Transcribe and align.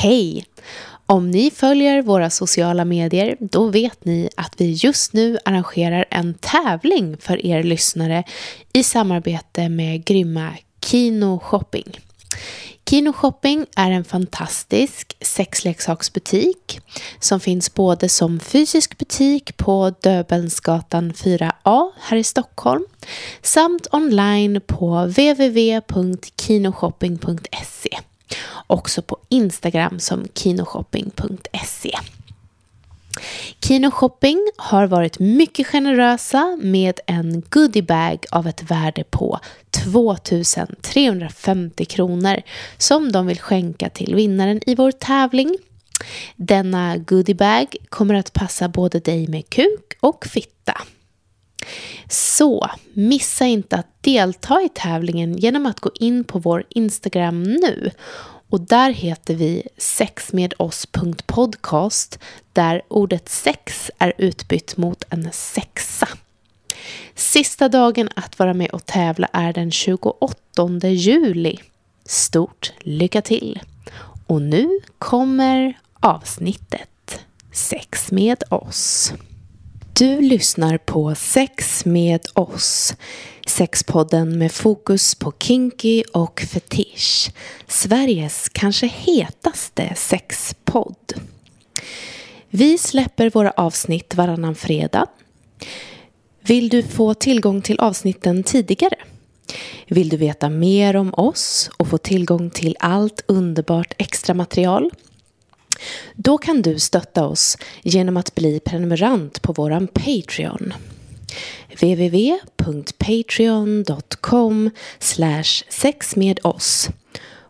Hej! 0.00 0.44
Om 1.06 1.30
ni 1.30 1.50
följer 1.50 2.02
våra 2.02 2.30
sociala 2.30 2.84
medier 2.84 3.36
då 3.40 3.68
vet 3.68 4.04
ni 4.04 4.28
att 4.36 4.54
vi 4.58 4.72
just 4.72 5.12
nu 5.12 5.38
arrangerar 5.44 6.04
en 6.10 6.34
tävling 6.34 7.16
för 7.16 7.46
er 7.46 7.62
lyssnare 7.62 8.24
i 8.72 8.82
samarbete 8.82 9.68
med 9.68 10.04
grymma 10.04 10.52
Kino 10.84 11.38
Shopping. 11.38 12.00
Kino 12.90 13.12
Shopping 13.12 13.66
är 13.76 13.90
en 13.90 14.04
fantastisk 14.04 15.16
sexleksaksbutik 15.20 16.80
som 17.20 17.40
finns 17.40 17.74
både 17.74 18.08
som 18.08 18.40
fysisk 18.40 18.98
butik 18.98 19.56
på 19.56 19.94
Döbelnsgatan 20.00 21.12
4A 21.12 21.90
här 22.00 22.16
i 22.16 22.24
Stockholm 22.24 22.84
samt 23.42 23.86
online 23.92 24.60
på 24.66 25.04
www.kinoshopping.se 25.04 27.98
också 28.66 29.02
på 29.02 29.18
Instagram 29.28 29.98
som 29.98 30.26
kinoshopping.se. 30.34 31.92
Kino 33.60 33.90
Shopping 33.90 34.50
har 34.56 34.86
varit 34.86 35.18
mycket 35.18 35.66
generösa 35.66 36.58
med 36.62 37.00
en 37.06 37.42
goodiebag 37.50 38.26
av 38.30 38.46
ett 38.46 38.70
värde 38.70 39.04
på 39.04 39.38
2350 39.70 41.84
kronor 41.84 42.42
som 42.78 43.12
de 43.12 43.26
vill 43.26 43.40
skänka 43.40 43.88
till 43.88 44.14
vinnaren 44.14 44.60
i 44.66 44.74
vår 44.74 44.92
tävling. 44.92 45.56
Denna 46.36 46.96
goodiebag 46.96 47.76
kommer 47.88 48.14
att 48.14 48.32
passa 48.32 48.68
både 48.68 49.00
dig 49.00 49.28
med 49.28 49.50
kuk 49.50 49.92
och 50.00 50.26
fitta. 50.26 50.80
Så 52.08 52.70
missa 52.92 53.46
inte 53.46 53.76
att 53.76 53.86
delta 54.00 54.62
i 54.62 54.68
tävlingen 54.74 55.36
genom 55.36 55.66
att 55.66 55.80
gå 55.80 55.90
in 55.94 56.24
på 56.24 56.38
vår 56.38 56.64
Instagram 56.68 57.42
nu 57.42 57.90
och 58.50 58.60
där 58.60 58.90
heter 58.90 59.34
vi 59.34 59.62
sexmedoss.podcast 59.76 62.18
där 62.52 62.82
ordet 62.88 63.28
sex 63.28 63.90
är 63.98 64.12
utbytt 64.18 64.76
mot 64.76 65.04
en 65.10 65.32
sexa. 65.32 66.08
Sista 67.14 67.68
dagen 67.68 68.08
att 68.16 68.38
vara 68.38 68.54
med 68.54 68.70
och 68.70 68.86
tävla 68.86 69.28
är 69.32 69.52
den 69.52 69.70
28 69.70 70.88
juli. 70.88 71.58
Stort 72.04 72.72
lycka 72.80 73.22
till! 73.22 73.60
Och 74.26 74.42
nu 74.42 74.80
kommer 74.98 75.78
avsnittet 76.00 76.88
Sex 77.52 78.12
med 78.12 78.42
oss. 78.48 79.12
Du 79.98 80.20
lyssnar 80.20 80.78
på 80.78 81.14
Sex 81.14 81.84
med 81.84 82.26
oss 82.34 82.94
Sexpodden 83.46 84.38
med 84.38 84.52
fokus 84.52 85.14
på 85.14 85.32
kinky 85.38 86.02
och 86.12 86.40
fetisch. 86.40 87.30
Sveriges 87.66 88.48
kanske 88.48 88.86
hetaste 88.86 89.94
sexpodd. 89.96 91.12
Vi 92.50 92.78
släpper 92.78 93.30
våra 93.30 93.50
avsnitt 93.50 94.14
varannan 94.14 94.54
fredag. 94.54 95.06
Vill 96.40 96.68
du 96.68 96.82
få 96.82 97.14
tillgång 97.14 97.62
till 97.62 97.80
avsnitten 97.80 98.42
tidigare? 98.42 98.96
Vill 99.86 100.08
du 100.08 100.16
veta 100.16 100.48
mer 100.48 100.96
om 100.96 101.14
oss 101.14 101.70
och 101.76 101.88
få 101.88 101.98
tillgång 101.98 102.50
till 102.50 102.76
allt 102.80 103.24
underbart 103.26 103.94
extra 103.98 104.34
material? 104.34 104.90
Då 106.14 106.38
kan 106.38 106.62
du 106.62 106.78
stötta 106.78 107.26
oss 107.26 107.58
genom 107.82 108.16
att 108.16 108.34
bli 108.34 108.60
prenumerant 108.60 109.42
på 109.42 109.52
våran 109.52 109.86
Patreon 109.86 110.72
www.patreon.com 111.80 114.70
sex 115.68 116.16
med 116.16 116.40
oss. 116.42 116.88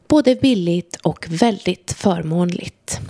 Både 0.09 0.35
billigt 0.35 0.97
och 1.03 1.27
väldigt 1.29 1.93
förmånligt. 1.93 3.01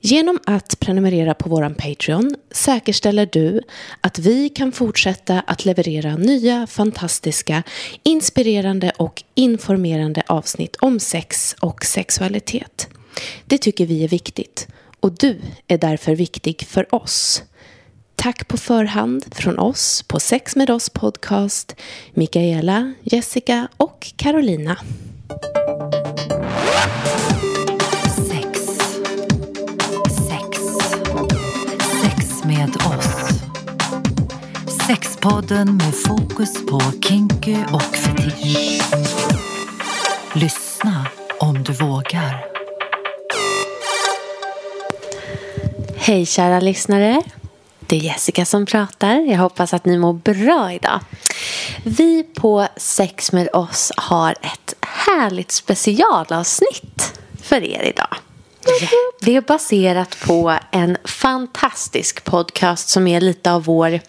Genom 0.00 0.38
att 0.46 0.80
prenumerera 0.80 1.34
på 1.34 1.48
vår 1.48 1.68
Patreon 1.68 2.34
säkerställer 2.50 3.28
du 3.32 3.60
att 4.00 4.18
vi 4.18 4.48
kan 4.48 4.72
fortsätta 4.72 5.40
att 5.46 5.64
leverera 5.64 6.16
nya, 6.16 6.66
fantastiska, 6.66 7.62
inspirerande 8.02 8.92
och 8.96 9.22
informerande 9.34 10.22
avsnitt 10.26 10.76
om 10.76 11.00
sex 11.00 11.56
och 11.60 11.84
sexualitet. 11.84 12.88
Det 13.46 13.58
tycker 13.58 13.86
vi 13.86 14.04
är 14.04 14.08
viktigt 14.08 14.68
och 15.00 15.12
du 15.12 15.40
är 15.68 15.78
därför 15.78 16.14
viktig 16.14 16.66
för 16.68 16.94
oss. 16.94 17.42
Tack 18.16 18.48
på 18.48 18.56
förhand 18.56 19.24
från 19.34 19.58
oss 19.58 20.02
på 20.02 20.20
Sex 20.20 20.56
med 20.56 20.70
oss 20.70 20.90
podcast, 20.90 21.76
Mikaela, 22.14 22.94
Jessica 23.02 23.68
och 23.76 24.12
Carolina. 24.16 24.78
Sex. 28.28 28.60
Sex. 30.28 30.60
Sex 32.02 32.44
med 32.44 32.76
oss. 32.76 33.40
Sexpodden 34.86 35.76
med 35.76 35.94
fokus 35.94 36.66
på 36.66 36.80
kinky 37.08 37.56
och 37.72 37.96
fetisch. 37.96 38.82
Lyssna 40.34 41.06
om 41.40 41.62
du 41.62 41.72
vågar. 41.72 42.55
Hej 46.06 46.26
kära 46.26 46.60
lyssnare. 46.60 47.22
Det 47.80 47.96
är 47.96 48.00
Jessica 48.00 48.44
som 48.44 48.66
pratar. 48.66 49.16
Jag 49.16 49.38
hoppas 49.38 49.74
att 49.74 49.84
ni 49.84 49.98
mår 49.98 50.12
bra 50.12 50.72
idag. 50.72 51.00
Vi 51.84 52.22
på 52.22 52.66
Sex 52.76 53.32
med 53.32 53.48
oss 53.52 53.92
har 53.96 54.30
ett 54.30 54.74
härligt 54.80 55.52
specialavsnitt 55.52 57.20
för 57.42 57.64
er 57.64 57.82
idag. 57.82 58.16
Det 59.20 59.36
är 59.36 59.40
baserat 59.40 60.16
på 60.26 60.58
en 60.72 60.96
fantastisk 61.04 62.24
podcast 62.24 62.88
som 62.88 63.06
är 63.06 63.20
lite 63.20 63.52
av 63.52 63.64
vår 63.64 64.00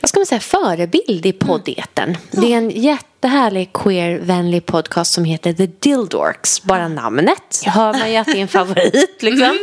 vad 0.00 0.08
ska 0.08 0.20
man 0.20 0.26
säga, 0.26 0.40
förebild 0.40 1.26
i 1.26 1.32
poddeten. 1.32 2.16
Det 2.30 2.52
är 2.52 2.56
en 2.58 2.70
jättehärlig 2.70 3.70
queer-vänlig 3.72 4.66
podcast 4.66 5.12
som 5.12 5.24
heter 5.24 5.52
The 5.52 5.66
Dildorks. 5.66 6.62
Bara 6.62 6.88
namnet 6.88 7.62
hör 7.66 7.92
man 7.92 8.10
ju 8.10 8.16
att 8.16 8.26
det 8.26 8.32
är 8.38 8.42
en 8.42 8.48
favorit. 8.48 9.16
Liksom. 9.20 9.58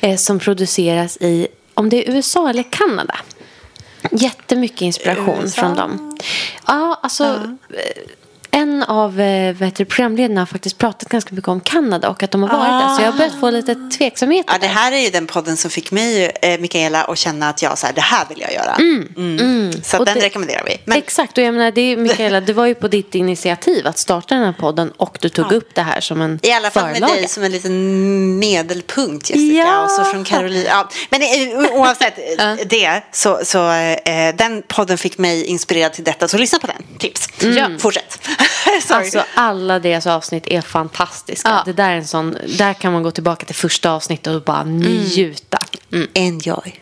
Eh, 0.00 0.16
Som 0.16 0.38
produceras 0.38 1.16
i 1.16 1.46
om 1.74 1.88
det 1.88 2.08
är 2.08 2.12
USA 2.14 2.50
eller 2.50 2.64
Kanada. 2.72 3.16
Jättemycket 4.10 4.80
inspiration 4.82 5.38
USA. 5.42 5.60
från 5.60 5.74
dem. 5.76 6.18
Ja, 6.66 7.00
alltså 7.02 7.24
eh, 7.24 8.02
en 8.54 8.82
av 8.82 9.20
eh, 9.20 9.54
det, 9.56 9.84
programledarna 9.84 10.40
har 10.40 10.46
faktiskt 10.46 10.78
pratat 10.78 11.08
ganska 11.08 11.34
mycket 11.34 11.48
om 11.48 11.60
Kanada 11.60 12.08
och 12.08 12.22
att 12.22 12.30
de 12.30 12.42
har 12.42 12.58
varit 12.58 12.82
där. 12.88 12.94
Så 12.96 13.02
jag 13.02 13.10
har 13.12 13.18
börjat 13.18 13.40
få 13.40 13.50
lite 13.50 13.74
tveksamhet. 13.98 14.46
Ja, 14.48 14.54
det 14.60 14.66
här 14.66 14.92
är 14.92 14.96
ju 14.98 15.10
den 15.10 15.26
podden 15.26 15.56
som 15.56 15.70
fick 15.70 15.90
mig, 15.92 16.32
eh, 16.42 16.60
Mikaela, 16.60 17.04
att 17.04 17.18
känna 17.18 17.48
att 17.48 17.62
jag 17.62 17.78
så 17.78 17.86
här, 17.86 17.94
det 17.94 18.00
här 18.00 18.26
vill 18.28 18.40
jag 18.40 18.52
göra. 18.52 18.74
Mm. 18.74 19.72
Så 19.82 19.96
Och 19.96 20.02
att 20.02 20.06
den 20.06 20.18
det- 20.18 20.24
rekommenderar 20.26 20.62
vi. 20.66 20.76
Men, 20.84 20.98
Exakt, 20.98 21.38
och 21.38 21.44
jag 21.44 21.54
menar, 21.54 21.70
det 21.70 21.80
är, 21.80 21.96
Mikaela, 21.96 22.40
det 22.40 22.52
var 22.52 22.66
ju 22.66 22.74
på 22.74 22.88
ditt 22.88 23.14
initiativ 23.14 23.86
att 23.86 23.98
starta 23.98 24.34
den 24.34 24.44
här 24.44 24.52
podden 24.52 24.90
och 24.96 25.18
du 25.20 25.28
tog 25.28 25.52
upp 25.52 25.74
det 25.74 25.82
här 25.82 26.00
som 26.00 26.20
en 26.20 26.38
I 26.42 26.52
alla 26.52 26.70
fall 26.70 26.84
med 26.86 26.94
förlaga. 26.94 27.14
dig 27.14 27.28
som 27.28 27.42
en 27.44 27.52
liten 27.52 28.38
medelpunkt, 28.38 29.30
Jessica. 29.30 29.56
Ja. 29.56 29.84
Och 29.84 29.90
så 29.90 30.04
från 30.04 30.24
Caroline. 30.24 30.64
Ja, 30.68 30.88
men 31.10 31.20
oavsett 31.72 32.16
det, 32.70 33.02
så, 33.12 33.40
så 33.44 33.70
eh, 33.70 34.34
den 34.36 34.62
podden 34.68 34.98
fick 34.98 35.18
mig 35.18 35.44
inspirerad 35.44 35.92
till 35.92 36.04
detta. 36.04 36.28
Så 36.28 36.38
lyssna 36.38 36.58
på 36.58 36.66
den. 36.66 36.98
Tips. 36.98 37.28
Ja, 37.56 37.68
fortsätt. 37.78 38.18
Alltså 38.90 39.24
alla 39.34 39.78
deras 39.78 40.06
avsnitt 40.06 40.46
är 40.46 40.60
fantastiska. 40.60 41.48
Ja. 41.48 41.62
Det 41.66 41.72
där 41.72 41.90
är 41.90 41.96
en 41.96 42.06
sån, 42.06 42.36
där 42.58 42.74
kan 42.74 42.92
man 42.92 43.02
gå 43.02 43.10
tillbaka 43.10 43.46
till 43.46 43.54
första 43.54 43.90
avsnittet 43.90 44.34
och 44.34 44.42
bara 44.42 44.64
njuta. 44.64 45.58
Mm. 45.92 46.08
Enjoy. 46.14 46.78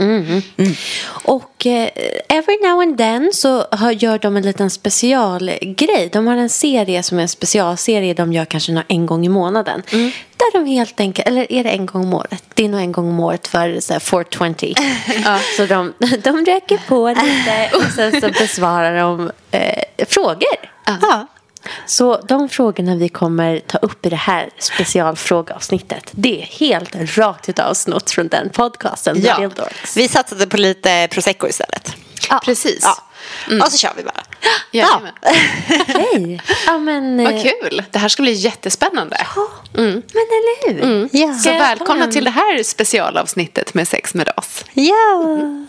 Och 1.25 1.67
eh, 1.67 1.89
every 2.29 2.59
now 2.63 2.81
and 2.81 2.99
then 2.99 3.31
så 3.35 3.67
har, 3.71 3.91
gör 3.91 4.19
de 4.19 4.37
en 4.37 4.43
liten 4.43 4.71
specialgrej. 4.71 6.11
De 6.13 6.27
har 6.27 6.37
en 6.37 6.49
serie 6.49 7.03
som 7.03 7.19
är 7.19 7.23
en 7.23 7.29
specialserie 7.29 8.15
de 8.15 8.33
gör 8.33 8.45
kanske 8.45 8.83
en 8.89 9.07
gång 9.07 9.27
i 9.27 9.29
månaden. 9.29 9.83
Där 10.37 10.53
de 10.53 10.67
helt 10.67 11.01
enkelt, 11.01 11.29
eller 11.29 11.53
är 11.53 11.65
det 11.65 11.71
en 11.71 11.87
gång 11.87 12.03
om 12.03 12.15
året? 12.15 12.45
Det 12.55 12.65
är 12.65 12.69
nog 12.69 12.81
en 12.81 12.93
gång 12.93 13.09
om 13.09 13.21
året 13.21 13.49
för 13.49 13.81
så 13.81 13.93
här, 13.93 14.01
420. 14.01 14.75
Så 15.57 15.67
de, 15.67 15.93
de 16.23 16.45
räcker 16.45 16.81
på 16.89 17.09
lite 17.09 17.71
och 17.77 17.93
sen 17.95 18.21
så 18.21 18.29
besvarar 18.29 19.01
de 19.01 19.31
eh, 19.51 20.07
frågor. 20.09 20.71
Ja. 20.87 21.27
Så 21.87 22.21
de 22.29 22.49
frågorna 22.49 22.97
vi 22.97 23.09
kommer 23.09 23.59
ta 23.59 23.79
upp 23.79 24.07
i 24.07 24.09
det 24.09 24.17
här 24.17 24.51
specialfrågeavsnittet 24.59 26.11
det 26.11 26.43
är 26.43 26.47
helt 26.47 27.19
rakt 27.19 27.49
utav 27.49 27.75
snott 27.75 28.11
från 28.11 28.29
den 28.29 28.51
podcasten. 28.51 29.23
Ja. 29.23 29.51
Vi 29.95 30.09
satsade 30.09 30.47
på 30.47 30.57
lite 30.57 31.09
prosecco 31.11 31.49
istället. 31.49 31.97
Ja. 32.31 32.41
Precis. 32.45 32.81
Ja. 32.83 33.65
Och 33.65 33.73
så 33.73 33.79
kör 33.79 33.93
vi 33.97 34.03
bara. 34.03 34.23
Jajamän. 34.71 35.13
Okej. 35.81 36.41
Ja, 36.67 36.79
men... 36.79 37.17
Vad 37.25 37.35
eh, 37.35 37.43
kul. 37.43 37.83
Det 37.91 37.99
här 37.99 38.09
ska 38.09 38.23
bli 38.23 38.33
jättespännande. 38.33 39.27
Men 39.73 40.03
eller 40.15 40.69
hur? 40.69 41.09
Ja. 41.13 41.35
Så 41.35 41.51
välkomna 41.51 42.07
till 42.07 42.25
det 42.25 42.31
här 42.31 42.63
specialavsnittet 42.63 43.75
med 43.75 43.89
Sex 43.89 44.15
med 44.15 44.33
oss. 44.37 44.65
Ja. 44.73 44.95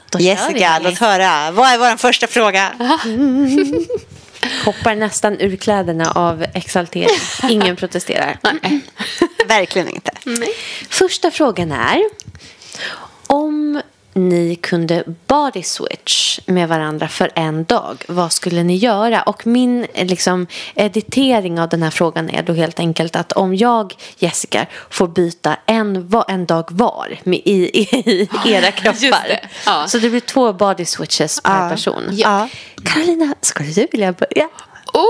Då 0.09 0.19
kör 0.19 0.25
Jessica, 0.25 0.79
låt 0.83 0.97
höra. 0.97 1.51
Vad 1.51 1.69
är 1.69 1.77
vår 1.77 1.97
första 1.97 2.27
fråga? 2.27 2.71
Hoppar 4.65 4.95
nästan 4.95 5.39
ur 5.39 5.55
kläderna 5.55 6.11
av 6.11 6.45
exaltering. 6.53 7.17
Ingen 7.49 7.75
protesterar. 7.75 8.37
Verkligen 9.47 9.89
inte. 9.89 10.11
Första 10.89 11.31
frågan 11.31 11.71
är 11.71 11.99
ni 14.15 14.55
kunde 14.55 15.03
body 15.27 15.63
switch 15.63 16.39
med 16.45 16.69
varandra 16.69 17.07
för 17.07 17.31
en 17.35 17.63
dag, 17.63 18.03
vad 18.07 18.31
skulle 18.33 18.63
ni 18.63 18.75
göra? 18.75 19.21
Och 19.21 19.47
min 19.47 19.87
liksom, 19.95 20.47
editering 20.75 21.59
av 21.59 21.69
den 21.69 21.83
här 21.83 21.89
frågan 21.89 22.29
är 22.29 22.43
då 22.43 22.53
helt 22.53 22.79
enkelt 22.79 23.15
att 23.15 23.31
om 23.31 23.55
jag, 23.55 23.93
Jessica, 24.17 24.65
får 24.89 25.07
byta 25.07 25.55
en, 25.65 26.07
va- 26.07 26.25
en 26.27 26.45
dag 26.45 26.65
var 26.71 27.19
med, 27.23 27.39
i, 27.45 27.79
i, 27.79 27.81
i 27.81 28.29
era 28.53 28.71
kroppar. 28.71 29.27
det. 29.27 29.39
Ja. 29.65 29.87
Så 29.87 29.97
det 29.97 30.09
blir 30.09 30.19
två 30.19 30.53
body 30.53 30.85
switches 30.85 31.41
per 31.41 31.63
Ja. 31.63 31.69
person. 31.69 32.03
Ja. 32.11 32.49
Carolina, 32.85 33.35
skulle 33.41 33.69
du 33.71 33.87
vilja 33.91 34.11
börja? 34.13 34.49
Oh! 34.93 35.05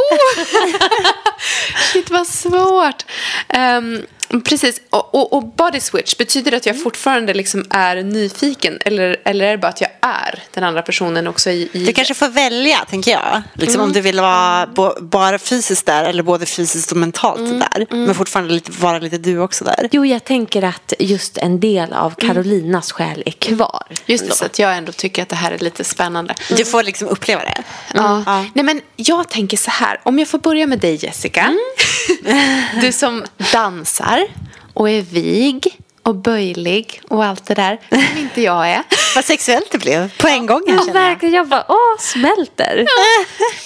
Shit, 1.94 2.10
vad 2.12 2.28
svårt. 2.28 3.06
Ehm, 3.50 4.02
precis. 4.42 4.82
Och, 4.90 5.16
och, 5.16 5.34
och 5.34 5.44
body 5.48 5.80
switch, 5.80 6.18
betyder 6.18 6.52
det 6.52 6.58
att 6.58 6.66
jag 6.66 6.84
fortfarande 6.84 7.34
liksom 7.34 7.66
är 7.70 7.96
nyfiken? 8.04 8.78
Eller, 8.86 9.18
eller 9.26 9.46
är 9.46 9.52
det 9.52 9.58
bara 9.58 9.68
att 9.68 9.82
jag 9.82 9.90
är 10.02 10.44
den 10.54 10.64
andra 10.64 10.82
personen 10.82 11.28
också 11.28 11.50
i... 11.50 11.70
i 11.74 11.86
Du 11.86 11.94
kanske 11.94 12.14
får 12.14 12.28
välja, 12.30 12.86
tänker 12.90 13.12
jag. 13.12 13.42
Liksom, 13.54 13.82
Om 13.82 13.94
du 13.94 14.02
vill 14.02 14.20
vara 14.20 14.68
bo- 14.68 15.02
bara 15.02 15.40
fysiskt 15.40 15.86
där 15.86 16.04
eller 16.04 16.24
både 16.24 16.46
fysiskt 16.46 16.92
och 16.92 16.98
mentalt 16.98 17.40
där. 17.60 17.86
Men 17.90 18.16
fortfarande 18.16 18.54
lite, 18.54 18.72
vara 18.72 19.00
lite 19.00 19.18
du 19.18 19.40
också 19.40 19.64
där. 19.66 19.90
Jo, 19.92 20.06
jag 20.06 20.24
tänker 20.24 20.62
att 20.64 20.94
just 21.00 21.38
en 21.38 21.60
del 21.60 21.94
av 21.94 22.16
Carolinas 22.16 22.92
själ 22.92 23.24
är 23.26 23.32
kvar. 23.32 23.84
Just 24.06 24.28
det, 24.28 24.36
så 24.36 24.46
att 24.46 24.60
jag 24.60 24.78
ändå 24.78 24.92
tycker 24.92 25.22
att 25.24 25.30
det 25.30 25.36
här 25.36 25.52
är 25.52 25.60
lite 25.60 25.84
spännande. 25.84 26.36
Du 26.58 26.66
får 26.66 26.84
liksom 26.84 27.08
uppleva 27.08 27.42
det. 27.42 27.64
Ja. 27.94 28.24
Ja. 28.26 28.46
Nej, 28.54 28.66
men 28.66 28.82
jag 28.96 29.30
tänker 29.30 29.58
så 29.58 29.72
här, 29.72 30.00
om 30.04 30.20
jag 30.20 30.28
får 30.28 30.40
börja 30.40 30.68
med 30.68 30.80
dig 30.80 30.96
Jessica. 31.06 31.54
Du 32.82 32.92
som 32.92 33.24
dansar 33.54 34.23
och 34.74 34.90
är 34.90 35.02
vig 35.02 35.80
och 36.04 36.16
böjlig 36.16 37.02
och 37.10 37.26
allt 37.26 37.46
det 37.46 37.54
där, 37.54 37.80
som 37.90 38.18
inte 38.18 38.42
jag 38.42 38.70
är. 38.70 38.84
Vad 39.16 39.26
sexuellt 39.26 39.72
det 39.72 39.78
blev 39.78 40.18
på 40.18 40.28
en 40.28 40.46
gång 40.46 40.62
här 40.68 40.80
Ja, 40.88 40.94
verkligen. 40.94 41.34
Jag 41.36 41.48
bara, 41.48 41.66
åh, 41.70 42.00
smälter. 42.00 42.76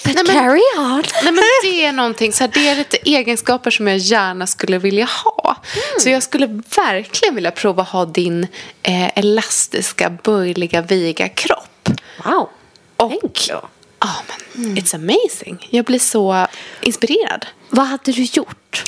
But 0.04 0.14
Nej, 0.14 0.24
men- 0.26 0.36
carry 0.36 0.60
on. 0.76 1.02
Nej, 1.24 1.32
men 1.32 1.44
det 1.62 1.84
är 1.84 1.92
någonting, 1.92 2.32
så 2.32 2.44
här, 2.44 2.50
det 2.54 2.68
är 2.68 2.76
lite 2.76 2.96
egenskaper 2.96 3.70
som 3.70 3.86
jag 3.88 3.96
gärna 3.96 4.46
skulle 4.46 4.78
vilja 4.78 5.04
ha. 5.24 5.56
Så 5.98 6.08
jag 6.10 6.22
skulle 6.22 6.46
verkligen 6.76 7.34
vilja 7.34 7.50
prova 7.50 7.82
ha 7.82 8.04
din 8.04 8.46
eh, 8.82 9.18
elastiska, 9.18 10.10
böjliga, 10.22 10.82
viga 10.82 11.28
kropp. 11.28 11.88
Wow. 12.24 12.48
Och, 12.96 13.10
Thank 13.10 13.48
you. 13.48 13.60
Ja, 14.00 14.14
men 14.52 14.76
it's 14.76 14.94
amazing. 14.94 15.66
Jag 15.70 15.84
blir 15.84 15.98
så 15.98 16.46
inspirerad. 16.80 17.46
Vad 17.70 17.86
hade 17.86 18.12
du 18.12 18.22
gjort? 18.22 18.84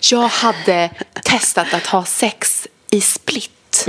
Jag 0.00 0.28
hade 0.28 0.90
testat 1.24 1.74
att 1.74 1.86
ha 1.86 2.04
sex 2.04 2.68
i 2.90 3.00
split. 3.00 3.86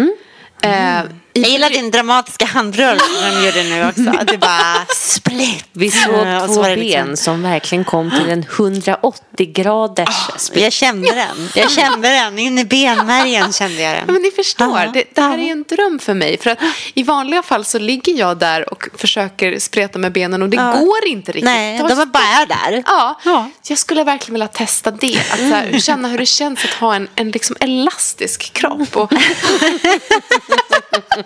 Eh, 0.61 1.03
i 1.03 1.07
Jag 1.35 1.49
gillar 1.49 1.69
din 1.69 1.91
dramatiska 1.91 2.45
handrörelse 2.45 3.05
som 3.05 3.29
du 3.41 3.45
gjorde 3.45 3.63
nu 3.63 3.87
också. 3.87 4.23
Du 4.31 4.37
bara 4.37 4.85
split. 4.95 5.65
Vi 5.71 5.91
såg 5.91 6.13
så 6.13 6.47
två 6.47 6.61
var 6.61 6.69
det 6.69 6.75
ben 6.75 6.85
liksom- 7.07 7.17
som 7.17 7.41
verkligen 7.41 7.83
kom 7.85 8.11
till 8.11 8.29
en 8.29 8.43
180 8.43 9.51
graders 9.53 10.09
split. 10.37 10.63
Jag 10.63 10.73
kände 10.73 11.11
den. 11.15 11.49
Jag 11.55 11.71
kände 11.71 12.09
den. 12.09 12.39
In 12.39 12.59
i 12.59 12.65
benmärgen 12.65 13.53
kände 13.53 13.81
jag 13.81 13.91
Ja, 13.91 13.95
den. 14.05 14.13
men 14.13 14.21
ni 14.21 14.31
förstår, 14.31 14.79
Ja. 14.79 14.91
det, 14.93 15.03
det 15.15 15.21
här 15.21 15.37
är 15.37 15.43
ju 15.43 15.49
en 15.51 15.63
dröm 15.69 15.99
för 15.99 16.13
mig. 16.13 16.37
För 16.37 16.49
att 16.49 16.59
i 16.93 17.03
vanliga 17.03 17.43
fall 17.43 17.65
så 17.65 17.79
ligger 17.79 18.13
jag 18.19 18.37
där 18.37 18.73
och 18.73 18.83
försöker 18.97 19.59
spreta 19.59 19.99
med 19.99 20.11
benen 20.11 20.41
och 20.41 20.49
det 20.49 20.57
Ja. 20.57 20.71
går 20.71 21.05
inte 21.05 21.31
riktigt. 21.31 21.43
Nej, 21.45 21.77
de 21.77 21.95
var 21.97 22.05
bara 22.05 22.45
där. 22.45 22.83
Ja, 22.85 23.19
Ja. 23.25 23.49
jag 23.67 23.77
skulle 23.77 24.03
verkligen 24.03 24.33
vilja 24.33 24.47
testa 24.47 24.91
det. 24.91 25.17
Att 25.31 25.37
så 25.39 25.43
här, 25.43 25.79
känna 25.79 26.07
hur 26.07 26.17
det 26.17 26.25
känns 26.25 26.63
att 26.63 26.73
ha 26.73 26.95
en, 26.95 27.07
en 27.15 27.31
liksom 27.31 27.55
elastisk 27.59 28.53
kropp. 28.53 28.97
Och 28.97 29.11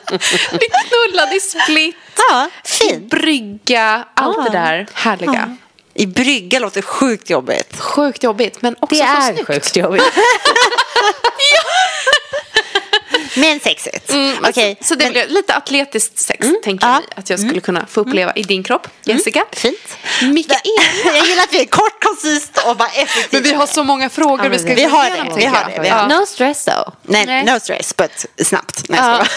bli 0.52 0.68
knullad 0.88 1.34
i 1.34 1.40
split, 1.40 1.96
Ja, 2.30 2.50
fint. 2.66 3.10
brygga, 3.10 4.08
allt 4.14 4.46
det 4.46 4.52
där 4.58 4.88
härliga. 4.94 5.58
I 5.94 6.06
brygga 6.06 6.60
låter 6.60 6.82
sjukt 6.82 7.30
jobbigt. 7.30 7.80
Sjukt 7.80 8.24
jobbigt 8.24 8.62
men 8.62 8.76
också 8.80 8.96
Det 8.96 9.02
så 9.02 9.18
är 9.18 9.34
snyggt. 9.34 9.48
sjukt 9.48 9.76
jobbigt. 9.76 10.04
Men 13.38 13.60
sexigt. 13.60 14.10
Mm, 14.12 14.38
Okej. 14.50 14.78
så, 14.82 14.88
så 14.88 14.96
det 14.96 15.04
men- 15.06 15.14
blir 15.14 15.28
lite 15.28 15.54
atletiskt 15.56 16.20
sex 16.20 16.48
tänker 16.64 16.88
Ja. 16.88 16.94
jag 16.94 17.20
att 17.20 17.30
jag 17.30 17.40
skulle 17.40 17.62
kunna 17.62 17.86
få 17.86 18.02
uppleva 18.02 18.34
i 18.36 18.44
din 18.44 18.64
kropp, 18.64 18.88
Jessica. 19.04 19.46
Fint. 19.52 19.98
Mikael. 20.22 20.60
Jag 21.06 21.28
gillar 21.28 21.44
att 21.44 21.54
vi 21.54 21.62
är 21.62 21.66
kort, 21.66 22.04
koncist 22.04 22.52
och 22.66 22.78
bara 22.78 22.88
effektivt. 22.90 23.32
Men 23.32 23.44
vi 23.44 23.54
har 23.54 23.68
så 23.68 23.84
många 23.84 24.10
frågor 24.10 24.44
Ja, 24.46 24.50
vi 24.50 24.60
ska 24.60 24.76
vi 24.76 24.84
har 24.84 25.06
igenom, 25.08 25.30
det, 25.30 25.36
vi 25.36 25.46
har 25.46 25.72
det, 25.76 25.82
vi 25.82 25.90
har 25.90 26.10
Ja. 26.10 26.20
No 26.20 26.26
stress 26.26 26.66
though. 26.66 26.90
Nej, 27.04 27.26
Nej. 27.26 27.46
no 27.46 27.60
stress, 27.60 27.96
but 27.98 28.26
snabbt. 28.48 28.90
Nej, 28.90 29.00
Ja. 29.04 29.26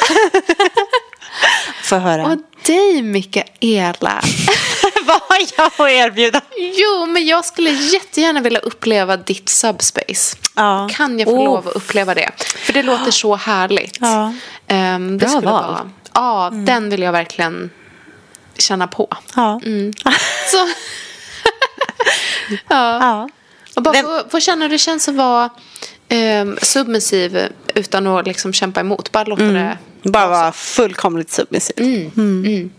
Få 1.83 1.97
höra. 1.97 2.27
Och 2.27 2.39
dig 2.67 3.03
Mikaela. 3.03 4.23
Vad 5.11 5.21
har 5.29 5.39
jag 5.57 5.67
att 5.67 5.81
erbjuda? 6.11 6.41
Jo, 6.57 7.07
men 7.07 7.27
jag 7.27 7.45
skulle 7.45 7.71
jättegärna 7.71 8.41
vilja 8.41 8.61
uppleva 8.61 9.17
ditt 9.17 9.49
subspace. 9.49 10.37
Ja. 10.57 10.89
Kan 10.93 11.19
jag 11.19 11.29
få 11.29 11.39
Oh. 11.39 11.45
lov 11.45 11.69
att 11.69 11.75
uppleva 11.77 12.15
det? 12.15 12.31
För 12.57 12.73
det 12.73 12.83
låter 12.83 13.11
så 13.11 13.37
härligt. 13.37 13.99
Ja. 14.01 14.35
Det 14.67 15.17
Bra 15.19 15.29
val. 15.29 15.43
vara. 15.43 15.91
Ja, 16.15 16.51
den 16.53 16.91
vill 16.91 17.03
jag 17.03 17.13
verkligen 17.13 17.71
känna 18.59 18.87
på. 18.87 19.09
Ja. 19.37 19.61
Så. 20.51 20.69
ja. 22.69 22.99
ja. 23.01 23.29
Och 23.77 23.83
bara 23.83 24.03
få, 24.03 24.23
få 24.31 24.41
känna 24.41 24.65
hur 24.65 24.69
det 24.71 24.79
känns 24.79 25.09
att 25.09 25.15
vara 25.15 25.51
um, 26.43 26.59
submissiv 26.63 27.49
utan 27.75 28.07
att 28.07 28.27
liksom 28.27 28.53
kämpa 28.53 28.81
emot. 28.81 29.13
Bara 29.13 29.25
låta 29.25 29.43
det... 29.43 29.79
Bara 30.03 30.27
vara 30.29 30.53
fullkomligt 30.53 31.31
submissiv. 31.31 32.11
Mm. 32.17 32.71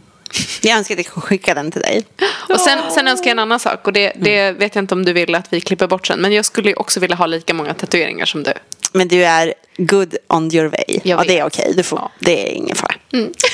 Jag 0.62 0.78
önskar 0.78 0.96
att 0.96 1.00
jag 1.00 1.06
kunde 1.06 1.28
skicka 1.28 1.54
den 1.54 1.72
till 1.72 1.82
dig. 1.82 2.06
Och 2.50 2.60
sen, 2.60 2.80
sen 2.92 3.08
önskar 3.08 3.26
jag 3.28 3.32
en 3.32 3.40
annan 3.40 3.60
sak 3.60 3.88
och 3.88 3.94
det, 3.94 4.14
det 4.16 4.52
vet 4.52 4.76
jag 4.76 4.84
inte 4.84 4.94
om 4.94 5.06
du 5.06 5.14
vill 5.14 5.36
att 5.36 5.54
vi 5.54 5.62
klipper 5.62 5.88
bort 5.88 6.08
sen. 6.08 6.20
Men 6.22 6.34
jag 6.34 6.46
skulle 6.46 6.74
också 6.74 7.00
vilja 7.00 7.16
ha 7.16 7.26
lika 7.26 7.54
många 7.54 7.74
tatueringar 7.74 8.26
som 8.26 8.44
du. 8.44 8.54
Men 8.92 9.08
du 9.08 9.24
är 9.26 9.54
good 9.78 10.16
on 10.28 10.56
your 10.56 10.68
way. 10.68 11.00
Jag 11.04 11.20
och 11.20 11.26
det 11.26 11.40
är 11.40 11.46
okej. 11.46 11.74
Du 11.76 11.84
får, 11.84 12.00
Ja. 12.00 12.12
Det 12.20 12.50
är 12.50 12.54
ingen 12.54 12.76
fara. 12.76 12.94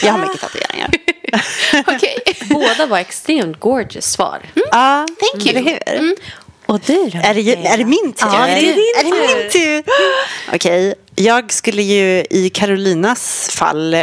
Jag 0.04 0.12
har 0.12 0.20
mycket 0.20 0.42
tatueringar. 0.42 0.90
Okej. 1.96 2.18
Båda 2.50 2.86
var 2.86 2.98
extremt 2.98 3.60
gorgeous 3.60 4.06
svar. 4.06 4.40
Ja, 4.72 5.08
thank 5.20 5.46
you. 5.48 5.50
Eller 5.50 5.72
hur? 5.72 6.16
Och 6.66 6.80
du 6.80 7.10
då? 7.10 7.20
Är 7.24 7.34
det, 7.34 7.68
är 7.68 7.78
det 7.78 7.86
min 7.86 8.14
tur? 8.14 8.28
Ja, 8.34 8.46
det 8.48 8.52
är 8.52 8.76
din 8.76 8.94
är 9.00 9.04
det 9.04 9.42
min 9.42 9.52
tur? 9.52 9.84
Okej, 10.56 10.94
jag 11.16 11.54
skulle 11.54 11.82
ju 11.82 12.26
i 12.30 12.50
Carolinas 12.54 13.50
fall 13.52 13.96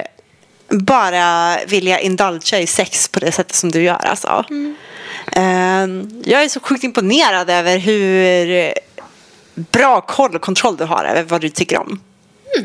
bara 0.78 1.56
vilja 1.66 2.00
indulga 2.00 2.60
i 2.60 2.66
sex 2.66 3.08
på 3.08 3.20
det 3.20 3.32
sättet 3.32 3.56
som 3.56 3.70
du 3.70 3.82
gör. 3.82 4.06
Alltså. 4.06 4.44
Ehm, 5.32 6.22
jag 6.24 6.42
är 6.44 6.48
så 6.48 6.60
sjukt 6.60 6.84
imponerad 6.84 7.50
över 7.50 7.78
hur 7.78 8.74
bra 9.54 10.00
koll 10.00 10.34
och 10.34 10.42
kontroll 10.42 10.76
du 10.76 10.84
har 10.84 11.04
över 11.04 11.22
vad 11.22 11.40
du 11.40 11.48
tycker 11.48 11.78
om. 11.78 12.00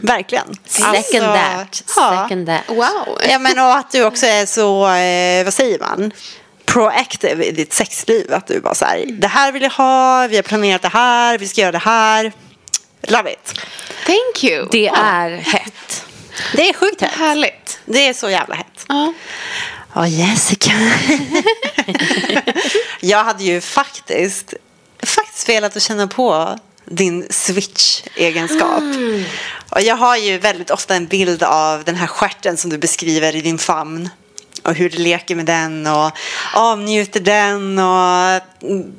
Verkligen. 0.01 0.47
Second 0.65 0.95
Alltså, 0.95 1.19
that. 1.19 1.83
ja. 1.97 2.23
Second 2.27 2.47
that. 2.47 2.61
Wow. 2.67 3.19
Ja, 3.29 3.39
men 3.39 3.59
och 3.59 3.75
att 3.75 3.91
du 3.91 4.03
också 4.03 4.25
är 4.25 4.45
så, 4.45 4.87
eh, 4.87 5.43
vad 5.43 5.53
säger 5.53 5.79
man? 5.79 6.11
Proactive 6.65 7.43
i 7.43 7.51
ditt 7.51 7.73
sexliv. 7.73 8.33
Att 8.33 8.47
du 8.47 8.59
bara 8.59 8.75
så 8.75 8.85
här, 8.85 9.05
det 9.07 9.27
här 9.27 9.51
vill 9.51 9.61
jag 9.61 9.69
ha, 9.69 10.27
vi 10.27 10.35
har 10.35 10.43
planerat 10.43 10.81
det 10.81 10.87
här, 10.87 11.37
vi 11.37 11.47
ska 11.47 11.61
göra 11.61 11.71
det 11.71 11.77
här. 11.77 12.31
Love 13.01 13.31
it. 13.31 13.53
Thank 14.05 14.43
you. 14.43 14.67
Det 14.71 14.87
är 14.87 15.29
hett. 15.37 16.05
Det 16.55 16.69
är 16.69 16.73
sjukt 16.73 17.01
hett. 17.01 17.11
Härligt. 17.11 17.68
Det 17.89 18.07
är 18.07 18.13
så 18.13 18.29
jävla 18.29 18.55
hett. 18.55 18.85
Ja. 18.87 19.13
Ja, 19.93 20.07
Jessica. 20.07 20.71
jag 22.99 23.23
hade 23.23 23.43
ju 23.43 23.61
faktiskt, 23.61 24.53
faktiskt 25.03 25.49
velat 25.49 25.75
att 25.75 25.83
känna 25.83 26.07
på 26.07 26.59
din 26.85 27.27
switch-egenskap. 27.29 28.83
Och 29.69 29.81
jag 29.81 29.95
har 29.95 30.17
ju 30.17 30.37
väldigt 30.37 30.71
ofta 30.71 30.95
en 30.95 31.05
bild 31.05 31.43
av 31.43 31.83
den 31.83 31.95
här 31.95 32.07
stjärten 32.07 32.57
som 32.57 32.69
du 32.69 32.77
beskriver 32.77 33.35
i 33.35 33.41
din 33.41 33.57
famn. 33.57 34.09
Och 34.63 34.75
hur 34.75 34.89
du 34.89 34.97
leker 34.97 35.35
med 35.35 35.45
den 35.45 35.87
och 35.87 36.11
avnjuter 36.53 37.19
den. 37.19 37.79
Och, 37.79 38.41
mm, 38.69 38.93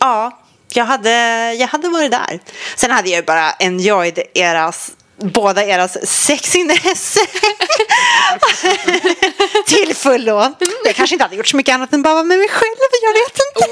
ja, 0.00 0.42
jag 0.68 0.84
hade, 0.84 1.10
jag 1.54 1.68
hade 1.68 1.88
varit 1.88 2.10
där. 2.10 2.40
Sen 2.76 2.90
hade 2.90 3.08
jag 3.08 3.16
ju 3.16 3.26
bara 3.26 3.50
enjoyed 3.50 4.18
eras 4.34 4.90
båda 5.22 5.64
eras 5.64 6.06
sexinesse 6.06 7.20
till 9.66 9.94
fullo. 9.96 10.54
Jag 10.84 10.94
kanske 10.94 11.14
inte 11.14 11.24
hade 11.24 11.36
gjort 11.36 11.48
så 11.48 11.56
mycket 11.56 11.74
annat 11.74 11.92
än 11.92 12.02
bara 12.02 12.22
med 12.22 12.38
mig 12.38 12.48
själv, 12.48 12.76
jag 13.02 13.12
vet 13.12 13.38
inte. 13.48 13.64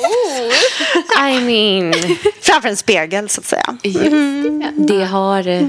I 1.20 1.40
mean, 1.40 1.94
Framför 2.40 2.68
en 2.68 2.76
spegel 2.76 3.28
så 3.28 3.40
att 3.40 3.46
säga. 3.46 3.76
det 4.76 5.04
har 5.04 5.48
eh, 5.48 5.62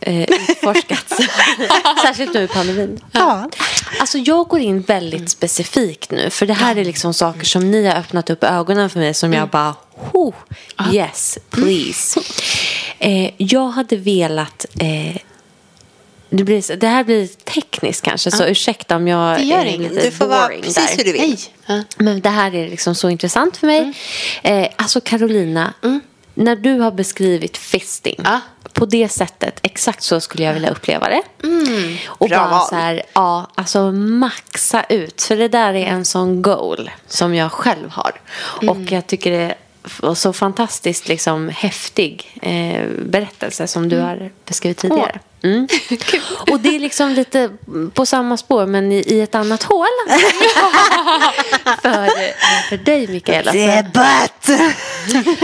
eh, 0.00 0.22
utforskats. 0.50 1.16
Särskilt 2.02 2.34
nu 2.34 2.42
i 2.42 2.48
pandemin. 2.48 3.00
Ja. 3.12 3.50
Alltså 4.00 4.18
jag 4.18 4.48
går 4.48 4.60
in 4.60 4.80
väldigt 4.82 5.30
specifikt 5.30 6.10
nu. 6.10 6.30
För 6.30 6.46
det 6.46 6.54
här 6.54 6.76
är 6.76 6.84
liksom 6.84 7.14
saker 7.14 7.44
som 7.44 7.70
ni 7.70 7.86
har 7.86 7.94
öppnat 7.94 8.30
upp 8.30 8.44
ögonen 8.44 8.90
för 8.90 8.98
mig. 8.98 9.14
Som 9.14 9.32
jag 9.32 9.48
bara, 9.48 9.74
oh, 10.12 10.34
yes, 10.92 11.38
please. 11.50 12.20
Eh, 13.02 13.30
jag 13.36 13.68
hade 13.68 13.96
velat... 13.96 14.66
Eh, 14.80 15.16
det, 16.30 16.44
blir, 16.44 16.76
det 16.76 16.86
här 16.88 17.04
blir 17.04 17.26
tekniskt 17.26 18.04
kanske, 18.04 18.30
så 18.30 18.44
ursäkta 18.46 18.96
om 18.96 19.08
jag 19.08 19.38
Det 19.38 19.42
gör 19.44 19.58
är 19.58 19.64
inget. 19.64 19.92
lite 19.92 20.04
Du 20.04 20.10
får 20.10 20.26
vara 20.26 20.48
precis 20.48 20.74
där. 20.74 20.96
hur 20.96 21.04
du 21.04 21.12
vill. 21.12 21.36
Ja. 21.66 21.82
Men 21.98 22.20
det 22.20 22.28
här 22.28 22.54
är 22.54 22.68
liksom 22.68 22.94
så 22.94 23.10
intressant 23.10 23.56
för 23.56 23.66
mig. 23.66 23.80
Mm. 24.44 24.62
Eh, 24.64 24.70
alltså 24.76 25.00
Carolina, 25.00 25.74
när 26.34 26.56
du 26.56 26.78
har 26.78 26.90
beskrivit 26.90 27.56
fisting 27.56 28.20
Ja. 28.24 28.40
på 28.72 28.86
det 28.86 29.08
sättet, 29.08 29.58
exakt 29.62 30.02
så 30.02 30.20
skulle 30.20 30.44
jag 30.44 30.54
vilja 30.54 30.70
uppleva 30.70 31.08
det. 31.08 31.22
Och 32.06 32.28
Bra 32.28 32.48
bara 32.50 32.60
så 32.60 32.74
här, 32.74 33.02
ja, 33.14 33.50
alltså 33.54 33.92
maxa 33.92 34.84
ut. 34.88 35.22
För 35.22 35.36
det 35.36 35.48
där 35.48 35.74
är 35.74 35.86
en 35.86 36.04
sån 36.04 36.42
goal 36.42 36.90
som 37.06 37.34
jag 37.34 37.52
själv 37.52 37.90
har. 37.90 38.12
Och 38.68 38.78
jag 38.92 39.06
tycker 39.06 39.30
det 39.30 39.54
f- 39.84 40.00
så 40.14 40.32
fantastiskt 40.32 41.08
liksom 41.08 41.48
häftig 41.48 42.38
eh, 42.42 42.86
berättelse 43.04 43.66
som 43.66 43.88
du 43.88 43.98
har 44.00 44.30
beskrivit 44.46 44.78
tidigare. 44.78 45.18
Mm. 45.44 45.68
Och 46.50 46.60
det 46.60 46.74
är 46.74 46.78
liksom 46.78 47.10
lite 47.10 47.50
på 47.94 48.06
samma 48.06 48.36
spår 48.36 48.66
men 48.66 48.92
i, 48.92 48.96
i 49.06 49.20
ett 49.20 49.34
annat 49.34 49.62
hål. 49.62 49.86
för, 51.82 52.08
för 52.68 52.76
dig 52.76 53.08
Mikaela. 53.08 53.52
Debatt! 53.52 54.50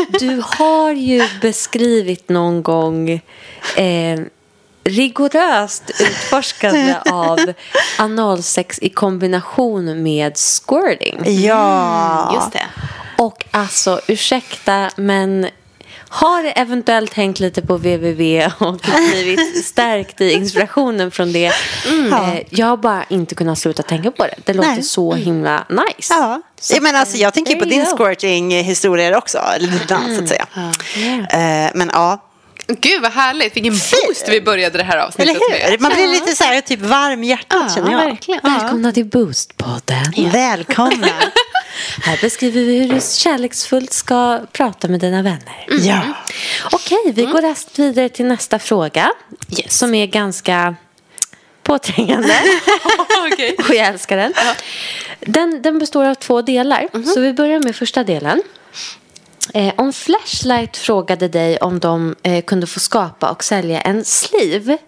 du 0.21 0.43
har 0.45 0.93
ju 0.93 1.29
beskrivit 1.41 2.29
någon 2.29 2.63
gång 2.63 3.11
eh, 3.77 4.21
rigoröst 4.85 5.91
utforskande 6.01 6.97
av 7.11 7.39
analsex 7.99 8.79
i 8.79 8.89
kombination 8.89 10.03
med 10.03 10.37
squirting. 10.37 11.43
Ja. 11.45 12.33
Just 12.35 12.53
det. 12.53 12.67
Och 13.19 13.45
alltså, 13.51 14.01
ursäkta, 14.07 14.91
men 14.97 15.47
har 16.09 16.53
eventuellt 16.57 17.15
hängt 17.15 17.41
lite 17.41 17.63
på 17.63 17.77
www 17.77 18.51
och 18.59 18.81
blivit 19.11 19.67
stärkt 19.67 20.21
i 20.21 20.33
inspirationen 20.33 21.11
från 21.11 21.33
det. 21.33 21.47
Eh, 21.47 22.43
jag 22.51 22.67
har 22.67 22.77
bara 22.77 23.05
inte 23.09 23.35
kunnat 23.35 23.59
sluta 23.59 23.83
tänka 23.83 24.11
på 24.11 24.23
det. 24.25 24.35
Det 24.45 24.53
låter 24.55 24.71
Nej. 24.71 24.83
så 24.83 25.15
himla 25.15 25.65
nice. 25.69 26.15
Ja. 26.15 26.43
Så 26.61 26.75
Jag, 26.75 26.83
menar, 26.83 27.01
alltså, 27.01 27.17
jag 27.17 27.35
tänker 27.35 27.57
på 27.57 27.65
din 27.65 27.87
squirting-historier 27.87 29.17
också. 29.17 29.39
Eller 29.39 29.69
dina, 29.69 30.17
så 30.17 30.23
att 30.23 30.29
säga. 30.29 30.47
Eh, 31.31 31.71
men 31.75 31.91
ja, 31.93 32.25
Gud 32.67 33.03
vad 33.03 33.13
härligt. 33.13 33.57
Vilken 33.57 33.73
boost 33.73 34.29
vi 34.29 34.41
började 34.41 34.79
det 34.79 34.85
här 34.85 34.99
avsnittet 34.99 35.37
eller 35.37 35.65
hur? 35.65 35.71
med. 35.71 35.81
Man 35.81 35.93
blir 35.93 36.09
lite 36.09 36.37
så 36.37 36.45
här, 36.45 36.61
typ 36.61 36.81
varm 36.81 37.25
hjärtat 37.25 37.75
känner 37.75 37.93
jag. 37.93 37.99
verkligen. 37.99 38.41
Välkomna 38.43 38.93
till 38.93 39.07
Boostpodden. 39.07 40.31
Välkomna. 40.33 41.07
Här 42.03 42.19
beskriver 42.23 42.61
vi 42.61 42.79
hur 42.79 42.95
du 42.95 43.01
kärleksfullt 43.01 43.93
ska 43.93 44.41
prata 44.53 44.89
med 44.89 45.01
dina 45.01 45.23
vänner. 45.23 45.67
Ja. 45.69 46.01
Okej, 46.73 47.13
vi 47.15 47.25
går 47.25 47.43
raskt 47.43 47.79
vidare 47.79 48.09
till 48.09 48.27
nästa 48.27 48.59
fråga. 48.59 49.13
Som 49.69 49.95
är 49.95 50.07
ganska 50.07 50.77
påträngande. 51.63 52.35
Okej. 53.33 53.57
Och 53.69 53.75
jag 53.75 53.87
älskar 53.87 54.17
den. 54.17 54.33
den. 55.21 55.63
Den 55.63 55.79
består 55.79 56.05
av 56.05 56.15
två 56.15 56.43
delar. 56.43 56.89
Så 57.15 57.21
vi 57.21 57.33
börjar 57.33 57.61
med 57.65 57.77
första 57.77 58.05
delen. 58.05 58.43
Eh, 59.55 59.75
om 59.77 59.93
Flashlight 59.93 60.77
frågade 60.77 61.29
dig 61.29 61.59
om 61.59 61.79
de 61.79 62.17
eh, 62.23 62.45
kunde 62.45 62.67
få 62.67 62.81
skapa 62.81 63.31
och 63.31 63.45
sälja 63.45 63.81
en 63.81 64.05
sleeve 64.05 64.79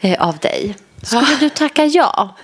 eh, 0.00 0.22
av 0.22 0.38
dig. 0.38 0.76
Skulle 1.02 1.36
du 1.40 1.48
tacka 1.48 1.84
ja? 1.84 2.36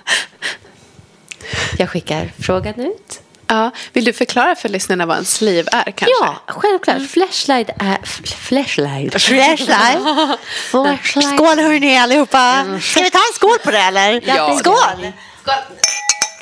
Jag 1.77 1.89
skickar 1.89 2.31
frågan 2.39 2.79
ut. 2.79 3.21
Ja, 3.47 3.71
vill 3.93 4.05
du 4.05 4.13
förklara 4.13 4.55
för 4.55 4.69
lyssnarna 4.69 5.05
vad 5.05 5.17
en 5.17 5.25
sleeve 5.25 5.69
är 5.71 5.83
kanske? 5.91 6.15
Ja, 6.21 6.35
självklart. 6.47 7.09
Flashlight 7.09 7.69
är... 7.79 7.97
Flashlight. 8.25 9.11
Flashlight. 9.21 10.39
Flashlight. 10.71 11.35
Skål 11.35 11.59
hörni 11.59 11.97
allihopa. 11.97 12.65
Ska 12.81 12.99
vi 13.01 13.11
ta 13.11 13.17
en 13.17 13.33
skål 13.35 13.57
på 13.63 13.71
det 13.71 13.77
eller? 13.77 14.21
Ja, 14.25 14.57
Skål. 14.57 15.11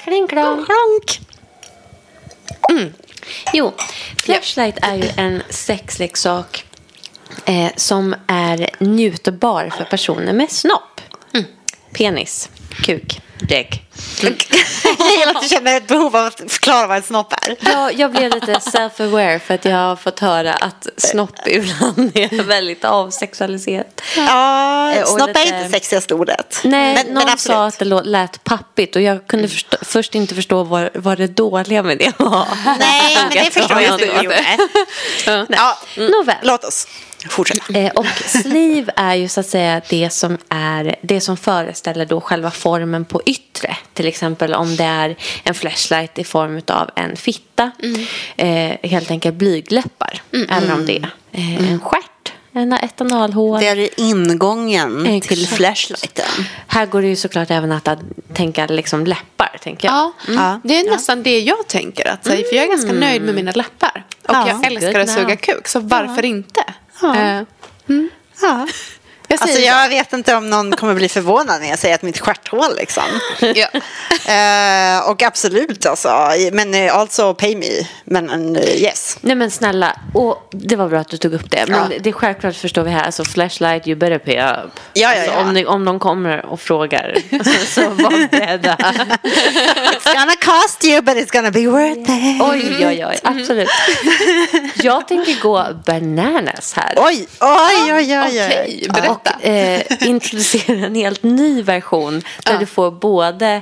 Kling 0.04 0.28
klong. 0.28 0.66
Klonk. 0.66 1.20
Jo, 3.54 3.74
Flashlight 4.18 4.78
är 4.82 4.96
ju 4.96 5.10
en 5.18 5.44
sexleksak 5.50 6.66
eh, 7.46 7.72
som 7.76 8.16
är 8.28 8.70
njutbar 8.80 9.74
för 9.78 9.84
personer 9.84 10.34
med 10.34 10.52
snopp. 10.52 11.02
Penis, 11.94 12.50
kuk, 12.84 13.22
däck. 13.42 13.84
Jag 14.22 15.12
gillar 15.20 15.36
att 15.36 15.42
du 15.42 15.48
känner 15.50 15.78
ett 15.78 15.88
behov 15.88 16.16
av 16.16 16.26
att 16.26 16.42
förklara 16.48 16.88
vad 16.88 16.98
en 16.98 17.04
snopp 17.04 17.34
är. 17.34 17.56
Jag, 17.60 17.94
jag 18.00 18.12
blev 18.12 18.34
lite 18.34 18.54
self-aware 18.54 19.40
för 19.40 19.54
att 19.54 19.66
jag 19.66 19.78
har 19.78 19.96
fått 19.96 20.20
höra 20.20 20.54
att 20.54 20.88
snopp 20.98 21.48
ibland 21.48 22.12
är 22.18 22.44
väldigt 22.44 22.86
avsexualiserat. 22.86 24.02
Ja, 24.18 24.72
Eh, 24.92 25.02
och 25.02 25.08
snopp 25.08 25.30
är 25.30 25.46
lite- 25.46 25.58
inte 25.58 25.70
sexigaste 25.70 26.14
ordet. 26.14 26.62
Nej, 26.64 26.94
men, 26.96 27.14
någon 27.14 27.26
men 27.26 27.38
sa 27.38 27.66
att 27.68 27.80
det 27.80 27.86
lät 27.86 28.44
pappigt 28.44 28.96
och 28.96 29.02
jag 29.02 29.28
kunde 29.28 29.48
förstå, 29.48 29.78
först 29.82 30.16
inte 30.16 30.36
förstå 30.36 30.64
vad, 30.64 30.90
vad 30.94 31.18
det 31.18 31.28
dåliga 31.28 31.84
med 31.84 31.98
det 31.98 32.20
var. 32.20 32.48
Nej, 32.80 33.18
men 33.24 33.30
det 33.44 33.52
förstår 33.54 33.82
jag 33.82 33.94
inte. 33.94 34.06
det. 34.06 34.24
gjorde. 34.24 34.46
Ja, 35.56 35.78
Nåväl. 35.98 36.36
låt 36.42 36.64
oss 36.64 36.88
fortsätta. 37.30 37.74
Eh, 37.80 37.92
och 37.92 38.06
sleeve 38.26 38.94
är 38.96 39.16
ju 39.16 39.28
så 39.28 39.40
att 39.40 39.48
säga 39.48 39.82
det 39.90 40.10
som, 40.10 40.38
är, 40.50 40.96
det 41.02 41.22
som 41.22 41.38
föreställer 41.38 42.06
då 42.06 42.22
själva 42.22 42.52
formen 42.52 43.06
på 43.06 43.22
yttre. 43.26 43.78
Till 43.94 44.08
exempel 44.08 44.54
om 44.54 44.76
det 44.76 44.84
är 44.84 45.16
en 45.44 45.54
flashlight 45.54 46.20
i 46.20 46.24
form 46.24 46.62
av 46.68 46.90
en 46.96 47.16
fitta. 47.16 47.72
Eh, 48.38 48.72
helt 48.90 49.12
enkelt 49.12 49.36
blygläppar. 49.36 50.22
Eller 50.50 50.74
om 50.74 50.86
det 50.86 50.98
är 50.98 51.10
eh, 51.32 51.72
en 51.72 51.80
stjärt. 51.80 52.04
En, 52.54 52.74
ett 52.74 53.02
analhål. 53.02 53.60
Det 53.60 53.68
är 53.68 53.90
ingången 54.00 55.06
Exakt. 55.06 55.28
till 55.28 55.48
flashlighten. 55.48 56.46
Här 56.68 56.86
går 56.86 57.02
det 57.02 57.08
ju 57.08 57.16
såklart 57.16 57.52
även 57.52 57.72
att, 57.72 57.88
att 57.88 58.00
tänka 58.34 58.66
liksom 58.68 59.06
läppar. 59.06 59.58
Tänker 59.64 59.88
jag. 59.88 59.96
Ja, 59.96 60.14
Ja. 60.28 60.60
det 60.64 60.80
är 60.80 60.92
nästan 60.92 61.24
det 61.24 61.40
jag 61.40 61.68
tänker. 61.68 62.08
Att, 62.12 62.24
för 62.24 62.56
jag 62.56 62.64
är 62.66 62.68
ganska 62.68 62.94
nöjd 62.94 63.22
med 63.22 63.36
mina 63.36 63.52
läppar. 63.52 64.06
Och 64.24 64.36
Ja. 64.36 64.48
jag 64.48 64.66
älskar 64.66 64.92
Good 64.92 65.02
att 65.02 65.10
suga 65.10 65.36
kuk, 65.36 65.68
så 65.68 65.80
varför 65.80 66.26
inte? 66.26 66.64
Ja. 67.02 67.40
Eh, 67.42 67.46
Ja. 68.42 68.66
jag 69.32 69.40
säger 69.40 69.52
Alltså 69.54 69.62
jag 69.62 69.90
vet 69.90 70.14
inte 70.14 70.36
om 70.36 70.50
någon 70.50 70.72
kommer 70.72 70.94
bli 70.94 71.10
förvånad 71.10 71.62
när 71.62 71.70
jag 71.70 71.80
säger 71.80 71.96
att 71.96 72.02
mitt 72.02 72.20
stjärthål 72.20 72.76
liksom. 72.78 73.04
ja. 73.56 73.68
Eh, 74.32 75.10
och 75.10 75.22
absolut 75.24 75.86
alltså. 75.86 76.30
Men 76.52 76.90
also 76.90 77.34
pay 77.34 77.56
me. 77.56 77.88
Men 78.06 78.56
eh, 78.56 78.64
yes. 78.82 79.18
Nej 79.22 79.36
men 79.36 79.52
snälla, 79.52 79.96
och 80.14 80.50
det 80.52 80.76
var 80.76 80.88
bra 80.88 81.00
att 81.00 81.10
du 81.10 81.18
tog 81.18 81.34
upp 81.34 81.52
det. 81.52 81.66
Men 81.68 81.92
Ja. 81.92 81.98
det 82.04 82.10
är 82.10 82.14
självklart 82.14 82.56
förstår 82.56 82.84
vi 82.84 82.90
här, 82.92 83.04
alltså 83.04 83.24
flashlight, 83.24 83.88
you 83.88 83.96
better 83.98 84.18
pay 84.20 84.34
up. 84.36 84.80
Ja, 84.94 85.14
ja, 85.16 85.22
Alltså, 85.22 85.32
ja. 85.32 85.42
om, 85.42 85.54
ni, 85.54 85.66
om 85.66 85.86
de 85.86 86.00
kommer 86.00 86.46
och 86.46 86.62
frågar, 86.62 87.16
så 87.76 87.82
var 87.90 88.28
beredda. 88.28 88.78
It's 89.24 90.14
gonna 90.14 90.36
cost 90.46 90.84
you 90.86 91.02
but 91.02 91.16
it's 91.18 91.32
gonna 91.32 91.52
be 91.52 91.68
worth 91.68 92.00
it. 92.12 92.42
Oj, 92.42 92.86
oj, 92.88 93.06
oj, 93.06 93.20
absolut. 93.24 93.70
Jag 94.76 95.08
tänker 95.08 95.42
gå 95.42 95.68
bananas 95.86 96.74
här. 96.74 96.94
Oj, 96.98 97.28
oj, 97.40 97.94
oj, 97.94 97.94
oj. 97.94 98.20
oj. 98.20 98.46
Okej, 98.46 98.88
berätta. 98.94 99.21
Och 99.26 99.46
eh, 99.46 99.82
introducera 100.02 100.86
en 100.86 100.96
helt 100.96 101.24
ny 101.24 101.62
version 101.62 102.22
där 102.46 102.54
Ja. 102.54 102.60
du 102.60 102.66
får 102.66 102.92
både 102.92 103.62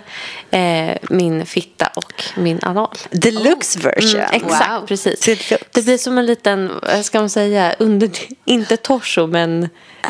eh, 0.51 0.97
min 1.09 1.45
fitta 1.45 1.89
och 1.95 2.23
min 2.35 2.59
anal. 2.61 2.95
Deluxe 3.11 3.79
version. 3.79 4.19
Mm, 4.21 4.29
exakt, 4.33 4.71
Wow. 4.81 4.87
precis. 4.87 5.19
Deluxe. 5.19 5.57
Det 5.73 5.81
blir 5.81 5.97
som 5.97 6.17
en 6.17 6.25
liten, 6.25 6.71
vad 6.81 7.05
ska 7.05 7.19
man 7.19 7.29
säga, 7.29 7.75
under, 7.79 8.09
inte 8.45 8.77
torso 8.77 9.27
men 9.27 9.63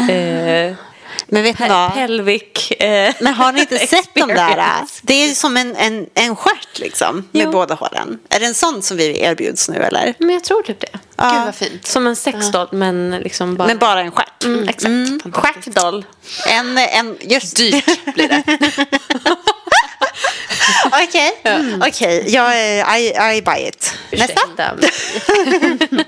eh, 0.09 0.73
Men 1.27 1.43
vet 1.43 1.59
ni 1.59 1.67
vad? 1.69 1.93
pelvic. 1.93 2.71
Eh, 2.71 3.13
Men 3.19 3.33
har 3.33 3.51
ni 3.51 3.59
inte 3.61 3.79
sett 3.79 4.09
de 4.13 4.21
där? 4.27 4.35
experience. 4.49 4.99
Det 5.01 5.13
är 5.13 5.33
som 5.33 5.57
en, 5.57 5.75
en, 5.75 6.07
en 6.13 6.35
stjärt 6.35 6.79
liksom. 6.79 7.15
Med 7.31 7.43
Jo. 7.43 7.51
båda 7.51 7.75
hålen. 7.75 8.19
Är 8.29 8.39
det 8.39 8.45
en 8.45 8.53
sån 8.53 8.81
som 8.81 8.97
vi 8.97 9.21
erbjuds 9.21 9.69
nu 9.69 9.75
eller? 9.83 10.13
Men 10.19 10.29
jag 10.29 10.43
tror 10.43 10.61
typ 10.63 10.79
det. 10.79 10.99
Ja. 11.15 11.29
Gud 11.31 11.45
vad 11.45 11.55
fint. 11.55 11.87
Som 11.87 12.07
en 12.07 12.15
sexdoll 12.15 12.67
men 12.71 13.11
liksom 13.11 13.55
bara... 13.55 13.67
Men 13.67 13.77
bara 13.77 14.01
en 14.01 14.11
stjärt. 14.11 14.43
Mm, 14.43 14.69
exakt. 14.69 15.35
Stjärtdoll. 15.35 16.05
En, 16.47 16.77
en, 16.77 17.17
just 17.21 17.55
Dyrt 17.57 17.85
blir 18.15 18.27
det. 18.29 18.43
Okej, 20.85 21.41
okej. 21.87 22.23
Jag 22.27 22.57
är- 22.59 22.97
I, 22.97 23.37
I 23.37 23.41
buy 23.41 23.67
it. 23.67 23.93
Nästa. 24.11 24.41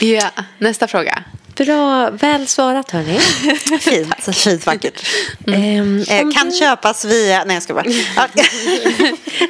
Ja, 0.00 0.30
nästa 0.58 0.88
fråga. 0.88 1.22
Bra, 1.56 2.10
väl 2.10 2.46
svarat 2.48 2.90
hörni. 2.90 3.18
Fint, 3.80 4.36
fint 4.36 4.66
vackert. 4.66 5.06
Ehm, 5.46 6.04
Eh, 6.08 6.30
kan 6.36 6.50
du- 6.50 6.56
köpas 6.56 7.04
via... 7.04 7.44
Nej, 7.44 7.56
jag 7.56 7.62
ska 7.62 7.74
bara... 7.74 7.84
Ja. 8.16 8.44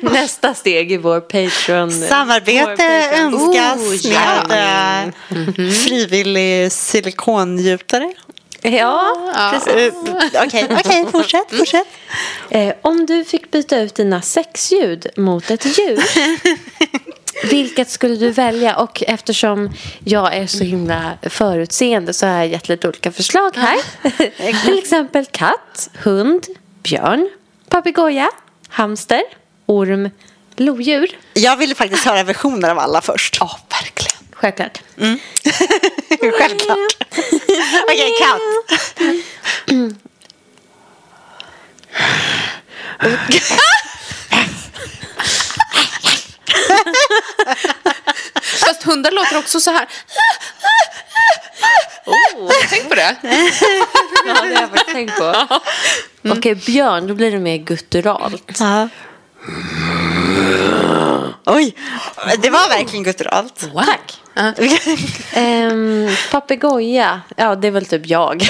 Nästa 0.01 0.55
steg 0.55 0.93
i 0.93 0.97
vår 0.97 1.21
Patreon. 1.21 2.01
vår 2.01 2.07
Samarbete 2.09 2.65
Patreon. 2.67 3.35
önskas 3.35 4.05
Oh, 4.05 4.13
ja. 4.13 4.45
med 4.49 5.07
eh, 5.09 5.71
frivillig 5.85 6.73
silikongjutare. 6.73 8.13
Ja, 8.63 9.17
precis. 9.53 9.73
Eh, 9.75 10.45
Okej, 10.47 10.67
okej, 10.71 11.07
fortsätt, 11.13 11.47
fortsätt. 11.59 11.87
Eh, 12.51 12.75
om 12.83 13.07
du 13.07 13.25
fick 13.25 13.51
byta 13.51 13.79
ut 13.79 13.95
dina 13.95 14.23
sexljud 14.23 15.07
mot 15.17 15.51
ett 15.51 15.79
ljud. 15.79 15.99
vilket 17.51 17.91
skulle 17.91 18.17
du 18.17 18.31
välja? 18.31 18.77
Och 18.77 19.03
eftersom 19.07 19.71
jag 20.05 20.35
är 20.35 20.47
så 20.47 20.65
himla 20.65 21.19
förutseende 21.23 22.13
så 22.13 22.27
har 22.27 22.35
jag 22.35 22.49
gett 22.49 22.69
lite 22.69 22.89
olika 22.89 23.13
förslag 23.13 23.57
här. 23.57 23.79
Till 24.65 24.79
exempel 24.79 25.25
katt, 25.31 25.91
hund, 26.03 26.47
björn, 26.83 27.31
papegoja, 27.69 28.31
hamster, 28.69 29.23
orm, 29.67 30.11
lodjur. 30.57 31.19
Jag 31.35 31.57
ville 31.57 31.75
faktiskt 31.75 32.05
höra 32.05 32.23
versioner 32.23 32.71
av 32.71 32.79
alla 32.79 33.01
först. 33.01 33.37
Ja, 33.41 33.59
verkligen. 33.71 34.15
Självklart. 34.33 34.83
Självklart. 36.39 36.97
Okej, 37.89 38.15
katt. 38.21 38.41
Fast 48.43 48.83
hundar 48.83 49.11
låter 49.11 49.39
också 49.39 49.61
så 49.61 49.71
här. 49.71 49.89
Oh. 52.07 52.51
Tänk 52.71 52.89
på 52.89 52.95
det. 52.95 53.17
Ja, 54.27 54.35
det 54.35 54.41
har 54.41 54.47
jag 54.47 54.71
faktiskt 54.71 54.87
tänkt 54.87 55.19
på. 55.19 55.47
Okej, 56.29 56.55
björn, 56.55 57.07
då 57.07 57.15
blir 57.15 57.33
det 57.33 57.39
mer 57.39 57.57
gutturalt. 57.57 58.61
Ja. 58.61 58.89
Oj, 61.47 61.77
det 62.39 62.51
var 62.51 62.69
verkligen 62.69 63.05
gutturalt. 63.05 63.69
Tack. 63.87 64.21
Ehm, 65.33 66.09
papegoja, 66.31 67.21
ja 67.37 67.55
det 67.55 67.67
är 67.67 67.71
väl 67.71 67.87
typ 67.87 68.07
jag. 68.07 68.43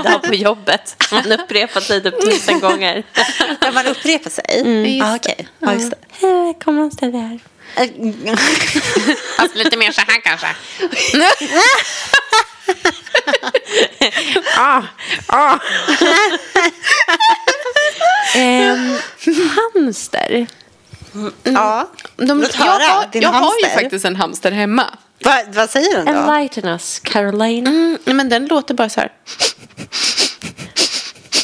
Idag 0.00 0.22
på 0.22 0.34
jobbet. 0.34 0.96
Man 1.12 1.32
upprepat 1.32 1.82
sig 1.82 2.02
typ 2.02 2.20
tusen 2.24 2.60
gånger. 2.60 3.02
När 3.60 3.72
man 3.72 3.86
upprepar 3.86 4.30
sig? 4.30 4.44
Just 4.96 5.04
Ah, 5.04 5.16
Okej, 5.16 5.48
ja, 5.58 5.72
just 5.72 5.90
det. 5.90 5.96
Hej, 6.20 6.58
kom 6.64 6.78
och 6.78 6.92
ställ 6.92 7.12
dig 7.12 7.20
här. 7.20 7.40
Fast 9.36 9.54
lite 9.56 9.76
mer 9.76 9.92
så 9.92 10.00
här 10.00 10.20
kanske. 10.20 10.46
Ehm, 18.34 18.96
hamster. 19.74 20.46
Ja, 21.42 21.88
De, 22.16 22.40
Låt 22.40 22.54
jag 22.58 22.64
höra, 22.64 22.82
har, 22.82 23.06
din 23.12 23.22
jag 23.22 23.28
har 23.28 23.40
ju 23.40 23.44
hamster. 23.66 23.82
faktiskt 23.82 24.04
en 24.04 24.16
hamster 24.16 24.50
hemma. 24.52 24.98
Va, 25.24 25.42
vad 25.48 25.70
säger 25.70 25.96
den 25.96 26.04
då? 26.06 26.12
Enlighten 26.12 26.68
us, 26.68 26.98
Caroline. 27.00 27.66
Mm, 27.66 27.98
men 28.04 28.28
den 28.28 28.46
låter 28.46 28.74
bara 28.74 28.88
så 28.88 29.00
här. 29.00 29.12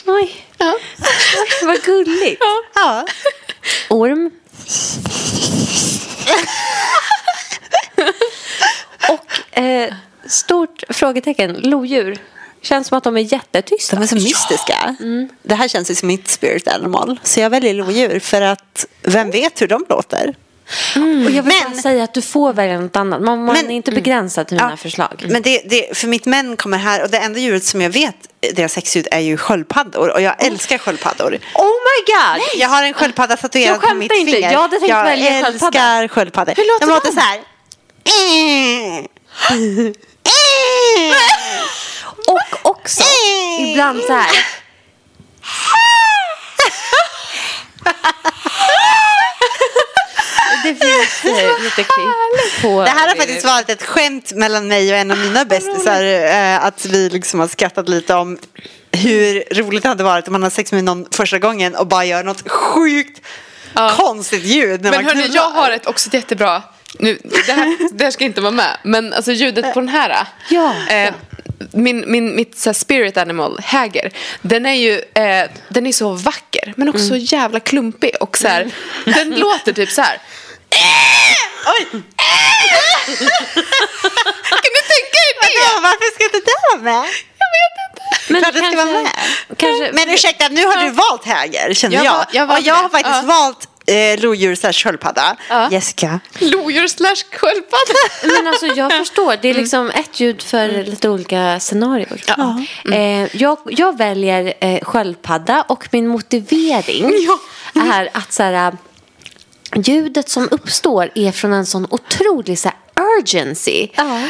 Oj, 0.06 0.44
Ja. 0.58 0.78
vad 1.62 1.82
gulligt. 1.82 2.42
Ja. 2.74 3.06
Orm. 3.90 4.30
Och 9.08 9.58
eh, 9.58 9.94
stort 10.26 10.82
frågetecken, 10.88 11.52
lodjur. 11.62 12.18
Känns 12.62 12.88
som 12.88 12.98
att 12.98 13.04
de 13.04 13.16
är 13.16 13.32
jättetysta. 13.32 13.96
De 13.96 14.02
är 14.02 14.06
så 14.06 14.14
mystiska. 14.14 14.96
Det 15.42 15.54
här 15.54 15.68
känns 15.68 15.90
ju 15.90 15.94
som 15.94 16.06
mitt 16.08 16.28
spirit 16.28 16.68
animal. 16.68 17.20
Så 17.22 17.40
jag 17.40 17.50
väljer 17.50 17.74
lodjur 17.74 18.20
för 18.20 18.42
att 18.42 18.86
vem 19.02 19.30
vet 19.30 19.62
hur 19.62 19.66
de 19.68 19.84
låter? 19.88 20.34
Och 20.96 21.30
jag 21.30 21.42
vill 21.42 21.42
Men- 21.42 21.72
bara 21.72 21.82
säga 21.82 22.04
att 22.04 22.14
du 22.14 22.22
får 22.22 22.52
välja 22.52 22.80
något 22.80 22.96
annat. 22.96 23.20
Man, 23.22 23.44
man 23.44 23.56
Men- 23.56 23.70
är 23.70 23.74
inte 23.74 23.90
begränsad 23.92 24.46
till 24.48 24.56
mina 24.56 24.70
Ja, 24.70 24.76
förslag. 24.76 25.24
Men 25.28 25.42
det, 25.42 25.62
det, 25.64 25.96
för 25.98 26.08
mitt 26.08 26.26
män 26.26 26.56
kommer 26.56 26.78
här 26.78 27.02
och 27.02 27.10
det 27.10 27.18
enda 27.18 27.38
djuret 27.40 27.64
som 27.64 27.80
jag 27.80 27.90
vet 27.90 28.14
deras 28.54 28.72
sexljud 28.72 29.08
är 29.10 29.18
ju 29.20 29.36
sköldpaddor 29.36 30.08
och 30.10 30.22
jag 30.22 30.44
älskar 30.46 30.78
sköldpaddor. 30.78 31.38
Oh 31.54 31.64
my 31.64 32.12
god! 32.14 32.42
Jag 32.60 32.68
har 32.68 32.82
en 32.82 32.94
sköldpadda 32.94 33.36
tatuerad 33.36 33.80
på 33.80 33.94
mitt 33.94 34.12
inte. 34.12 34.32
finger. 34.32 34.52
Jag 34.52 34.60
hade 34.60 34.76
tänkt 34.78 34.88
jag 34.90 35.04
välja 35.04 35.30
älskar 35.30 36.08
sköldpadda. 36.08 36.08
sköldpaddor. 36.08 36.54
Hur 36.56 36.64
låter 36.72 36.86
de 36.86 36.92
låter 36.94 37.08
de? 37.08 37.14
så 37.14 37.20
här. 37.20 37.40
Och 42.26 42.70
också 42.70 43.02
ibland 43.60 44.02
så 44.02 44.12
här. 44.12 44.30
Det 50.64 50.74
finns 50.74 51.24
eh, 51.38 51.62
lite 51.62 51.82
klipp 51.82 52.62
på... 52.62 52.82
Det 52.82 52.90
här 52.90 53.08
har 53.08 53.14
faktiskt 53.16 53.44
varit 53.44 53.70
ett 53.70 53.82
skämt 53.82 54.32
mellan 54.32 54.68
mig 54.68 54.92
och 54.92 54.98
en 54.98 55.10
av 55.10 55.18
mina 55.18 55.44
bästisar. 55.44 56.02
eh, 56.04 56.64
Att 56.64 56.84
vi 56.86 57.08
liksom 57.10 57.40
har 57.40 57.48
skrattat 57.48 57.88
lite 57.88 58.14
om 58.14 58.38
hur 58.92 59.54
roligt 59.54 59.82
det 59.82 59.88
hade 59.88 60.04
varit 60.04 60.26
om 60.28 60.32
man 60.32 60.42
har 60.42 60.50
sex 60.50 60.72
med 60.72 60.84
någon 60.84 61.06
första 61.10 61.38
gången 61.38 61.76
och 61.76 61.86
bara 61.86 62.04
gör 62.04 62.22
något 62.24 62.50
sjukt 62.50 63.20
konstigt 63.96 64.42
ljud 64.44 64.82
när 64.82 64.90
Men 64.90 64.98
man 65.04 65.04
hörni, 65.04 65.22
knullar. 65.22 65.34
jag 65.36 65.50
har 65.50 65.70
ett 65.70 65.86
också 65.86 66.10
jättebra. 66.12 66.62
Nu, 66.98 67.18
det, 67.46 67.52
här, 67.52 67.88
det 67.98 68.04
här 68.04 68.10
ska 68.10 68.24
inte 68.24 68.40
vara 68.40 68.52
med. 68.52 68.76
Men 68.82 69.12
alltså 69.12 69.32
ljudet 69.32 69.74
på 69.74 69.80
den 69.80 69.88
här. 69.88 70.26
Ja. 70.48 70.74
Eh, 70.90 71.14
min, 71.72 72.04
min, 72.06 72.36
mitt 72.36 72.58
så 72.58 72.68
här, 72.68 72.74
spirit 72.74 73.16
animal, 73.16 73.58
häger, 73.62 74.10
den 74.42 74.66
är 74.66 74.72
ju 74.72 74.92
eh, 75.14 75.50
den 75.68 75.86
är 75.86 75.92
så 75.92 76.12
vacker 76.12 76.72
men 76.76 76.88
också 76.88 77.06
så 77.08 77.16
jävla 77.16 77.60
klumpig. 77.60 78.10
Och 78.20 78.38
så 78.38 78.48
här, 78.48 78.70
Den 79.04 79.30
låter 79.30 79.72
typ 79.72 79.90
så 79.90 80.02
här. 80.02 80.18
Oj! 81.66 81.86
Kan 84.50 84.72
du 84.76 84.80
tänka 84.94 85.18
er 85.28 85.34
det? 85.42 85.58
Ja, 85.58 85.80
varför 85.82 86.14
ska 86.14 86.24
inte 86.24 86.38
det 86.38 86.56
vara 86.72 86.82
med? 86.82 87.08
Men 88.28 88.42
Klart 88.42 88.54
det 88.54 88.58
ska 88.58 88.76
vara 88.76 89.02
med. 89.02 89.10
Kanske, 89.56 89.90
Men 89.92 90.10
ursäkta, 90.10 90.48
nu 90.48 90.66
har 90.66 90.84
du 90.84 90.90
valt 90.90 91.24
häger 91.24 91.74
känner 91.74 91.96
Jag 91.96 92.04
jag. 92.32 92.48
jag 92.48 92.60
jag 92.60 92.74
har 92.74 92.88
faktiskt 92.88 93.16
Ja. 93.16 93.22
valt 93.22 93.68
eh, 93.88 94.20
lodjur 94.20 94.54
slash 94.54 94.72
sköldpadda. 94.72 95.36
Ja. 95.48 95.68
Jessica. 95.70 96.20
Lodjur 96.38 96.86
slash 96.88 97.24
sköldpadda. 97.32 97.94
Men 98.22 98.46
alltså 98.46 98.66
jag 98.66 98.92
förstår. 98.98 99.36
Det 99.42 99.48
är 99.48 99.54
liksom 99.54 99.90
ett 99.90 100.20
ljud 100.20 100.42
för 100.42 100.68
lite 100.84 101.08
olika 101.08 101.60
scenarier. 101.60 102.22
Eh, 102.92 103.36
jag, 103.36 103.58
jag 103.64 103.98
väljer 103.98 104.54
eh, 104.60 104.80
sköldpadda 104.80 105.62
och 105.68 105.88
min 105.90 106.08
motivering 106.08 107.12
är 107.92 108.08
att 108.12 108.32
så 108.32 108.42
här, 108.42 108.76
ljudet 109.74 110.28
som 110.28 110.48
uppstår 110.50 111.10
är 111.14 111.32
från 111.32 111.52
en 111.52 111.66
sån 111.66 111.86
otrolig 111.90 112.58
så 112.58 112.70
urgency. 113.18 113.88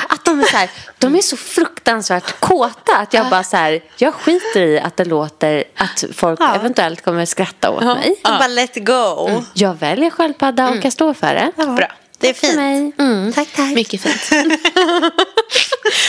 Att 0.09 0.25
de 0.25 0.41
är, 0.41 0.45
så 0.45 0.57
här, 0.57 0.71
de 0.99 1.15
är 1.17 1.21
så 1.21 1.37
fruktansvärt 1.37 2.41
kåta 2.41 2.97
att 2.97 3.15
jag 3.15 3.31
bara 3.31 3.45
så 3.45 3.57
här, 3.57 3.81
jag 3.97 4.15
skiter 4.15 4.61
i 4.61 4.81
att 4.81 4.97
det 4.97 5.05
låter 5.05 5.65
att 5.77 6.05
folk 6.15 6.41
Ja. 6.41 6.55
eventuellt 6.55 7.05
kommer 7.05 7.25
skratta 7.27 7.71
åt 7.71 7.85
mig. 7.85 8.15
Och 8.25 8.31
bara 8.31 8.47
let 8.47 8.85
go. 8.87 9.43
Jag 9.55 9.75
väljer 9.75 10.11
sköldpadda 10.11 10.69
och 10.69 10.77
jag 10.85 10.93
står 10.93 11.15
för 11.15 11.35
det. 11.35 11.53
Bra. 11.57 11.93
Det 12.21 12.29
är 12.29 12.35
För 12.35 12.47
fint. 12.47 12.57
mig. 12.99 13.33
Tack, 13.35 13.49
tack. 13.57 13.75
Mycket 13.75 14.01
fint. 14.03 14.31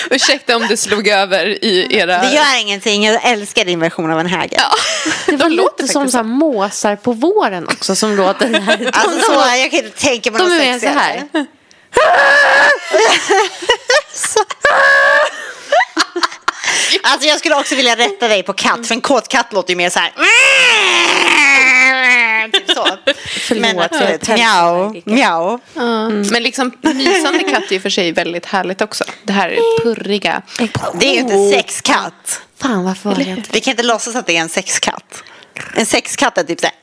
Ursäkta 0.10 0.56
om 0.56 0.68
det 0.68 0.78
slog 0.78 1.08
över 1.08 1.64
i 1.66 1.96
era... 1.98 2.18
Det 2.22 2.34
gör 2.36 2.62
ingenting, 2.62 3.06
jag 3.06 3.26
älskar 3.26 3.66
din 3.66 3.80
version 3.80 4.12
av 4.12 4.20
en 4.20 4.26
häger. 4.26 4.58
Ja, 4.60 4.70
Det 5.26 5.32
var 5.38 5.50
de 5.50 5.56
låter 5.56 5.84
lite 5.84 5.94
som 5.94 6.12
så 6.12 6.18
här 6.18 6.24
måsar 6.24 6.96
på 6.96 7.12
våren 7.14 7.68
också 7.68 7.96
som 7.96 8.16
låter 8.16 8.60
här. 8.60 8.90
Alltså 8.94 9.20
så, 9.34 9.34
jag 9.34 9.72
kan 9.72 9.80
inte 9.86 10.00
tänka 10.00 10.32
mig 10.32 10.40
De 10.42 10.52
är 10.54 10.60
med 10.72 10.82
så 10.82 10.88
här. 10.88 11.24
Alltså 17.04 17.28
jag 17.28 17.40
skulle 17.40 17.56
också 17.56 17.76
vilja 17.76 17.96
rätta 17.96 18.28
dig 18.28 18.44
på 18.44 18.54
katt, 18.54 18.88
för 18.88 18.96
en 18.96 19.02
kåt 19.02 19.28
katt 19.28 19.54
låter 19.54 19.70
ju 19.70 19.76
mer 19.76 19.90
så 19.90 20.00
här. 20.00 20.12
Typ 22.52 22.72
så. 22.72 22.88
Men 23.56 23.80
absolut, 23.80 24.22
tältar 24.22 24.34
mjau, 24.34 25.02
mjau. 25.06 25.60
Men 26.32 26.44
liksom 26.44 26.72
mysande 26.82 27.44
katt 27.44 27.72
är 27.72 27.76
och 27.76 27.82
för 27.82 27.90
sig 27.90 28.12
väldigt 28.12 28.46
härligt 28.46 28.82
också. 28.82 29.04
Det 29.24 29.34
här 29.34 29.50
är 29.50 29.82
purriga. 29.84 30.42
Det 30.94 31.06
är 31.10 31.14
ju 31.14 31.20
inte 31.20 31.50
sexkatt. 31.58 32.42
Fan 32.62 32.84
varför 32.84 33.10
var 33.10 33.16
det 33.18 33.24
inte? 33.24 33.50
Vi 33.52 33.62
kan 33.62 33.72
inte 33.72 33.84
låtsas 33.84 34.16
att 34.16 34.28
det 34.28 34.38
är 34.38 34.42
en 34.42 34.50
sexkatt. 34.50 35.24
En 35.76 35.86
sexkatt 35.86 36.38
är 36.38 36.44
typ 36.44 36.60
så 36.60 36.66
här. 36.66 36.76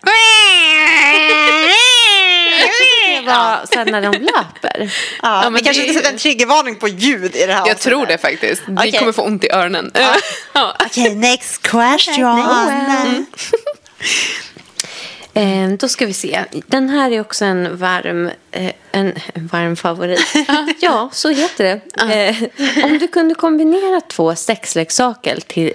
Det 3.26 3.32
var 3.32 3.66
sen 3.74 3.92
när 3.92 4.02
de 4.02 4.12
löper. 4.18 4.92
Ja, 5.22 5.40
men 5.42 5.54
vi 5.54 5.60
kanske 5.60 5.82
ska 5.84 5.92
sätta 5.92 6.08
en 6.08 6.18
triggervarning 6.18 6.76
på 6.76 6.88
ljud 6.88 7.36
i 7.36 7.46
det 7.46 7.52
här 7.52 7.68
Jag 7.68 7.78
tror 7.78 8.06
det 8.06 8.18
faktiskt. 8.18 8.62
Ni 8.68 8.74
Okej. 8.76 8.92
kommer 8.92 9.12
få 9.12 9.22
ont 9.22 9.44
i 9.44 9.50
öronen. 9.50 9.90
Ja. 9.94 10.16
Okej, 10.86 11.14
next 11.14 11.62
question. 11.62 12.46
Eh, 15.34 15.68
då 15.78 15.88
ska 15.88 16.06
vi 16.06 16.12
se. 16.12 16.44
Den 16.66 16.88
här 16.88 17.10
är 17.10 17.20
också 17.20 17.44
en 17.44 17.76
varm, 17.76 18.30
eh, 18.50 18.72
en, 18.92 19.14
en 19.34 19.46
varm 19.46 19.76
favorit. 19.76 20.34
ja, 20.80 21.10
så 21.12 21.28
heter 21.28 21.64
det. 21.64 22.14
Eh, 22.74 22.84
om 22.84 22.98
du 22.98 23.08
kunde 23.08 23.34
kombinera 23.34 24.00
två 24.00 24.34
sexleksaker 24.34 25.38
till... 25.46 25.72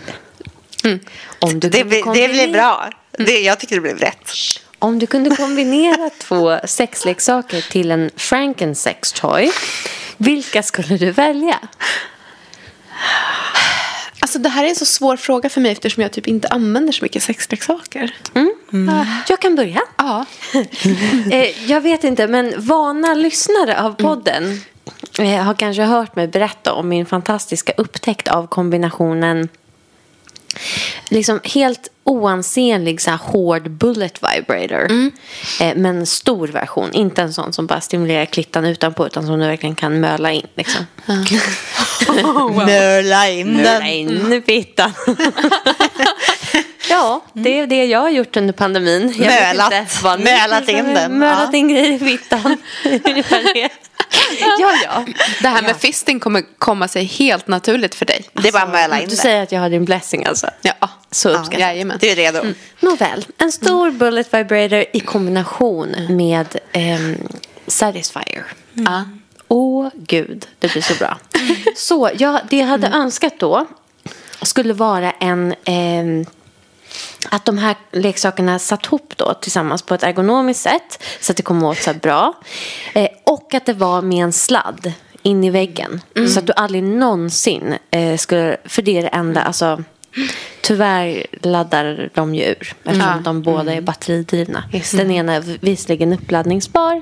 Om 1.40 1.60
du 1.60 1.70
Det, 1.70 1.78
kunde 1.78 1.84
blir, 1.86 1.98
det 1.98 2.04
kombinera- 2.04 2.28
blir 2.32 2.48
bra. 2.54 2.90
Det, 3.12 3.40
jag 3.42 3.60
tycker 3.60 3.76
det 3.76 3.82
blev 3.82 3.98
rätt. 3.98 4.32
Om 4.82 5.00
du 5.00 5.08
kunde 5.08 5.36
kombinera 5.36 6.10
två 6.20 6.60
sexleksaker 6.66 7.62
till 7.72 7.92
en 7.92 8.10
Frankensex 8.16 9.12
toy, 9.12 9.52
vilka 10.18 10.64
skulle 10.64 10.98
du 10.98 11.12
välja? 11.12 11.60
Alltså 14.20 14.40
det 14.40 14.50
här 14.50 14.64
är 14.64 14.70
en 14.70 14.76
så 14.76 14.86
svår 14.86 15.18
fråga 15.18 15.50
för 15.50 15.62
mig 15.62 15.72
eftersom 15.72 16.04
jag 16.04 16.12
typ 16.12 16.28
inte 16.28 16.48
använder 16.48 16.94
så 16.94 17.06
mycket 17.06 17.24
sexleksaker. 17.24 18.16
Jag 19.28 19.40
kan 19.40 19.56
börja. 19.56 19.82
Ja. 19.98 20.26
Eh, 21.32 21.72
jag 21.72 21.82
vet 21.82 22.04
inte, 22.04 22.28
men 22.28 22.54
vana 22.58 23.14
lyssnare 23.14 23.82
av 23.82 23.92
podden 23.92 24.62
eh, 25.20 25.44
har 25.44 25.54
kanske 25.54 25.84
hört 25.84 26.16
mig 26.16 26.28
berätta 26.28 26.74
om 26.74 26.90
min 26.90 27.06
fantastiska 27.06 27.74
upptäckt 27.78 28.28
av 28.28 28.48
kombinationen 28.48 29.50
liksom 31.10 31.40
helt 31.44 31.91
oansenlig 32.04 33.02
så 33.02 33.10
här, 33.10 33.18
hård 33.18 33.72
bullet 33.72 34.20
vibrator. 34.24 34.92
Eh, 35.62 35.76
men 35.76 35.86
en 35.98 36.06
stor 36.06 36.48
version. 36.48 36.94
Inte 36.94 37.22
en 37.22 37.34
sån 37.34 37.54
som 37.54 37.68
bara 37.68 37.82
stimulerar 37.82 38.26
klittan 38.26 38.66
utanpå 38.66 39.08
utan 39.08 39.26
som 39.26 39.40
du 39.40 39.48
verkligen 39.48 39.76
kan 39.76 40.00
möla 40.00 40.32
in. 40.32 40.48
Liksom. 40.56 40.86
Mörla 42.56 43.30
in 43.30 43.54
Möla 43.54 43.80
den. 43.80 43.88
in 43.88 44.44
fittan. 44.46 44.92
Ja, 46.92 47.22
det 47.34 47.60
är 47.60 47.68
det 47.68 47.86
jag 47.86 48.00
har 48.00 48.10
gjort 48.10 48.38
under 48.38 48.54
pandemin. 48.54 49.14
Jag 49.18 49.28
Mölat. 49.28 49.74
inte 49.74 50.18
Mölat 50.24 50.70
in 50.70 50.94
den, 50.94 51.12
Mölat 51.20 51.50
ja. 51.52 51.58
in 51.58 51.68
grejer 51.68 51.92
i 51.92 52.00
fittan. 52.00 52.58
Ja, 54.60 54.74
ja. 54.84 55.06
Det 55.42 55.48
här 55.48 55.62
med 55.62 55.78
fisting 55.78 56.20
kommer 56.20 56.44
komma 56.58 56.88
sig 56.88 57.04
helt 57.04 57.48
naturligt 57.48 57.96
för 57.96 58.06
dig. 58.06 58.26
Det 58.34 58.48
är 58.48 58.52
bara 58.52 58.64
att 58.64 58.72
möla 58.72 59.00
in 59.02 59.10
Du 59.10 59.16
det. 59.16 59.22
säger 59.22 59.44
att 59.44 59.52
jag 59.52 59.60
har 59.62 59.70
din 59.70 59.86
blessing 59.86 60.26
alltså. 60.26 60.48
Ja, 60.62 60.74
Så 61.12 61.30
Ja, 61.30 61.34
uppskattat. 61.34 61.60
jajamän. 61.60 61.98
Du 62.02 62.08
är 62.08 62.16
redo. 62.16 62.40
Nåväl, 62.80 63.26
en 63.38 63.52
stor 63.52 63.92
bullet 63.92 64.34
vibrator 64.34 64.86
i 64.94 65.00
kombination 65.00 65.96
med 66.10 66.60
ehm, 66.72 67.18
Satisfyer. 67.68 68.44
Ja. 68.74 69.04
Åh 69.48 69.90
gud, 69.96 70.48
det 70.60 70.72
blir 70.72 70.82
så 70.82 70.94
bra. 70.94 71.18
Så 71.76 72.10
jag, 72.18 72.40
det 72.50 72.58
jag 72.58 72.68
hade 72.68 72.88
önskat 72.88 73.34
då 73.40 73.66
skulle 74.42 74.74
vara 74.74 75.12
en... 75.12 75.56
ehm, 75.66 76.26
att 77.30 77.46
de 77.46 77.58
här 77.58 77.76
leksakerna 77.92 78.60
satt 78.60 78.86
ihop 78.86 79.14
då 79.18 79.34
tillsammans 79.34 79.82
på 79.82 79.94
ett 79.96 80.04
ergonomiskt 80.04 80.64
sätt 80.64 81.04
så 81.22 81.32
att 81.32 81.38
det 81.38 81.44
kom 81.44 81.64
åt 81.64 81.78
så 81.78 81.94
bra. 81.94 82.34
Eh, 82.94 83.08
och 83.24 83.54
att 83.54 83.66
det 83.66 83.74
var 83.74 84.02
med 84.02 84.24
en 84.24 84.34
sladd 84.34 84.94
in 85.24 85.44
i 85.44 85.50
väggen. 85.50 86.02
Så 86.34 86.40
att 86.40 86.48
du 86.48 86.54
aldrig 86.54 86.84
någonsin 86.84 87.76
eh, 87.92 88.18
skulle... 88.18 88.58
För 88.66 88.82
det 88.82 88.98
är 88.98 89.02
det 89.02 89.08
enda, 89.08 89.42
alltså... 89.42 89.84
Tyvärr 90.62 91.26
laddar 91.42 92.10
de 92.14 92.36
ju 92.36 92.44
ur 92.44 92.76
eftersom 92.84 93.00
Ja. 93.02 93.22
de 93.24 93.42
båda 93.42 93.74
är 93.74 93.82
batteridrivna. 93.82 94.64
Just 94.74 94.98
Den 94.98 95.12
ena 95.12 95.34
är 95.34 95.58
visserligen 95.62 96.14
uppladdningsbar. 96.14 97.02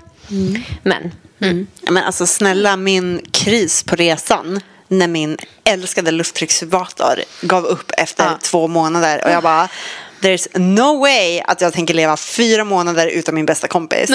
Men 0.84 1.12
Ja, 1.40 1.92
Men 1.92 2.04
alltså 2.04 2.26
snälla, 2.28 2.78
min 2.78 3.22
kris 3.32 3.84
på 3.84 3.96
resan 3.96 4.60
när 4.92 5.08
min 5.08 5.38
älskade 5.64 6.12
lufttrycksvibrator 6.12 7.20
gav 7.42 7.66
upp 7.66 7.92
efter 7.98 8.24
Ja. 8.24 8.38
två 8.42 8.68
månader 8.68 9.26
och 9.26 9.32
jag 9.32 9.44
bara 9.44 9.68
There's 10.22 10.60
no 10.60 11.00
way 11.00 11.40
att 11.40 11.62
jag 11.62 11.74
tänker 11.74 11.94
leva 11.94 12.18
fyra 12.18 12.64
månader 12.64 13.08
utan 13.08 13.36
min 13.36 13.46
bästa 13.46 13.68
kompis. 13.68 14.10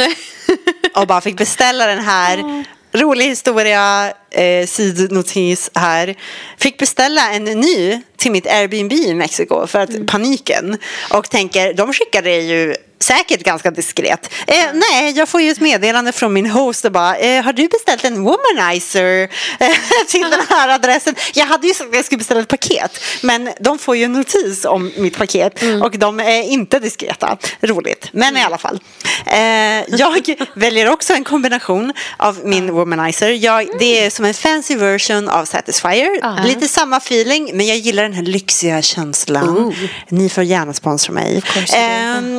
och 0.94 1.06
bara 1.06 1.20
fick 1.20 1.36
beställa 1.36 1.86
den 1.86 1.98
här. 2.04 2.64
Rolig 2.92 3.24
historia, 3.24 4.12
eh, 4.34 4.66
sidnotis 4.66 5.70
här. 5.74 6.14
Fick 6.58 6.78
beställa 6.78 7.32
en 7.32 7.44
ny 7.44 8.02
till 8.16 8.32
mitt 8.32 8.46
Airbnb 8.46 8.92
i 8.92 9.14
Mexiko 9.14 9.66
för 9.66 9.78
att 9.78 10.06
paniken. 10.06 10.78
Och 11.10 11.30
tänker, 11.30 11.74
de 11.74 11.92
skickade 11.92 12.36
ju 12.36 12.74
säkert 13.04 13.42
ganska 13.42 13.70
diskret. 13.70 14.30
Eh, 14.46 14.64
nej, 14.74 15.12
jag 15.16 15.28
får 15.28 15.40
ju 15.40 15.50
ett 15.50 15.60
meddelande 15.60 16.12
från 16.12 16.32
min 16.32 16.46
host 16.46 16.84
och 16.84 16.92
bara, 16.92 17.16
eh, 17.16 17.44
har 17.44 17.52
du 17.52 17.68
beställt 17.68 18.04
en 18.04 18.24
womanizer 18.24 19.28
eh, 19.60 19.76
till 20.08 20.30
den 20.30 20.40
här 20.48 20.68
adressen? 20.68 21.14
Jag 21.34 21.46
hade 21.46 21.66
ju 21.66 21.74
sagt 21.74 21.88
att 21.88 21.96
jag 21.96 22.04
skulle 22.04 22.18
beställa 22.18 22.40
ett 22.40 22.48
paket, 22.48 23.00
men 23.22 23.50
de 23.60 23.78
får 23.78 23.96
ju 23.96 24.04
en 24.04 24.12
notis 24.12 24.64
om 24.64 24.92
mitt 24.96 25.18
paket 25.18 25.62
och 25.82 25.98
de 25.98 26.20
är 26.20 26.42
inte 26.42 26.78
diskreta. 26.78 27.38
Roligt, 27.60 28.08
men 28.12 28.36
i 28.36 28.42
alla 28.42 28.58
fall. 28.58 28.80
Eh, 29.26 29.96
jag 29.98 30.36
väljer 30.54 30.90
också 30.90 31.14
en 31.14 31.24
kombination 31.24 31.92
av 32.16 32.40
min 32.44 32.72
womanizer. 32.72 33.30
Jag, 33.30 33.68
det 33.78 34.04
är 34.04 34.10
som 34.10 34.23
en 34.24 34.34
fancy 34.34 34.76
version 34.76 35.28
av 35.28 35.44
Satisfyer. 35.44 36.46
Lite 36.46 36.68
samma 36.68 36.96
feeling, 36.96 37.50
men 37.54 37.66
jag 37.66 37.76
gillar 37.76 38.02
den 38.02 38.12
här 38.12 38.22
lyxiga 38.22 38.82
känslan. 38.82 39.74
Ni 40.08 40.28
får 40.28 40.44
gärna 40.44 40.72
sponsra 40.72 41.12
mig. 41.12 41.42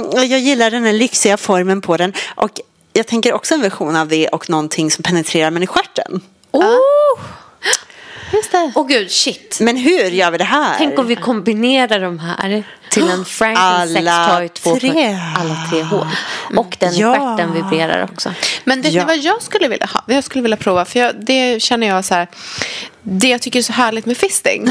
Och 0.08 0.26
jag 0.26 0.40
gillar 0.40 0.72
den 0.72 0.84
här 0.84 0.94
lyxiga 0.94 1.38
formen 1.38 1.82
på 1.82 1.98
den. 1.98 2.14
Och 2.36 2.50
jag 2.94 3.08
tänker 3.08 3.34
också 3.34 3.54
en 3.54 3.62
version 3.62 3.96
av 3.96 4.08
det 4.08 4.28
och 4.28 4.50
någonting 4.50 4.92
som 4.92 5.04
penetrerar 5.04 5.52
mig 5.52 5.64
i 5.64 5.68
stjärten. 5.68 6.22
Oh! 6.52 7.20
Just 8.34 8.52
det. 8.52 8.72
Åh 8.76 8.88
gud, 8.88 9.12
shit. 9.12 9.58
Men 9.62 9.78
hur 9.78 10.04
gör 10.10 10.32
vi 10.32 10.38
det 10.38 10.44
här? 10.44 10.76
Tänk 10.78 11.00
om 11.00 11.08
vi 11.08 11.16
kombinerar 11.16 12.00
de 12.00 12.20
här 12.20 12.64
till 12.90 13.10
en 13.10 13.26
Franken 13.26 13.64
Alla 13.64 13.88
sextoy 13.88 14.50
2 14.50 14.76
tre. 14.80 15.18
alla 15.38 15.56
tre 15.72 15.82
hål. 15.84 16.08
Och 16.58 16.78
den 16.80 16.96
Ja. 16.96 17.14
stjärten 17.14 17.54
vibrerar 17.54 18.04
också. 18.04 18.34
Men 18.64 18.82
vet 18.82 18.94
Ja. 18.94 19.02
ni 19.02 19.08
vad 19.08 19.18
jag 19.18 19.42
skulle 19.42 19.68
vilja 19.68 19.86
ha? 19.86 20.04
Jag 20.08 20.24
skulle 20.24 20.42
vilja 20.42 20.58
prova, 20.58 20.86
för 20.86 21.00
jag, 21.00 21.26
det 21.26 21.62
känner 21.62 21.88
jag 21.88 22.06
så 22.06 22.14
här. 22.16 22.28
Det 23.08 23.28
jag 23.28 23.42
tycker 23.42 23.60
är 23.60 23.64
så 23.64 23.74
härligt 23.74 24.06
med 24.06 24.18
fisting. 24.18 24.68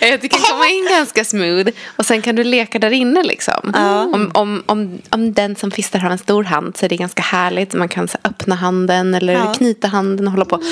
är 0.00 0.14
att 0.14 0.20
det 0.20 0.28
kan 0.28 0.40
komma 0.40 0.68
in 0.68 0.86
ganska 0.90 1.24
smooth 1.24 1.68
och 1.96 2.06
sen 2.06 2.22
kan 2.22 2.34
du 2.36 2.44
leka 2.44 2.78
där 2.78 2.90
inne 2.90 3.22
liksom. 3.22 3.74
Om, 4.14 4.30
om, 4.34 4.62
om, 4.66 4.98
om 5.10 5.32
den 5.32 5.56
som 5.56 5.70
fistar 5.70 5.98
har 5.98 6.10
en 6.10 6.18
stor 6.18 6.44
hand 6.44 6.76
så 6.76 6.84
är 6.84 6.88
det 6.88 6.96
ganska 6.96 7.22
härligt. 7.22 7.72
Man 7.74 7.88
kan 7.88 8.08
så 8.08 8.18
öppna 8.24 8.54
handen 8.54 9.14
eller 9.14 9.32
Ja. 9.32 9.54
knyta 9.54 9.88
handen 9.88 10.26
och 10.26 10.32
hålla 10.32 10.44
på. 10.44 10.62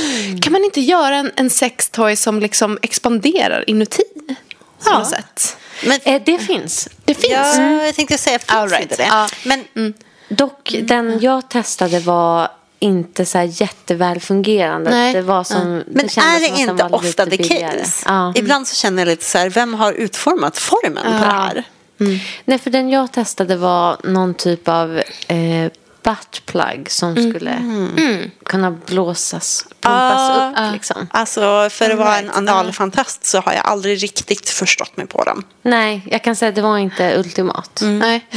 Kan 0.43 0.53
man 0.53 0.65
inte 0.65 0.81
göra 0.81 1.17
en, 1.17 1.31
en 1.37 1.51
sextoy 1.51 2.17
som 2.17 2.41
liksom 2.41 2.79
expanderar 2.83 3.65
inuti? 3.71 4.03
På 4.29 4.35
Ja. 4.85 4.99
något 4.99 5.09
sätt. 5.09 5.57
Men, 5.87 6.01
Eh, 6.05 6.23
det 6.27 6.39
finns. 6.39 6.89
Det 7.05 7.15
finns. 7.15 7.33
ja, 7.33 7.85
jag 7.85 7.95
tänkte 7.95 8.19
säga, 8.19 8.39
finns 8.39 8.51
All 8.53 8.69
right. 8.69 8.83
inte 8.83 8.97
det? 8.97 9.07
Ja. 9.09 9.29
Men 9.45 9.95
Dock, 10.29 10.75
den 10.83 11.19
jag 11.21 11.49
testade 11.51 11.99
var 12.01 12.49
inte 12.87 13.27
så 13.27 13.39
här 13.39 13.45
jätteväl 13.63 14.21
fungerande. 14.21 14.91
Nej. 14.91 15.13
Det 15.13 15.23
var 15.23 15.45
som, 15.45 15.83
Men 15.87 16.09
kändes 16.09 16.19
är 16.19 16.41
det 16.41 16.47
som 16.67 16.71
inte 16.71 16.85
ofta 16.85 17.25
the 17.25 17.31
billigare. 17.37 17.79
case? 17.79 18.05
Ja. 18.09 18.33
Ibland 18.37 18.69
så 18.69 18.75
känner 18.77 19.03
jag 19.03 19.07
lite 19.09 19.25
så 19.25 19.39
här, 19.39 19.51
vem 19.51 19.75
har 19.75 19.93
utformat 19.93 20.59
formen 20.59 21.03
på 21.05 21.11
det 21.11 21.17
här? 21.17 21.65
Nej, 22.45 22.59
för 22.59 22.71
den 22.71 22.91
jag 22.91 23.13
testade 23.13 23.57
var 23.57 23.97
någon 24.05 24.35
typ 24.35 24.69
av 24.69 25.03
eh, 25.29 25.71
buttplug 26.03 26.91
som 26.91 27.09
Mm. 27.17 27.31
skulle 27.31 27.59
kunna 28.45 28.71
blåsas, 28.71 29.65
pumpas 29.81 30.31
Ah. 30.31 30.51
upp 30.67 30.73
liksom. 30.73 31.07
Alltså 31.11 31.69
för 31.71 31.91
att 31.91 31.99
vara 31.99 32.19
en 32.19 32.31
analfantast 32.31 33.25
så 33.25 33.41
har 33.41 33.53
jag 33.53 33.67
aldrig 33.67 34.03
riktigt 34.03 34.49
förstått 34.49 34.97
mig 34.97 35.07
på 35.07 35.25
dem. 35.25 35.43
Nej, 35.63 36.03
jag 36.11 36.23
kan 36.25 36.37
säga 36.37 36.49
att 36.49 36.55
det 36.55 36.63
var 36.63 36.79
inte 36.79 37.19
ultimat. 37.19 37.81
Nej. 37.83 38.27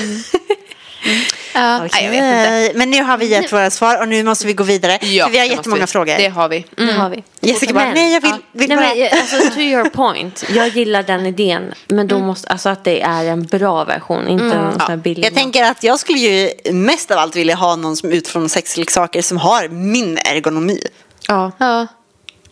Ja, 1.54 1.78
nej, 1.78 1.90
jag 2.04 2.12
vet 2.12 2.18
inte. 2.24 2.46
Okej, 2.48 2.72
Men 2.76 2.90
nu 2.90 3.04
har 3.04 3.18
vi 3.18 3.26
gett 3.26 3.54
våra 3.54 3.70
svar 3.70 4.02
och 4.02 4.08
nu 4.08 4.24
måste 4.24 4.48
vi 4.48 4.54
gå 4.54 4.64
vidare. 4.64 4.98
Ja, 5.02 5.26
för 5.26 5.32
vi 5.32 5.40
har 5.40 5.46
jättemånga 5.46 5.82
vi. 5.82 5.88
frågor. 5.88 6.18
Det 6.18 6.28
har 6.28 6.50
vi. 6.50 6.66
Det 6.76 6.92
har 6.92 7.10
vi. 7.10 7.24
Jessica 7.42 7.74
bara, 7.74 7.92
nej 7.94 8.14
jag 8.14 8.22
vill, 8.22 8.32
Ja. 8.32 8.38
vill 8.52 8.70
Nej, 8.70 8.78
bara... 8.78 8.96
men, 8.96 9.20
alltså, 9.22 9.54
to 9.54 9.60
your 9.60 9.90
point, 9.90 10.44
jag 10.56 10.68
gillar 10.68 11.04
den 11.04 11.26
idén. 11.26 11.74
Men 11.88 12.08
då 12.08 12.20
måste, 12.20 12.48
alltså 12.50 12.70
att 12.70 12.84
det 12.84 13.02
är 13.02 13.26
en 13.26 13.46
bra 13.46 13.84
version, 13.84 14.28
inte 14.28 14.46
en 14.46 14.72
sån 14.72 14.82
här 14.82 14.98
billig. 14.98 15.26
Jag 15.26 15.34
tänker 15.36 15.64
att 15.64 15.84
jag 15.84 16.00
skulle 16.00 16.20
ju 16.20 16.52
mest 16.74 17.12
av 17.12 17.18
allt 17.18 17.36
vilja 17.36 17.56
ha 17.56 17.76
någon 17.76 17.96
som 17.98 18.12
utformar 18.12 18.48
sexleksaker 18.48 19.22
som 19.22 19.38
har 19.38 19.68
min 19.68 20.18
ergonomi. 20.18 20.80
ja. 21.28 21.52
Ja. 21.58 21.88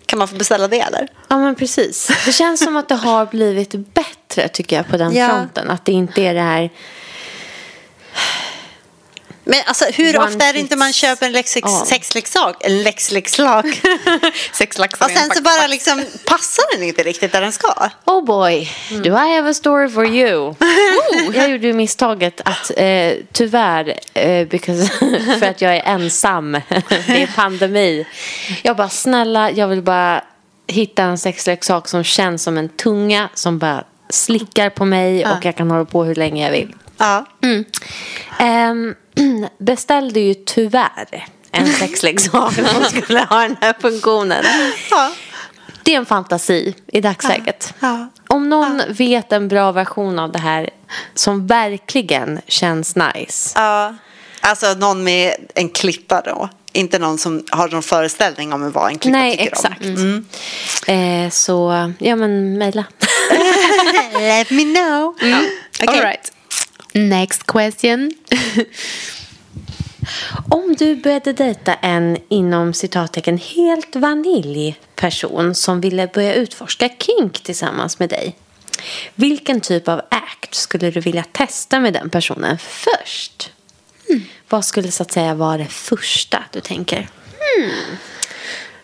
Kan 0.05 0.19
man 0.19 0.27
få 0.27 0.35
beställa 0.35 0.67
det 0.67 0.79
eller? 0.79 1.07
ja, 1.27 1.37
men 1.37 1.55
precis. 1.55 2.11
Det 2.25 2.31
känns 2.31 2.63
som 2.63 2.77
att 2.77 2.89
det 2.89 2.95
har 2.95 3.25
blivit 3.25 3.93
bättre 3.93 4.47
tycker 4.47 4.75
jag 4.75 4.87
på 4.87 4.97
den 4.97 5.13
Ja. 5.15 5.29
fronten. 5.29 5.69
Att 5.69 5.85
det 5.85 5.91
inte 5.91 6.21
är 6.21 6.33
det 6.33 6.41
här... 6.41 6.69
Men 9.49 9.61
alltså 9.65 9.85
hur 9.85 10.19
ofta 10.19 10.45
är 10.45 10.53
det 10.53 10.59
inte 10.59 10.75
man 10.75 10.93
köper 10.93 11.25
en 11.25 11.31
lex- 11.31 11.85
sexleksak? 11.85 12.55
En 12.59 12.83
lexleksak. 12.83 13.65
Sex 14.53 14.77
laxar 14.77 15.05
och 15.05 15.11
sen 15.11 15.29
så 15.35 15.41
bara 15.41 15.67
liksom 15.67 16.05
passar 16.25 16.75
den 16.75 16.83
inte 16.83 17.03
riktigt 17.03 17.31
där 17.31 17.41
den 17.41 17.51
ska. 17.51 17.89
Oh 18.05 18.25
boy, 18.25 18.69
do 18.89 19.09
I 19.09 19.35
have 19.35 19.49
a 19.49 19.53
story 19.53 19.89
for 19.89 20.05
you? 20.05 20.53
jag 21.33 21.49
gjorde 21.49 21.67
ju 21.67 21.73
misstaget 21.73 22.41
att 22.45 22.71
eh, 22.77 23.13
tyvärr, 23.31 23.99
eh, 24.13 24.47
because, 24.47 24.87
för 25.39 25.45
att 25.45 25.61
jag 25.61 25.75
är 25.75 25.81
ensam, 25.85 26.51
det 27.07 27.23
är 27.23 27.35
pandemi. 27.35 28.07
Jag 28.61 28.75
bara 28.75 28.89
snälla, 28.89 29.51
jag 29.51 29.67
vill 29.67 29.81
bara 29.81 30.23
hitta 30.67 31.03
en 31.03 31.17
sexleksak 31.17 31.87
som 31.87 32.03
känns 32.03 32.43
som 32.43 32.57
en 32.57 32.69
tunga 32.69 33.29
som 33.33 33.59
bara 33.59 33.83
slickar 34.09 34.69
på 34.69 34.85
mig 34.85 35.25
och 35.25 35.45
jag 35.45 35.55
kan 35.55 35.71
hålla 35.71 35.85
på 35.85 36.03
hur 36.03 36.15
länge 36.15 36.43
jag 36.45 36.51
vill. 36.51 36.73
Ja. 36.97 37.25
Ehm, 38.39 38.95
beställde 39.57 40.19
ju 40.19 40.33
tyvärr 40.33 41.27
en 41.51 41.67
sexleksak 41.67 42.53
som 42.53 42.83
skulle 43.01 43.19
ha 43.19 43.41
den 43.41 43.57
här 43.61 43.75
funktionen. 43.79 44.43
Ja. 44.89 45.11
Det 45.83 45.93
är 45.93 45.97
en 45.97 46.05
fantasi 46.05 46.75
i 46.87 47.01
dagsläget. 47.01 47.73
Ja. 47.79 48.07
Om 48.27 48.49
någon 48.49 48.81
vet 48.89 49.31
en 49.31 49.47
bra 49.47 49.71
version 49.71 50.19
av 50.19 50.31
det 50.31 50.39
här 50.39 50.69
som 51.13 51.47
verkligen 51.47 52.39
känns 52.47 52.95
nice. 52.95 53.51
ja. 53.55 53.95
Alltså 54.41 54.73
någon 54.73 55.03
med 55.03 55.33
en 55.55 55.69
klippa 55.69 56.21
då. 56.21 56.49
Inte 56.73 56.99
någon 56.99 57.17
som 57.17 57.43
har 57.51 57.67
någon 57.67 57.83
föreställning 57.83 58.53
om 58.53 58.71
vad 58.71 58.91
en 58.91 58.97
klippa 58.99 59.17
Nej, 59.17 59.31
tycker 59.31 59.51
exakt. 59.51 59.85
om. 59.85 60.25
Eh, 60.87 61.29
så, 61.29 61.91
ja 61.99 62.15
men 62.15 62.57
mejla. 62.57 62.85
Let 64.19 64.49
me 64.49 64.63
know. 64.63 65.15
Okej. 65.15 65.33
All 65.87 66.01
right. 66.01 66.26
Next 66.97 67.43
question. 67.47 68.11
Om 70.49 70.75
du 70.79 70.95
började 70.95 71.33
dejta 71.33 71.73
en 71.73 72.17
inom 72.29 72.73
citattecken 72.73 73.37
helt 73.37 73.95
vaniljperson 73.95 75.55
som 75.55 75.81
ville 75.81 76.07
börja 76.07 76.33
utforska 76.33 76.89
kink 76.99 77.39
tillsammans 77.43 77.99
med 77.99 78.09
dig. 78.09 78.35
Vilken 79.15 79.61
typ 79.61 79.87
av 79.87 80.01
act 80.11 80.55
skulle 80.55 80.91
du 80.91 80.99
vilja 80.99 81.23
testa 81.31 81.79
med 81.79 81.93
den 81.93 82.09
personen 82.09 82.57
först? 82.57 83.51
Hmm. 84.07 84.23
Vad 84.49 84.65
skulle 84.65 84.91
så 84.91 85.03
att 85.03 85.11
säga 85.11 85.33
vara 85.33 85.57
det 85.57 85.65
första 85.65 86.43
du 86.51 86.61
tänker? 86.61 87.09
Hmm. 87.39 87.71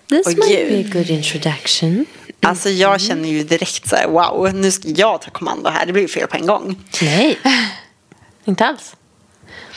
This 0.09 0.27
Åh, 0.27 0.33
might 0.33 0.69
be 0.69 0.79
a 0.79 0.91
good 0.93 1.09
introduction. 1.09 2.05
Alltså 2.41 2.69
jag 2.69 3.01
känner 3.01 3.29
ju 3.29 3.43
direkt 3.43 3.89
så 3.89 3.95
här, 3.95 4.07
wow, 4.07 4.55
nu 4.55 4.71
ska 4.71 4.89
jag 4.89 5.21
ta 5.21 5.31
kommando 5.31 5.69
här. 5.69 5.85
Det 5.85 5.93
blir 5.93 6.01
ju 6.01 6.07
fel 6.07 6.27
på 6.27 6.37
en 6.37 6.45
gång. 6.45 6.79
Nej, 7.01 7.39
inte 8.45 8.65
alls. 8.65 8.95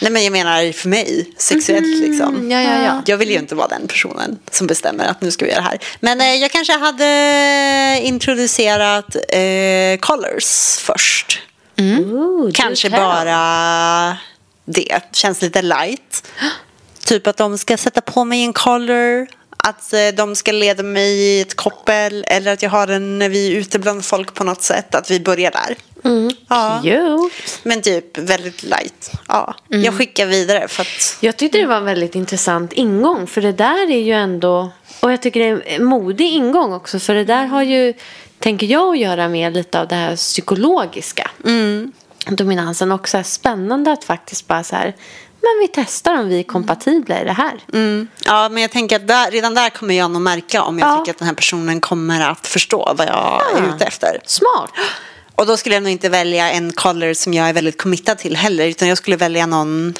Nej 0.00 0.10
men 0.10 0.24
jag 0.24 0.32
menar 0.32 0.72
för 0.72 0.88
mig, 0.88 1.32
sexuellt 1.36 2.00
liksom. 2.00 2.50
Ja, 2.50 2.62
ja, 2.62 2.82
ja. 2.82 3.02
Jag 3.06 3.16
vill 3.16 3.30
ju 3.30 3.38
inte 3.38 3.54
vara 3.54 3.68
den 3.68 3.88
personen 3.88 4.38
som 4.50 4.66
bestämmer 4.66 5.04
att 5.06 5.20
nu 5.20 5.30
ska 5.30 5.44
vi 5.44 5.50
göra 5.50 5.62
det 5.62 5.68
här. 5.68 5.78
Men 6.00 6.20
eh, 6.20 6.34
jag 6.34 6.50
kanske 6.50 6.72
hade 6.72 8.00
introducerat 8.02 9.16
eh, 9.28 9.98
colors 10.00 10.78
först. 10.78 11.42
Ooh, 11.78 12.50
Kanske 12.54 12.90
bara 12.90 14.18
det. 14.64 15.00
Känns 15.12 15.42
lite 15.42 15.62
light. 15.62 16.28
Typ 17.04 17.26
att 17.26 17.36
de 17.36 17.58
ska 17.58 17.76
sätta 17.76 18.00
på 18.00 18.24
mig 18.24 18.42
en 18.42 18.52
color. 18.52 19.26
Att 19.56 19.92
eh, 19.92 20.08
de 20.16 20.36
ska 20.36 20.52
leda 20.52 20.82
mig 20.82 21.12
i 21.12 21.40
ett 21.40 21.56
koppel. 21.56 22.24
Eller 22.28 22.52
att 22.52 22.62
jag 22.62 22.70
har 22.70 22.86
den 22.86 23.18
när 23.18 23.28
vi 23.28 23.52
är 23.52 23.56
ute 23.56 23.78
bland 23.78 24.04
folk 24.04 24.34
på 24.34 24.44
något 24.44 24.62
sätt. 24.62 24.94
Att 24.94 25.10
vi 25.10 25.20
börjar 25.20 25.50
där. 25.50 25.76
Ja. 26.48 26.80
Jo. 26.84 27.30
Men 27.62 27.82
typ 27.82 28.18
väldigt 28.18 28.62
light. 28.62 29.10
Ja. 29.28 29.54
Jag 29.68 29.94
skickar 29.94 30.26
vidare 30.26 30.68
för 30.68 30.82
att... 30.82 31.16
Jag 31.20 31.36
tyckte 31.36 31.58
det 31.58 31.66
var 31.66 31.76
en 31.76 31.84
väldigt 31.84 32.14
intressant 32.14 32.72
ingång. 32.72 33.26
För 33.26 33.40
det 33.40 33.52
där 33.52 33.90
är 33.90 34.00
ju 34.00 34.12
ändå... 34.12 34.70
Och 35.00 35.12
jag 35.12 35.22
tycker 35.22 35.40
det 35.40 35.46
är 35.46 35.62
en 35.76 35.84
modig 35.84 36.26
ingång 36.32 36.72
också. 36.72 36.98
För 36.98 37.14
det 37.14 37.24
där 37.24 37.46
har 37.46 37.62
ju, 37.62 37.94
tänker 38.38 38.66
jag, 38.66 38.88
att 38.94 38.98
göra 38.98 39.28
med 39.28 39.54
lite 39.54 39.80
av 39.80 39.88
det 39.88 39.94
här 39.94 40.16
psykologiska. 40.16 41.30
Dominansen. 42.26 42.92
Och 42.92 43.08
så 43.08 43.22
spännande 43.22 43.92
att 43.92 44.04
faktiskt 44.04 44.46
bara 44.46 44.64
så 44.64 44.76
här... 44.76 44.94
Men 45.40 45.60
vi 45.60 45.68
testar 45.68 46.18
om 46.18 46.28
vi 46.28 46.38
är 46.38 46.42
kompatibla 46.42 47.20
i 47.20 47.24
det 47.24 47.32
här. 47.32 47.52
Mm. 47.72 48.08
Ja, 48.24 48.48
men 48.48 48.62
jag 48.62 48.70
tänker 48.70 48.96
att 48.96 49.08
där, 49.08 49.30
redan 49.30 49.54
där 49.54 49.70
kommer 49.70 49.94
jag 49.94 50.10
nog 50.10 50.22
märka 50.22 50.62
om 50.62 50.78
jag 50.78 50.88
Ja. 50.88 50.96
tycker 50.96 51.10
att 51.12 51.18
den 51.18 51.28
här 51.28 51.34
personen 51.34 51.80
kommer 51.80 52.30
att 52.30 52.46
förstå 52.46 52.94
vad 52.96 53.06
jag 53.06 53.42
är 53.56 53.74
ute 53.74 53.84
efter. 53.84 54.20
Smart. 54.24 54.70
Och 55.36 55.46
då 55.46 55.56
skulle 55.56 55.74
jag 55.74 55.82
nog 55.82 55.92
inte 55.92 56.08
välja 56.08 56.50
en 56.50 56.72
color 56.72 57.14
som 57.14 57.34
jag 57.34 57.48
är 57.48 57.52
väldigt 57.52 57.78
committad 57.78 58.18
till 58.18 58.36
heller. 58.36 58.66
Utan 58.66 58.88
jag 58.88 58.98
skulle 58.98 59.16
välja 59.16 59.46
någon 59.46 59.94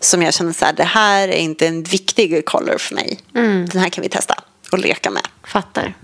som 0.00 0.22
jag 0.22 0.34
känner 0.34 0.52
så 0.52 0.64
här, 0.64 0.72
det 0.72 0.84
här 0.84 1.28
är 1.28 1.36
inte 1.36 1.66
en 1.66 1.82
viktig 1.82 2.44
color 2.44 2.78
för 2.78 2.94
mig. 2.94 3.18
Den 3.72 3.80
här 3.80 3.88
kan 3.88 4.02
vi 4.02 4.08
testa 4.08 4.34
och 4.72 4.78
leka 4.78 5.10
med. 5.10 5.22
Fattar. 5.44 5.94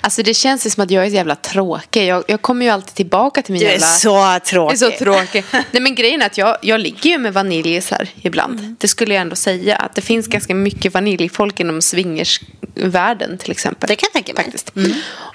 Alltså 0.00 0.22
det 0.22 0.34
känns 0.34 0.74
som 0.74 0.84
att 0.84 0.90
jag 0.90 1.04
är 1.06 1.10
så 1.10 1.14
jävla 1.16 1.36
tråkig. 1.36 2.06
Jag, 2.06 2.24
jag 2.28 2.42
kommer 2.42 2.64
ju 2.66 2.70
alltid 2.72 2.94
tillbaka 2.94 3.42
till 3.42 3.52
min 3.52 3.60
Du 3.60 3.66
är 3.66 3.70
jävla... 3.72 3.86
så 3.86 4.08
Jag 4.08 4.34
är 4.34 4.38
tråkig. 4.38 4.78
så 4.78 4.90
tråkig. 4.90 5.44
Nej 5.52 5.82
men 5.82 5.94
grejen 5.94 6.22
är 6.22 6.26
att 6.26 6.38
jag, 6.38 6.56
jag 6.62 6.80
ligger 6.80 7.10
ju 7.10 7.18
med 7.18 7.32
vaniljisar 7.34 8.08
ibland. 8.22 8.60
Mm. 8.60 8.76
Det 8.80 8.88
skulle 8.88 9.14
jag 9.14 9.20
ändå 9.20 9.36
säga. 9.36 9.76
Att 9.76 9.94
det 9.94 10.00
finns 10.02 10.26
ganska 10.26 10.54
mycket 10.54 10.94
vaniljfolk 10.94 11.60
inom 11.60 11.82
swingersvärlden 11.82 13.38
till 13.38 13.50
exempel. 13.50 13.88
Det 13.88 13.96
kan 13.96 14.06
jag 14.06 14.12
tänka 14.12 14.32
mig. 14.34 14.44
Faktiskt. 14.44 14.70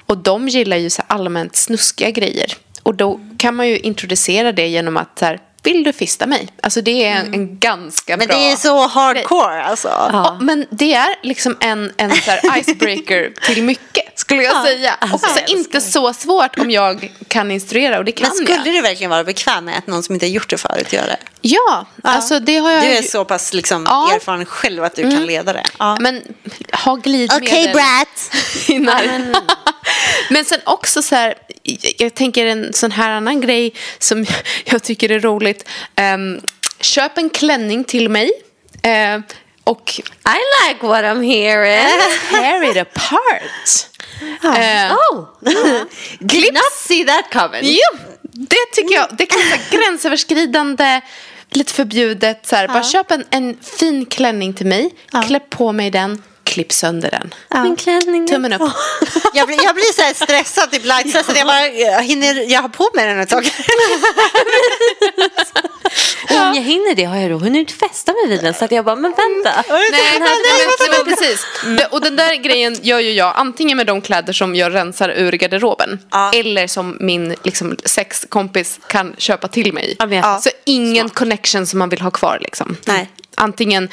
Och 0.06 0.18
de 0.18 0.48
gillar 0.48 0.76
ju 0.76 0.90
så 0.90 1.02
allmänt 1.06 1.56
snuskiga 1.56 2.10
grejer. 2.10 2.52
Och 2.82 2.94
då 2.94 3.20
kan 3.38 3.54
man 3.56 3.68
ju 3.68 3.78
introducera 3.78 4.52
det 4.52 4.66
genom 4.68 4.96
att 4.96 5.18
så 5.18 5.24
här, 5.24 5.40
vill 5.62 5.84
du 5.84 5.92
fista 5.92 6.26
mig? 6.26 6.48
Alltså 6.62 6.80
det 6.80 7.04
är 7.04 7.16
en, 7.16 7.34
en 7.34 7.58
ganska 7.58 8.14
Mm. 8.14 8.18
Men 8.18 8.28
bra... 8.28 8.36
det 8.46 8.52
är 8.52 8.56
så 8.56 8.86
hardcore 8.86 9.62
alltså. 9.62 9.88
Ja, 9.88 10.38
men 10.40 10.66
det 10.70 10.94
är 10.94 11.08
liksom 11.22 11.56
en, 11.60 11.92
en 11.96 12.10
så 12.10 12.30
icebreaker 12.58 13.32
till 13.46 13.62
mycket, 13.64 14.18
skulle 14.30 14.42
jag 14.42 14.64
säga. 14.64 14.94
Och 15.12 15.20
så 15.20 15.26
inte 15.46 15.80
så 15.80 16.12
svårt 16.12 16.58
om 16.58 16.70
jag 16.70 17.12
kan 17.28 17.50
instruera, 17.50 17.98
och 17.98 18.04
det 18.04 18.12
kan 18.12 18.28
Men 18.28 18.36
skulle 18.36 18.54
jag. 18.54 18.64
du 18.64 18.80
verkligen 18.82 19.10
vara 19.10 19.24
bekväm 19.24 19.64
med 19.64 19.78
att 19.78 19.86
någon 19.86 20.02
som 20.02 20.14
inte 20.14 20.26
har 20.26 20.30
gjort 20.30 20.50
det 20.50 20.58
förut 20.58 20.92
gör 20.92 21.06
det? 21.06 21.16
Ja, 21.40 21.86
alltså 22.04 22.40
det 22.40 22.56
har 22.58 22.70
jag 22.70 22.82
Du 22.82 22.86
är 22.86 23.02
ju- 23.02 23.08
så 23.08 23.24
pass 23.24 23.52
liksom, 23.52 23.84
Ja. 23.88 24.12
erfaren 24.14 24.44
själv 24.46 24.84
att 24.84 24.96
du 24.96 25.02
kan 25.02 25.26
leda 25.26 25.52
det. 25.52 25.62
Ja. 25.78 25.96
Men 26.00 26.22
ha 26.84 26.94
glidmedel. 26.94 27.48
Okej, 27.48 27.72
Brat. 27.72 28.36
i 28.68 28.78
när- 28.78 29.34
Men 30.32 30.44
sen 30.44 30.60
också 30.64 31.02
så 31.02 31.14
här, 31.14 31.34
jag- 31.98 32.14
tänker 32.14 32.46
en 32.46 32.72
sån 32.72 32.90
här 32.90 33.10
annan 33.10 33.40
grej 33.40 33.74
som 33.98 34.26
jag 34.64 34.82
tycker 34.82 35.10
är 35.10 35.20
roligt. 35.20 35.68
Ehm, 35.96 36.40
köp 36.80 37.18
en 37.18 37.30
klänning 37.30 37.84
till 37.84 38.08
mig. 38.08 38.30
eh, 38.82 39.18
och 39.64 40.00
I 40.06 40.68
like 40.68 40.86
what 40.86 41.04
I'm 41.04 41.24
hearing. 41.24 41.86
tear 42.30 42.70
it 42.70 42.76
apart. 42.76 43.89
Eh, 44.44 44.92
Oh, 45.12 45.24
did 46.20 46.54
not 46.54 46.72
see 46.76 47.04
that 47.04 47.24
coming. 47.32 47.60
Jo, 47.62 47.98
det 48.32 48.56
tycker 48.72 48.94
jag. 48.94 49.06
Det 49.18 49.26
kan 49.26 49.40
vara 49.50 49.60
gränsöverskridande, 49.70 51.00
lite 51.50 51.72
förbjudet. 51.72 52.46
Så 52.46 52.56
här, 52.56 52.68
Bara 52.68 52.82
köp 52.82 53.10
en, 53.10 53.24
en 53.30 53.58
fin 53.78 54.06
klänning 54.06 54.54
till 54.54 54.66
mig, 54.66 54.90
klä 55.26 55.40
på 55.40 55.72
mig 55.72 55.90
den, 55.90 56.22
klipp 56.44 56.72
sönder 56.72 57.10
den. 57.10 57.34
Min 57.62 57.76
klänning. 57.76 58.28
Tummen 58.28 58.52
upp. 58.52 58.62
Jag 59.34 59.46
blir, 59.46 59.64
jag 59.64 59.74
blir 59.74 59.92
så 59.94 60.02
här 60.02 60.14
stressad, 60.14 60.70
typ 60.70 60.84
light 60.84 61.08
stressad. 61.10 61.36
Jag 61.36 61.46
bara, 61.46 61.68
jag 61.68 62.02
hinner 62.02 62.50
jag 62.52 62.62
har 62.62 62.68
på 62.68 62.90
mig 62.94 63.06
den 63.06 63.20
ett 63.20 63.28
tag? 63.28 63.44
Om 66.30 66.54
jag 66.54 66.62
hinner 66.62 66.94
det 66.94 67.04
har 67.04 67.16
jag 67.16 67.30
då 67.30 67.36
hunnit 67.38 67.72
festa 67.72 68.12
mig 68.12 68.28
vid 68.28 68.42
den. 68.44 68.54
Så 68.54 68.64
att 68.64 68.72
jag 68.72 68.84
bara, 68.84 68.96
men 68.96 69.10
vänta. 69.10 69.62
Nej, 69.68 69.88
nej, 69.92 70.02
men, 70.18 70.22
nej, 70.22 70.88
men 71.04 71.04
precis. 71.16 71.46
Det- 71.78 71.86
Och 71.86 72.00
den 72.00 72.16
där 72.16 72.34
grejen 72.34 72.76
gör 72.82 72.98
ju 73.00 73.12
jag 73.12 73.32
antingen 73.36 73.76
med 73.76 73.86
de 73.86 74.00
kläder 74.00 74.32
som 74.32 74.54
jag 74.56 74.74
rensar 74.74 75.08
ur 75.08 75.32
garderoben 75.32 75.98
Ja. 76.10 76.32
eller 76.34 76.66
som 76.66 76.96
min 77.00 77.36
liksom, 77.44 77.76
sexkompis 77.84 78.80
kan 78.86 79.14
köpa 79.18 79.48
till 79.48 79.72
mig. 79.72 79.96
Ja, 79.98 80.40
Så 80.42 80.50
ingen 80.64 81.10
connection 81.10 81.66
som 81.66 81.78
man 81.78 81.88
vill 81.88 82.00
ha 82.00 82.10
kvar. 82.10 82.38
Liksom. 82.40 82.76
Nej. 82.84 83.10
Antingen 83.40 83.88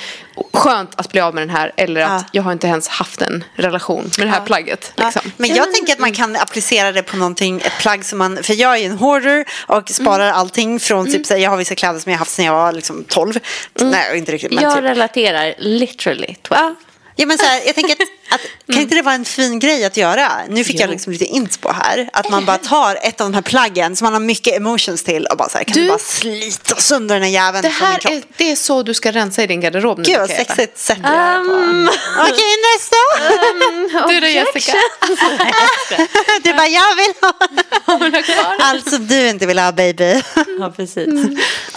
skönt 0.53 0.99
att 0.99 1.11
bli 1.11 1.21
av 1.21 1.33
med 1.35 1.41
den 1.41 1.49
här 1.55 1.71
eller 1.77 2.01
att 2.01 2.09
Ja. 2.11 2.23
jag 2.31 2.43
har 2.43 2.51
inte 2.51 2.67
ens 2.67 2.87
haft 2.87 3.21
en 3.21 3.43
relation 3.55 4.11
med 4.17 4.27
det 4.27 4.31
här 4.31 4.45
plagget. 4.45 4.93
Ja, 4.95 5.03
Liksom. 5.05 5.31
men 5.37 5.55
jag 5.55 5.73
tänker 5.73 5.93
att 5.93 5.99
man 5.99 6.13
kan 6.13 6.35
applicera 6.35 6.91
det 6.91 7.03
på 7.03 7.17
någonting, 7.17 7.61
ett 7.61 7.77
plagg 7.79 8.05
som 8.05 8.17
man, 8.17 8.43
för 8.43 8.53
jag 8.53 8.77
är 8.77 8.85
en 8.85 8.97
hoarder 8.97 9.45
och 9.67 9.89
sparar 9.89 10.31
allting 10.31 10.79
från 10.79 11.05
typ, 11.11 11.25
så 11.25 11.33
här, 11.33 11.41
jag 11.41 11.49
har 11.49 11.57
vissa 11.57 11.75
kläder 11.75 11.99
som 11.99 12.11
jag 12.11 12.17
har 12.17 12.19
haft 12.19 12.31
sedan 12.31 12.45
jag 12.45 12.53
var 12.53 12.71
liksom 12.71 13.03
12. 13.07 13.39
Nej, 13.81 14.17
inte 14.17 14.31
riktigt, 14.31 14.51
men 14.53 14.63
Jag 14.63 14.73
typ. 14.75 14.83
relaterar 14.83 15.55
literally. 15.57 16.35
Ja. 16.49 16.75
Ja, 17.19 17.25
men 17.25 17.37
så 17.37 17.45
här, 17.45 17.61
jag 17.65 17.75
tänker 17.75 17.93
att, 17.93 17.99
att 18.35 18.41
kan 18.73 18.81
inte 18.81 18.95
det 18.95 19.01
vara 19.01 19.15
en 19.15 19.25
fin 19.25 19.59
grej 19.59 19.85
att 19.85 19.97
göra? 19.97 20.31
Nu 20.49 20.63
fick 20.63 20.79
jag 20.79 20.89
liksom 20.89 21.13
lite 21.13 21.25
inspo 21.25 21.69
här. 21.71 22.09
Att 22.13 22.29
man 22.29 22.45
bara 22.45 22.57
tar 22.57 22.95
ett 23.01 23.21
av 23.21 23.27
de 23.27 23.33
här 23.33 23.41
plaggen 23.41 23.95
som 23.95 24.05
man 24.05 24.13
har 24.13 24.19
mycket 24.19 24.55
emotions 24.57 25.03
till 25.03 25.25
och 25.25 25.37
bara 25.37 25.49
så 25.49 25.57
här, 25.57 25.65
kan 25.65 25.73
du, 25.73 25.81
Du- 25.81 25.87
bara 25.87 25.99
slita 25.99 26.75
sönder 26.75 27.15
den 27.15 27.23
här 27.23 27.29
jäveln 27.29 27.63
Det 27.63 27.69
från 27.71 27.87
min 27.87 27.93
här 27.93 27.99
kropp? 27.99 28.13
är, 28.13 28.23
det 28.37 28.51
är 28.51 28.55
så 28.55 28.83
du 28.83 28.93
ska 28.93 29.11
rensa 29.11 29.43
i 29.43 29.47
din 29.47 29.61
garderob 29.61 29.97
nu. 29.97 30.03
Gud 30.03 30.17
vad 30.19 30.29
sexigt 30.29 30.77
sätt 30.79 30.97
det 31.01 31.07
här 31.07 31.39
Um. 31.39 31.89
Okej, 32.19 32.55
nästa! 32.75 34.07
Du 34.07 34.19
då 34.19 34.27
Jessica? 34.27 34.73
Du 36.43 36.53
bara, 36.53 36.67
jag 36.67 36.95
vill 36.95 37.13
ha. 37.21 38.55
Allt 38.59 38.89
som 38.89 39.07
du 39.07 39.29
inte 39.29 39.45
vill 39.45 39.59
ha 39.59 39.71
baby. 39.71 40.21
Ja, 40.59 40.73
precis. 40.75 41.07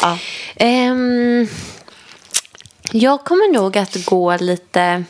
Ja. 0.01 0.19
Ehm, 0.57 1.49
jag 2.93 3.25
kommer 3.25 3.53
nog 3.53 3.79
att 3.79 4.05
gå 4.05 4.37
lite, 4.37 5.05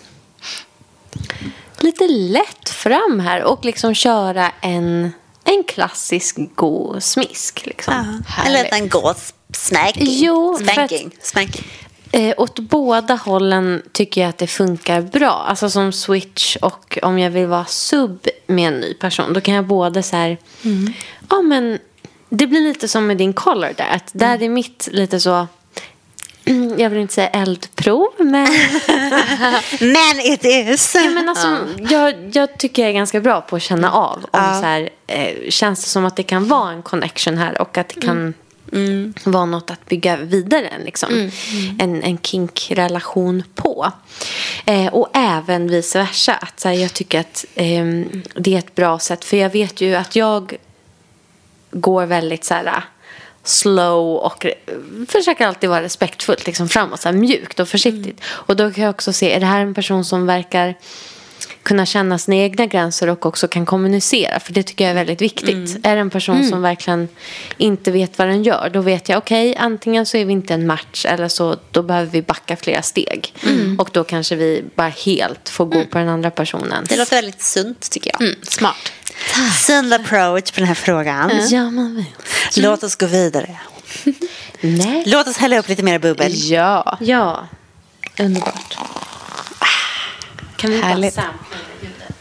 lite 1.78 2.08
lätt 2.08 2.68
fram 2.68 3.20
här 3.20 3.42
och 3.44 3.64
liksom 3.64 3.94
köra 3.94 4.52
en, 4.60 5.12
en 5.44 5.64
klassisk 5.64 6.36
god 6.54 7.02
smisk. 7.02 7.66
Liksom. 7.66 8.22
En 8.46 8.52
liten 8.52 8.88
gås 8.88 9.34
spanking. 9.52 10.06
Jo, 10.08 10.56
för 10.56 10.64
att- 10.64 10.72
spanking. 10.72 11.10
spanking. 11.22 11.66
Eh, 12.12 12.34
åt 12.36 12.58
båda 12.58 13.14
hållen 13.14 13.82
tycker 13.92 14.20
jag 14.20 14.28
att 14.28 14.38
det 14.38 14.46
funkar 14.46 15.00
bra. 15.02 15.44
Alltså 15.48 15.70
som 15.70 15.92
switch 15.92 16.56
och 16.56 16.98
om 17.02 17.18
jag 17.18 17.30
vill 17.30 17.46
vara 17.46 17.64
sub 17.64 18.26
med 18.46 18.68
en 18.68 18.80
ny 18.80 18.94
person. 18.94 19.32
Då 19.32 19.40
kan 19.40 19.54
jag 19.54 19.66
både 19.66 20.02
så 20.02 20.16
här, 20.16 20.38
ja 21.30 21.42
men 21.42 21.78
det 22.28 22.46
blir 22.46 22.60
lite 22.60 22.88
som 22.88 23.06
med 23.06 23.16
din 23.16 23.32
collar 23.32 23.72
där. 23.76 23.88
Att 23.90 24.10
där 24.12 24.42
är 24.42 24.48
mitt 24.48 24.88
lite 24.92 25.20
så, 25.20 25.46
jag 26.78 26.90
vill 26.90 26.98
inte 26.98 27.14
säga 27.14 27.28
eldprov 27.28 28.08
men, 28.18 28.30
Men 29.80 30.20
it 30.20 30.44
is. 30.44 30.94
ja, 30.94 31.10
men 31.10 31.28
alltså, 31.28 31.58
jag, 31.90 32.14
jag 32.32 32.58
tycker 32.58 32.82
jag 32.82 32.88
är 32.88 32.94
ganska 32.94 33.20
bra 33.20 33.40
på 33.40 33.56
att 33.56 33.62
känna 33.62 33.92
av. 33.92 34.26
Om 34.30 34.40
så 34.60 34.66
här, 34.66 34.90
eh, 35.06 35.50
känns 35.50 35.84
det 35.84 35.90
som 35.90 36.04
att 36.04 36.16
det 36.16 36.22
kan 36.22 36.48
vara 36.48 36.72
en 36.72 36.82
connection 36.82 37.38
här 37.38 37.62
och 37.62 37.78
att 37.78 37.88
det 37.88 38.00
kan 38.00 38.34
vara 39.24 39.44
något 39.44 39.70
att 39.70 39.86
bygga 39.86 40.16
vidare 40.16 40.70
liksom. 40.84 41.30
en, 41.78 42.02
en 42.02 42.18
kink-relation 42.18 43.42
på. 43.54 43.92
Eh, 44.66 44.86
och 44.86 45.08
även 45.12 45.68
vice 45.68 45.98
versa. 45.98 46.34
Att, 46.34 46.60
så 46.60 46.68
här, 46.68 46.74
jag 46.74 46.92
tycker 46.92 47.20
att 47.20 47.44
ehm, 47.54 48.22
det 48.34 48.54
är 48.54 48.58
ett 48.58 48.74
bra 48.74 48.98
sätt. 48.98 49.24
För 49.24 49.36
jag 49.36 49.50
vet 49.50 49.80
ju 49.80 49.94
att 49.94 50.16
jag 50.16 50.56
går 51.70 52.06
väldigt 52.06 52.44
så 52.44 52.54
här 52.54 52.84
slow 53.44 54.16
och 54.16 54.46
försöker 55.08 55.46
alltid 55.46 55.70
vara 55.70 55.82
respektfullt 55.82 56.46
liksom 56.46 56.68
framåt, 56.68 57.00
så 57.00 57.08
här 57.08 57.16
mjukt 57.16 57.60
och 57.60 57.68
försiktigt. 57.68 58.20
Och 58.24 58.56
då 58.56 58.70
kan 58.70 58.84
jag 58.84 58.90
också 58.90 59.12
se, 59.12 59.32
är 59.32 59.40
det 59.40 59.46
här 59.46 59.60
en 59.60 59.74
person 59.74 60.04
som 60.04 60.26
verkar 60.26 60.74
kunna 61.62 61.86
känna 61.86 62.18
sina 62.18 62.36
egna 62.36 62.66
gränser 62.66 63.08
och 63.08 63.26
också 63.26 63.48
kan 63.48 63.66
kommunicera. 63.66 64.40
För 64.40 64.52
det 64.52 64.62
tycker 64.62 64.84
jag 64.84 64.90
är 64.90 64.94
väldigt 64.94 65.22
viktigt. 65.22 65.86
Är 65.86 65.94
det 65.94 66.00
en 66.00 66.10
person 66.10 66.48
som 66.48 66.62
verkligen 66.62 67.08
inte 67.56 67.90
vet 67.90 68.18
vad 68.18 68.28
den 68.28 68.42
gör, 68.42 68.70
då 68.72 68.80
vet 68.80 69.08
jag 69.08 69.18
okej, 69.18 69.56
antingen 69.56 70.06
så 70.06 70.16
är 70.16 70.24
vi 70.24 70.32
inte 70.32 70.54
en 70.54 70.66
match 70.66 71.06
eller 71.06 71.28
så 71.28 71.56
då 71.70 71.82
behöver 71.82 72.10
vi 72.10 72.22
backa 72.22 72.56
flera 72.56 72.82
steg. 72.82 73.34
Och 73.78 73.90
då 73.92 74.04
kanske 74.04 74.36
vi 74.36 74.64
bara 74.74 74.88
helt 74.88 75.48
får 75.48 75.64
gå 75.64 75.84
på 75.84 75.98
den 75.98 76.08
andra 76.08 76.30
personen. 76.30 76.84
Det 76.88 76.96
låter 76.96 77.16
väldigt 77.16 77.42
sunt 77.42 77.90
tycker 77.90 78.10
jag. 78.12 78.20
Mm, 78.22 78.34
smart. 78.42 78.92
Sund 79.66 79.94
approach 79.94 80.50
på 80.50 80.60
den 80.60 80.66
här 80.66 80.74
frågan. 80.74 81.30
Ja, 81.50 81.70
man 81.70 81.96
vill. 81.96 82.04
Låt 82.56 82.82
oss 82.82 82.96
gå 82.96 83.06
vidare. 83.06 83.56
Nej. 84.60 85.02
Låt 85.06 85.26
oss 85.28 85.36
hälla 85.36 85.58
upp 85.58 85.68
lite 85.68 85.82
mer 85.82 85.98
bubbel. 85.98 86.32
Ja. 86.34 86.98
Ja, 87.00 87.48
underbart. 88.18 88.78
Kan 90.60 90.70
vi 90.70 90.80
Härligt. 90.80 91.16
bara 91.16 91.24
sampla 91.24 91.56
det 91.80 91.86
ljudet? 91.86 92.14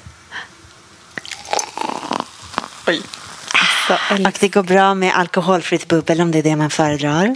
Och 4.11 4.37
det 4.39 4.47
går 4.47 4.63
bra 4.63 4.93
med 4.93 5.15
alkoholfritt 5.15 5.87
bubbel 5.87 6.21
om 6.21 6.31
det 6.31 6.37
är 6.37 6.43
det 6.43 6.55
man 6.55 6.69
föredrar. 6.69 7.35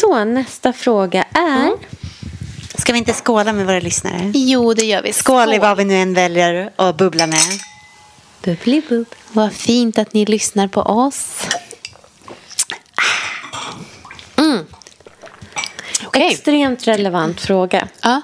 Så 0.00 0.24
nästa 0.24 0.72
fråga 0.72 1.22
är... 1.22 1.70
Ska 2.78 2.92
vi 2.92 2.98
inte 2.98 3.12
skåla 3.12 3.52
med 3.52 3.66
våra 3.66 3.80
lyssnare? 3.80 4.32
Jo, 4.34 4.74
det 4.74 4.84
gör 4.84 5.02
vi. 5.02 5.12
Skål 5.12 5.52
i 5.52 5.58
vad 5.58 5.76
vi 5.76 5.84
nu 5.84 5.94
än 5.94 6.14
väljer 6.14 6.72
att 6.76 6.96
bubbla 6.96 7.26
med. 7.26 7.40
Bubblibub. 8.42 9.06
Vad 9.32 9.52
fint 9.52 9.98
att 9.98 10.12
ni 10.12 10.26
lyssnar 10.26 10.68
på 10.68 10.80
oss. 10.80 11.46
Okej. 16.04 16.32
Extremt 16.32 16.86
relevant 16.88 17.40
fråga. 17.40 17.88
Ja. 18.02 18.22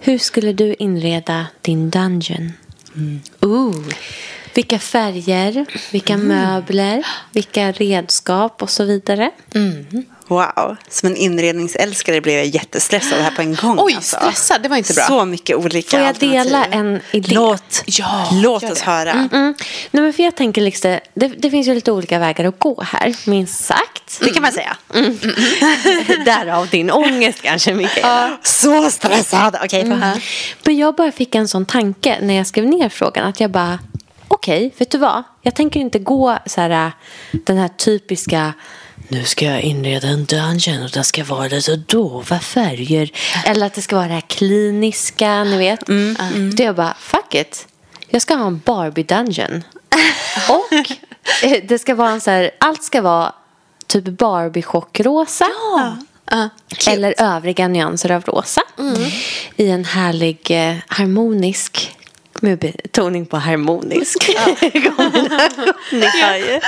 Hur 0.00 0.18
skulle 0.18 0.52
du 0.52 0.74
inreda 0.78 1.46
din 1.62 1.90
dungeon? 1.90 2.52
Ooh. 3.40 3.84
Vilka 4.54 4.78
färger, 4.78 5.66
vilka 5.92 6.16
möbler, 6.16 7.06
vilka 7.32 7.72
redskap 7.72 8.62
och 8.62 8.70
så 8.70 8.84
vidare. 8.84 9.30
Wow, 10.30 10.76
som 10.88 11.06
en 11.08 11.16
inredningsälskare 11.16 12.20
blev 12.20 12.36
jag 12.36 12.46
jättestressad 12.46 13.18
här 13.18 13.30
på 13.30 13.42
en 13.42 13.54
gång. 13.54 13.76
Oj, 13.80 13.94
alltså. 13.94 14.16
stressad. 14.16 14.62
Det 14.62 14.68
var 14.68 14.76
inte 14.76 14.94
bra. 14.94 15.04
Så 15.04 15.24
mycket 15.24 15.56
olika 15.56 15.96
Får 15.96 16.06
jag 16.06 16.14
dela 16.14 16.64
en 16.64 17.00
idé? 17.12 17.34
Låt, 17.34 17.82
Ja, 17.86 18.28
låt 18.32 18.62
oss 18.62 18.78
det. 18.78 18.84
höra. 18.84 19.10
Mm. 19.10 19.54
Nej, 19.90 20.02
men 20.02 20.12
för 20.12 20.22
jag 20.22 20.36
tänker 20.36 20.62
liksom, 20.62 20.98
det, 21.14 21.28
det 21.28 21.50
finns 21.50 21.68
ju 21.68 21.74
lite 21.74 21.92
olika 21.92 22.18
vägar 22.18 22.44
att 22.44 22.58
gå 22.58 22.82
här, 22.82 23.14
minst 23.26 23.64
sagt. 23.64 24.20
Det 24.20 24.30
kan 24.30 24.42
man 24.42 24.52
säga. 24.52 24.76
Därav 26.24 26.68
din 26.68 26.90
ångest 26.90 27.42
kanske, 27.42 27.74
Mikaela. 27.74 28.38
Så 28.42 28.90
stressad. 28.90 29.56
Okej, 29.64 29.86
få 29.86 29.94
höra. 29.94 30.20
Men 30.64 30.76
jag 30.76 30.94
bara 30.94 31.12
fick 31.12 31.34
en 31.34 31.48
sån 31.48 31.66
tanke 31.66 32.18
när 32.22 32.34
jag 32.34 32.46
skrev 32.46 32.66
ner 32.66 32.88
frågan. 32.88 33.26
Att 33.26 33.40
jag 33.40 33.50
bara, 33.50 33.78
okej, 34.28 34.74
vet 34.78 34.90
du 34.90 34.98
vad? 34.98 35.22
Jag 35.42 35.54
tänker 35.54 35.80
inte 35.80 35.98
gå 35.98 36.38
så 36.46 36.60
här, 36.60 36.70
äh, 36.70 36.90
den 37.46 37.56
här 37.58 37.68
typiska 37.68 38.52
nu 39.10 39.24
ska 39.24 39.44
jag 39.44 39.60
inreda 39.60 40.08
en 40.08 40.24
dungeon 40.24 40.82
och 40.82 40.90
det 40.90 41.04
ska 41.04 41.24
vara 41.24 41.48
lite 41.48 41.76
dova 41.76 42.38
färger. 42.38 43.10
Eller 43.44 43.66
att 43.66 43.74
det 43.74 43.82
ska 43.82 43.96
vara 43.96 44.08
det 44.08 44.14
här 44.14 44.20
kliniska, 44.20 45.44
ni 45.44 45.58
vet. 45.58 45.88
Mm. 45.88 46.54
Då 46.54 46.62
jag 46.62 46.76
bara, 46.76 46.94
fuck 47.00 47.34
it. 47.34 47.66
Jag 48.08 48.22
ska 48.22 48.34
ha 48.34 48.46
en 48.46 48.60
Barbie-dungeon. 48.64 49.62
och 50.48 50.72
eh, 51.42 51.64
det 51.64 51.78
ska 51.78 51.94
vara 51.94 52.10
en 52.10 52.20
så 52.20 52.30
här, 52.30 52.50
allt 52.60 52.84
ska 52.84 53.02
vara 53.02 53.32
typ 53.86 54.04
Barbie-chockrosa. 54.04 55.46
Eller 56.86 57.14
övriga 57.18 57.68
nyanser 57.68 58.10
av 58.10 58.24
rosa. 58.24 58.62
I 59.56 59.70
en 59.70 59.84
härlig 59.84 60.50
eh, 60.50 60.76
harmonisk 60.86 61.96
med 62.40 62.58
betoning 62.58 63.26
på 63.26 63.36
harmonisk 63.36 64.36
kombination. 64.96 65.72
Ni 65.92 66.06
hör 66.06 66.36
ju. 66.36 66.60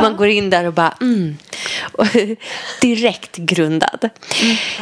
Man 0.00 0.16
går 0.16 0.28
in 0.28 0.50
där 0.50 0.64
och 0.64 0.72
bara 0.72 0.94
mm. 1.00 1.36
Och 1.92 2.06
direkt 2.80 3.36
grundad 3.36 4.08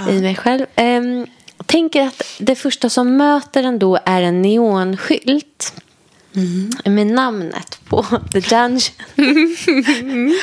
i 0.09 0.13
mig 0.13 0.37
själv. 0.37 0.67
Ehm, 0.75 1.27
tänker 1.67 2.03
att 2.07 2.23
det 2.39 2.55
första 2.55 2.91
som 2.91 3.17
möter 3.17 3.63
en 3.63 3.79
då 3.79 3.99
är 4.05 4.23
en 4.23 4.43
neonskylt. 4.43 5.75
Med 6.85 7.07
namnet 7.07 7.79
på 7.89 8.03
The 8.33 8.41
Dungeon. 8.41 8.81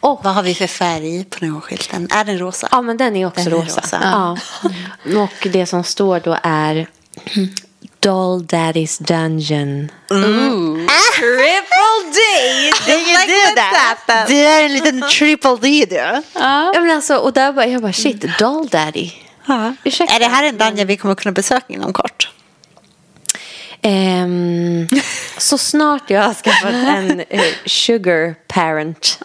och 0.00 0.20
Vad 0.24 0.34
har 0.34 0.42
vi 0.42 0.54
för 0.54 0.66
färg 0.66 1.24
på 1.24 1.38
den 1.40 1.54
här 1.54 1.60
skylten? 1.60 2.08
Är 2.10 2.24
den 2.24 2.38
rosa? 2.38 2.68
Ja, 2.70 2.82
men 2.82 2.96
den 2.96 3.16
är 3.16 3.26
också 3.26 3.44
Den 3.50 3.52
är 3.52 3.56
rosa. 3.64 3.80
rosa. 3.80 4.00
Ja. 4.02 4.38
Och 5.22 5.48
det 5.52 5.66
som 5.66 5.84
står 5.84 6.20
då 6.20 6.38
är 6.42 6.86
Doll 8.00 8.42
Daddy's 8.42 8.98
Dungeon. 8.98 9.90
Triple 11.18 12.12
D! 12.14 12.18
Det 12.86 12.92
är 12.92 12.98
ju 12.98 13.26
du 13.26 13.54
där. 13.54 14.26
Du 14.28 14.34
är 14.34 14.64
en 14.64 14.72
liten 14.72 15.02
triple 15.08 15.56
D 15.62 15.86
du. 15.90 16.22
Ja. 16.40 16.72
men 16.74 16.90
alltså, 16.90 17.16
och 17.16 17.32
där 17.32 17.52
bara, 17.52 17.66
jag 17.66 17.82
bara, 17.82 17.92
shit, 17.92 18.38
Doll 18.38 18.68
Daddy. 18.68 19.10
Ja. 19.46 19.74
Ursäkta. 19.84 20.14
Är 20.14 20.20
det 20.20 20.26
här 20.26 20.44
en 20.44 20.58
dungeon 20.58 20.86
vi 20.86 20.96
kommer 20.96 21.14
kunna 21.14 21.32
besöka 21.32 21.66
inom 21.68 21.92
kort? 21.92 22.30
Ehm, 23.82 24.88
så 25.38 25.58
snart 25.58 26.10
jag 26.10 26.22
har 26.22 26.34
skaffat 26.34 26.72
en 26.74 27.20
eh, 27.20 27.40
sugar 27.64 28.34
parent. 28.48 29.18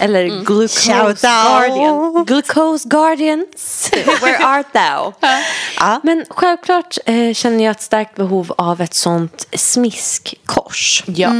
Eller 0.00 0.24
glucose 0.44 0.80
Shout 0.92 1.08
out. 1.08 1.20
guardian. 1.20 2.24
Glucose 2.24 2.88
guardians, 2.88 3.90
where 4.22 4.44
art 4.44 4.72
thou? 4.72 5.28
Ja. 5.76 6.00
Men 6.02 6.24
självklart 6.30 6.98
eh, 7.06 7.32
känner 7.34 7.64
jag 7.64 7.70
ett 7.70 7.82
starkt 7.82 8.14
behov 8.16 8.52
av 8.58 8.80
ett 8.80 8.94
sånt 8.94 9.46
smiskkors. 9.52 11.04
Ja. 11.06 11.32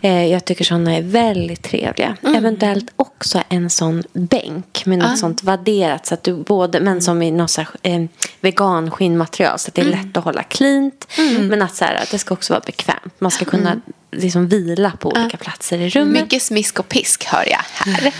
Eh, 0.00 0.26
jag 0.26 0.44
tycker 0.44 0.64
sådana 0.64 0.96
är 0.96 1.02
väldigt 1.02 1.62
trevliga. 1.62 2.16
Eventuellt 2.22 2.92
också 2.96 3.42
en 3.48 3.70
sån 3.70 4.02
bänk 4.12 4.82
med 4.86 4.98
något 4.98 5.18
sånt 5.18 5.42
vadderat. 5.42 6.06
Så 6.06 6.14
att 6.14 6.22
du 6.22 6.34
både, 6.34 6.80
men 6.80 7.02
som 7.02 7.22
i 7.22 7.30
något 7.30 7.50
så 7.50 7.60
här, 7.82 8.08
vegan 8.40 8.90
skinnmaterial. 8.90 9.58
Så 9.58 9.68
att 9.68 9.74
det 9.74 9.80
är 9.80 9.84
lätt 9.84 10.16
att 10.16 10.24
hålla 10.24 10.42
cleant. 10.42 11.06
Men 11.38 11.62
att, 11.68 11.76
så 11.76 11.84
här, 11.84 11.94
att 11.94 12.10
det 12.10 12.18
ska 12.18 12.34
också 12.34 12.52
vara 12.52 12.62
bekvämt. 12.66 13.14
Man 13.18 13.30
ska 13.30 13.44
kunna 13.44 13.80
liksom 14.12 14.48
vila 14.48 14.92
på 15.00 15.08
olika 15.08 15.36
platser 15.36 15.78
i 15.78 15.88
rummet. 15.88 16.22
Mycket 16.22 16.42
smisk 16.42 16.80
och 16.80 16.88
pisk 16.88 17.24
hör 17.24 17.48
jag 17.48 17.60
här. 17.72 18.12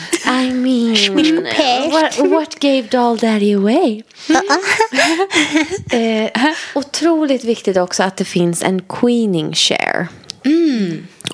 I 0.43 0.51
mean, 0.51 1.91
what, 1.91 2.19
what 2.19 2.59
gave 2.59 2.83
Doll 2.83 3.19
Daddy 3.19 3.55
away? 3.55 4.03
eh, 5.91 6.31
otroligt 6.75 7.45
viktigt 7.45 7.77
också 7.77 8.03
att 8.03 8.17
det 8.17 8.25
finns 8.25 8.63
en 8.63 8.81
queening 8.81 9.55
chair. 9.55 10.09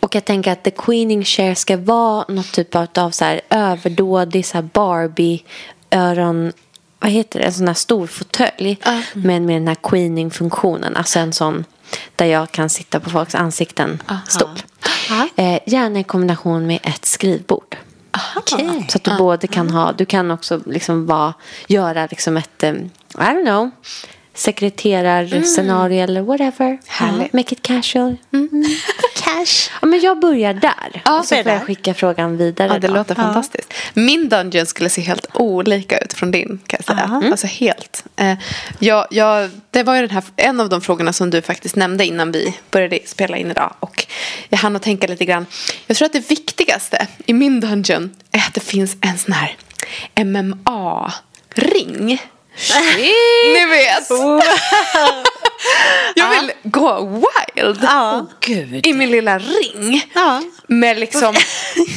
Och 0.00 0.14
jag 0.14 0.24
tänker 0.24 0.52
att 0.52 0.64
the 0.64 0.70
queening 0.70 1.24
chair 1.24 1.54
ska 1.54 1.76
vara 1.76 2.24
något 2.28 2.52
typ 2.52 2.74
av, 2.74 2.88
av 2.94 3.10
så 3.10 3.24
här 3.24 3.40
överdådig 3.50 4.46
så 4.46 4.54
här 4.56 4.62
Barbie 4.62 5.42
öron 5.90 6.52
vad 7.04 7.12
heter 7.12 7.38
det, 7.38 7.44
en 7.44 7.52
sån 7.52 7.66
här 7.66 7.74
stor 7.74 8.06
fåtölj 8.06 8.78
men 9.12 9.46
med 9.46 9.56
den 9.56 9.68
här 9.68 9.76
queening-funktionen. 9.82 10.96
Alltså 10.96 11.18
en 11.18 11.32
sån 11.32 11.64
där 12.16 12.26
jag 12.26 12.50
kan 12.50 12.70
sitta 12.70 13.00
på 13.00 13.10
folks 13.10 13.34
ansikten. 13.34 14.02
Stol. 14.28 14.58
Eh, 15.36 15.60
gärna 15.66 16.00
i 16.00 16.04
kombination 16.04 16.66
med 16.66 16.78
ett 16.82 17.04
skrivbord. 17.04 17.76
Så 18.88 18.98
att 18.98 19.04
du 19.04 19.16
både 19.18 19.46
kan 19.46 19.70
ha, 19.70 19.92
du 19.92 20.04
kan 20.04 20.30
också 20.30 20.60
liksom 20.66 21.06
vara, 21.06 21.34
göra 21.66 22.06
liksom 22.10 22.36
ett, 22.36 22.62
um, 22.62 22.90
I 23.14 23.16
don't 23.16 23.42
know, 23.42 23.70
sekreterarscenario 24.34 26.02
eller 26.02 26.22
whatever. 26.22 26.78
Härligt. 26.86 27.32
Make 27.32 27.54
it 27.54 27.62
casual. 27.62 28.16
Cash. 29.14 29.70
Ja, 29.80 29.86
men 29.86 30.00
jag 30.00 30.20
börjar 30.20 30.54
där. 30.54 31.02
Ja, 31.04 31.18
och 31.18 31.24
så 31.24 31.34
får 31.42 31.52
jag 31.52 31.62
skicka 31.62 31.94
frågan 31.94 32.36
vidare. 32.36 32.68
Ja, 32.68 32.78
det 32.78 32.88
då. 32.88 32.94
låter 32.94 33.14
fantastiskt. 33.14 33.74
Min 33.94 34.28
dungeon 34.28 34.66
skulle 34.66 34.90
se 34.90 35.00
helt 35.02 35.26
olika 35.34 35.98
ut 35.98 36.12
från 36.12 36.30
din. 36.30 36.60
Kan 36.66 36.80
jag 36.86 36.96
säga. 36.96 37.22
Alltså 37.30 37.46
helt. 37.46 38.04
Eh, 38.16 38.34
jag, 38.78 39.06
jag, 39.10 39.50
det 39.70 39.82
var 39.82 39.94
ju 39.94 40.00
den 40.00 40.10
här, 40.10 40.24
en 40.36 40.60
av 40.60 40.68
de 40.68 40.80
frågorna 40.80 41.12
som 41.12 41.30
du 41.30 41.42
faktiskt 41.42 41.76
nämnde 41.76 42.06
innan 42.06 42.32
vi 42.32 42.54
började 42.70 42.98
spela 43.06 43.36
in 43.36 43.50
idag. 43.50 43.74
Och 43.80 44.06
jag 44.48 44.58
hann 44.58 44.76
att 44.76 44.82
tänka 44.82 45.06
lite 45.06 45.24
grann. 45.24 45.46
Jag 45.86 45.96
tror 45.96 46.06
att 46.06 46.12
det 46.12 46.30
viktigaste 46.30 47.06
i 47.26 47.32
min 47.32 47.60
dungeon 47.60 48.10
är 48.30 48.38
att 48.38 48.54
det 48.54 48.60
finns 48.60 48.96
en 49.00 49.18
sån 49.18 49.32
här 49.32 49.56
MMA-ring. 50.24 52.20
Ni 53.54 53.66
vet. 53.66 54.10
Jag 56.14 56.30
vill 56.30 56.52
gå 56.62 57.04
wild 57.06 57.78
Ja. 57.82 58.26
Gud. 58.40 58.86
i 58.86 58.92
min 58.92 59.10
lilla 59.10 59.38
ring. 59.38 60.10
Ja. 60.14 60.42
Med 60.68 60.98
liksom 60.98 61.34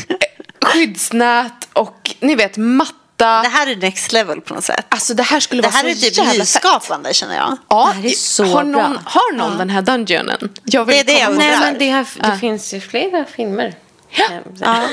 skyddsnät 0.65 1.67
och 1.73 2.15
ni 2.19 2.35
vet 2.35 2.57
matta. 2.57 2.93
Det 3.17 3.47
här 3.49 3.67
är 3.67 3.75
next 3.75 4.11
level 4.11 4.41
på 4.41 4.53
något 4.53 4.63
sätt. 4.63 4.85
Alltså 4.89 5.13
det 5.13 5.23
här 5.23 5.39
skulle 5.39 5.61
Det 5.61 5.67
vara 5.67 5.75
här 5.77 5.85
är 5.85 5.93
så 5.93 6.01
typ 6.05 6.17
jävla 6.17 6.31
fett. 6.31 6.39
nyskapande 6.39 7.13
känner 7.13 7.35
jag. 7.35 7.57
Ja, 7.69 7.85
Det 7.95 8.01
här 8.01 8.05
är 8.05 8.09
så 8.15 8.43
har 8.45 8.63
någon, 8.63 8.91
bra. 8.93 9.01
har 9.05 9.33
någon 9.33 9.57
den 9.57 9.69
här 9.69 9.81
dungeonen? 9.81 10.49
Jag 10.63 10.85
vill 10.85 10.93
Det 10.95 10.99
är 10.99 11.03
det 11.03 11.19
jag. 11.19 11.37
Nej, 11.37 11.57
men 11.59 11.77
det, 11.79 11.89
har, 11.89 12.01
det 12.03 12.07
Ja. 12.23 12.37
finns 12.39 12.73
ju 12.73 12.79
flera 12.81 13.25
filmer. 13.25 13.73
Ja. 14.09 14.25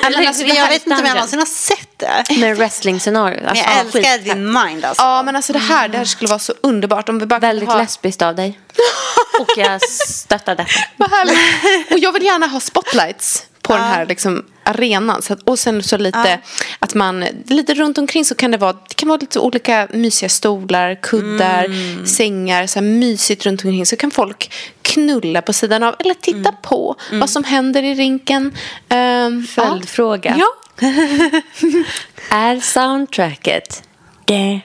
Eller, 0.07 0.27
alltså, 0.27 0.45
jag 0.45 0.69
vet 0.69 0.87
inte 0.87 1.01
om 1.01 1.07
jag 1.07 1.15
någonsin 1.15 1.39
har 1.39 1.47
sett 1.47 1.94
det. 2.05 2.41
Med 2.41 2.57
wrestling-scenario. 2.57 3.37
Men 3.41 3.49
Alltså, 3.49 3.65
jag 3.65 3.75
ja, 3.77 3.81
älskar 3.81 4.01
skitfett. 4.01 4.25
din 4.25 4.53
mind 4.53 4.85
alltså. 4.85 5.03
Ja, 5.03 5.23
men 5.23 5.37
alltså 5.37 5.53
det 5.53 5.59
här, 5.59 5.89
det 5.89 5.99
här 5.99 6.05
skulle 6.05 6.29
vara 6.29 6.39
så 6.39 6.53
underbart 6.61 7.09
om 7.09 7.19
vi 7.19 7.27
bara 7.27 7.41
Väldigt 7.41 7.69
ha... 7.69 7.79
lesbiskt 7.79 8.23
av 8.23 8.35
dig. 8.35 8.61
Och 9.41 9.51
jag 9.57 9.83
stöttar 9.91 10.55
detta. 10.57 10.71
Vad 10.97 11.11
härligt. 11.11 11.93
Och 11.93 11.99
jag 11.99 12.13
vill 12.13 12.25
gärna 12.25 12.47
ha 12.47 12.61
spotlights 12.61 13.47
på 13.63 13.73
den 13.73 13.83
här 13.83 14.07
liksom, 14.07 14.45
arenan. 14.65 15.23
Så 15.23 15.33
att, 15.33 15.43
och 15.43 15.59
sen 15.59 15.83
så 15.83 15.97
lite 15.97 16.39
att 16.79 16.95
man, 16.95 17.25
lite 17.47 17.75
runt 17.75 17.99
omkring 17.99 18.25
så 18.25 18.35
kan 18.35 18.51
det 18.51 18.59
vara, 18.59 18.73
det 18.73 18.95
kan 18.95 19.09
vara 19.09 19.19
lite 19.21 19.39
olika 19.39 19.89
mysiga 19.91 20.29
stolar, 20.29 20.95
kuddar, 21.03 21.67
sängar, 22.07 22.67
så 22.67 22.79
här 22.79 22.87
mysigt 22.87 23.47
runt 23.47 23.65
omkring. 23.65 23.87
Så 23.87 23.97
kan 23.97 24.11
folk 24.11 24.53
knulla 24.83 25.43
på 25.43 25.53
sidan 25.53 25.83
av 25.83 25.95
eller 25.99 26.15
titta 26.15 26.53
på 26.53 26.97
vad 27.13 27.31
som 27.31 27.45
händer 27.45 27.83
i 27.83 27.95
rinken. 27.95 28.55
Um, 28.91 29.47
Följdfråga. 29.47 30.35
Ja. 30.39 30.47
är 32.31 32.61
soundtracket. 32.61 33.83
Det. 34.25 34.61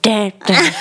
Det, 0.00 0.30
det, 0.46 0.72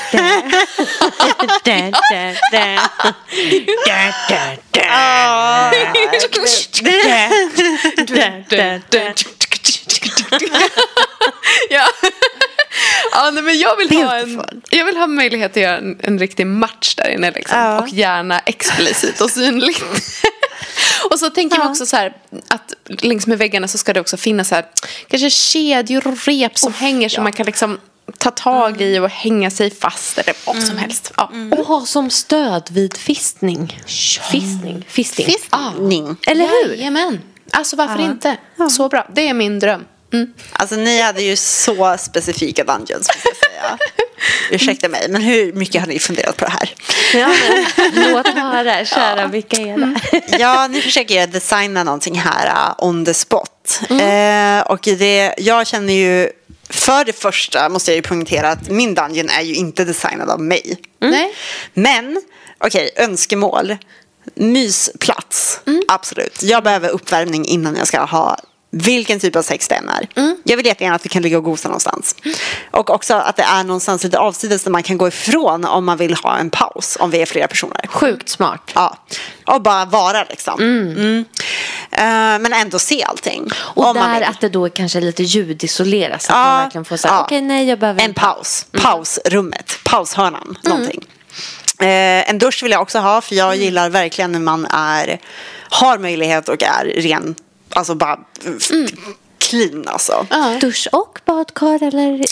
det. 8.92 9.22
Ja. 11.70 11.88
Ja, 13.12 13.32
nej, 13.32 13.44
men 13.44 13.60
jag 13.60 13.78
vill, 13.78 14.04
ha 14.04 14.18
en, 14.18 14.62
jag 14.70 14.86
vill 14.86 14.98
ha 14.98 15.08
möjlighet 15.08 15.52
att 15.52 15.58
göra 15.58 15.78
en, 15.78 16.00
en 16.04 16.20
riktig 16.20 16.48
match 16.48 16.96
där 16.96 17.10
inne. 17.10 17.32
Liksom. 17.32 17.60
Ja. 17.60 17.82
Och 17.82 17.90
gärna 17.90 18.40
explicit 18.40 19.22
och 19.22 19.30
synligt. 19.30 19.84
och 21.12 21.20
så 21.20 21.30
tänker 21.30 21.58
jag 21.58 21.70
också 21.70 21.86
så 21.86 21.96
här 21.96 22.14
att 22.48 22.74
längs 22.88 23.28
med 23.28 23.38
väggarna 23.38 23.68
så 23.68 23.78
ska 23.78 23.94
det 23.94 24.00
också 24.00 24.18
finnas 24.18 24.48
så 24.48 24.56
här, 24.56 24.66
kanske 25.08 25.30
kedjor 25.30 26.08
och 26.08 26.28
rep 26.28 26.58
som 26.58 26.74
hänger 26.74 27.10
som 27.10 27.24
man 27.24 27.34
kan 27.34 27.46
liksom 27.46 27.80
ta 28.18 28.32
tag 28.32 28.82
i 28.82 29.00
och 29.00 29.10
hänga 29.10 29.52
sig 29.52 29.72
fast 29.72 30.18
eller 30.18 30.36
vad 30.46 30.64
som 30.64 30.78
helst. 30.78 31.14
Ja. 31.18 31.32
Och 31.52 31.66
ha 31.66 31.86
som 31.86 32.10
stöd 32.10 32.70
vid 32.72 32.98
fistning. 32.98 33.82
Fistning. 34.32 34.86
Fisting. 34.88 35.28
Ning. 35.80 36.18
Eller 36.28 36.46
hur? 36.46 36.76
Jajamän. 36.76 37.22
Alltså 37.52 37.76
varför 37.76 38.04
inte? 38.04 38.38
Så 38.70 38.90
bra. 38.90 39.08
Det 39.14 39.28
är 39.28 39.34
min 39.34 39.60
dröm. 39.60 39.86
Mm. 40.16 40.34
Alltså 40.52 40.76
ni 40.76 41.02
hade 41.02 41.22
ju 41.22 41.36
så 41.36 41.98
specifika 42.00 42.64
dungeons 42.64 43.08
säga. 43.08 43.78
Ursäkta 44.52 44.90
mig, 44.90 45.08
men 45.10 45.22
hur 45.22 45.54
mycket 45.54 45.82
har 45.82 45.88
ni 45.88 46.00
funderat 46.00 46.38
på 46.38 46.46
det 46.46 46.52
här? 46.52 46.74
Ja, 47.14 47.28
men, 47.28 48.12
låt 48.12 48.28
höra, 48.28 48.86
kära 48.86 49.28
vilka 49.28 49.58
är 49.58 49.78
det? 49.78 50.22
Ja, 50.40 50.68
ni 50.68 50.82
försöker 50.82 51.28
designa 51.28 51.84
någonting 51.84 52.20
här 52.20 52.48
uh, 52.48 52.86
on 52.88 53.06
the 53.06 53.14
spot. 53.14 53.82
Eh, 53.90 54.60
och 54.60 54.80
det, 54.82 55.34
jag 55.38 55.68
känner 55.68 55.94
ju, 55.94 56.30
för 56.70 57.06
det 57.06 57.14
första 57.14 57.70
måste 57.70 57.92
jag 57.92 57.96
ju 57.96 58.02
poängtera 58.02 58.50
att 58.50 58.70
min 58.70 58.96
dungeon 58.96 59.30
är 59.30 59.42
ju 59.42 59.56
inte 59.56 59.86
designad 59.86 60.30
av 60.30 60.42
mig. 60.42 60.78
Nej. 61.00 61.34
Men, 61.74 62.22
okej, 62.58 62.90
önskemål. 62.96 63.78
Mysplats, 64.36 65.60
absolut. 65.88 66.44
Jag 66.44 66.64
behöver 66.64 66.90
uppvärmning 66.90 67.46
innan 67.46 67.76
jag 67.76 67.88
ska 67.88 68.04
ha 68.04 68.38
vilken 68.78 69.20
typ 69.20 69.36
av 69.36 69.42
sex 69.42 69.68
det 69.68 69.76
än 69.76 69.90
är. 69.90 70.08
Jag 70.44 70.58
vill 70.58 70.66
jättegärna 70.66 70.96
att 70.96 71.06
vi 71.06 71.10
kan 71.10 71.22
ligga 71.22 71.38
och 71.38 71.44
gosa 71.44 71.68
någonstans. 71.68 72.16
Och 72.72 72.90
också 72.90 73.14
att 73.14 73.36
det 73.36 73.44
är 73.44 73.64
någonstans 73.64 74.04
lite 74.04 74.20
avsides 74.20 74.64
där 74.64 74.72
man 74.72 74.84
kan 74.84 74.98
gå 74.98 75.08
ifrån 75.08 75.66
om 75.66 75.86
man 75.86 75.98
vill 75.98 76.14
ha 76.14 76.38
en 76.38 76.50
paus, 76.50 76.98
om 77.00 77.12
vi 77.12 77.22
är 77.22 77.26
flera 77.26 77.48
personer. 77.48 77.88
Sjukt 77.88 78.30
smart. 78.30 78.72
Ja, 78.74 78.98
och 79.46 79.62
bara 79.62 79.86
vara 79.86 80.24
liksom. 80.24 80.60
Mm. 80.60 81.26
Eh, 81.92 82.42
men 82.42 82.54
ändå 82.54 82.80
se 82.80 83.04
allting. 83.04 83.50
Och 83.56 83.94
där 83.94 84.22
att 84.22 84.42
det 84.42 84.50
då 84.50 84.70
kanske 84.70 85.00
är 85.00 85.02
lite 85.02 85.24
ljudisolerat 85.24 86.22
så 86.22 86.34
att 86.34 86.38
Ja, 86.38 86.44
man 86.46 86.64
verkligen 86.64 86.86
får 86.86 86.98
säga 86.98 87.14
ja. 87.14 87.24
okej 87.24 87.42
nej 87.42 87.70
jag 87.70 87.80
behöver 87.80 88.02
En 88.02 88.14
paus, 88.14 88.66
pausrummet, 88.72 89.80
paushörnan, 89.84 90.58
någonting. 90.64 91.08
Eh, 91.80 92.30
en 92.30 92.38
dusch 92.38 92.64
vill 92.64 92.72
jag 92.72 92.82
också 92.82 93.00
ha 93.00 93.22
för 93.22 93.36
jag 93.36 93.56
gillar 93.56 93.90
verkligen 93.90 94.32
när 94.32 94.40
man 94.40 94.66
är, 94.66 95.20
har 95.70 95.98
möjlighet 95.98 96.50
och 96.50 96.64
är 96.64 96.86
ren, 96.86 97.36
alltså 97.76 97.96
bara 97.96 98.20
f- 98.60 98.72
clean 99.38 99.88
alltså. 99.88 100.28
Dusch 100.62 100.88
och 100.92 101.20
badkar 101.26 101.84
eller? 101.84 102.26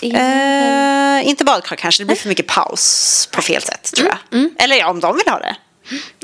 Eh, 1.20 1.28
inte 1.28 1.44
badkar 1.46 1.76
kanske, 1.76 2.04
det 2.04 2.06
blir 2.08 2.16
för 2.16 2.30
mycket 2.30 2.48
paus 2.48 3.30
på 3.32 3.41
fel 3.41 3.62
sätt 3.62 3.91
tror 3.96 4.10
jag. 4.32 4.50
Eller 4.58 4.76
ja, 4.76 4.89
om 4.89 5.00
de 5.00 5.16
vill 5.18 5.28
ha 5.34 5.39
det. 5.39 5.56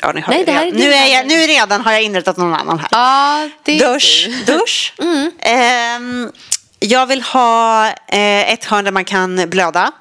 Ja, 0.02 0.12
ni 0.12 0.22
hör 0.22 0.34
Nej, 0.34 0.46
det 0.46 0.52
här 0.52 0.66
är 0.68 0.72
nu, 0.72 0.94
är 0.94 1.06
jag, 1.14 1.28
nu 1.28 1.36
redan 1.36 1.82
har 1.82 1.92
jag 1.92 2.04
inrättat 2.04 2.38
någon 2.38 2.54
annan 2.54 2.80
här. 2.80 2.88
Ja, 2.92 3.50
det 3.64 3.80
Dusch. 3.80 4.30
dusch. 4.46 4.94
Ehm, 5.40 6.32
jag 6.80 7.06
vill 7.06 7.22
ha 7.22 7.88
eh, 7.88 8.54
ett 8.54 8.66
hörn 8.66 8.86
där 8.86 8.92
man 8.92 9.06
kan 9.06 9.50
blöda. 9.50 9.92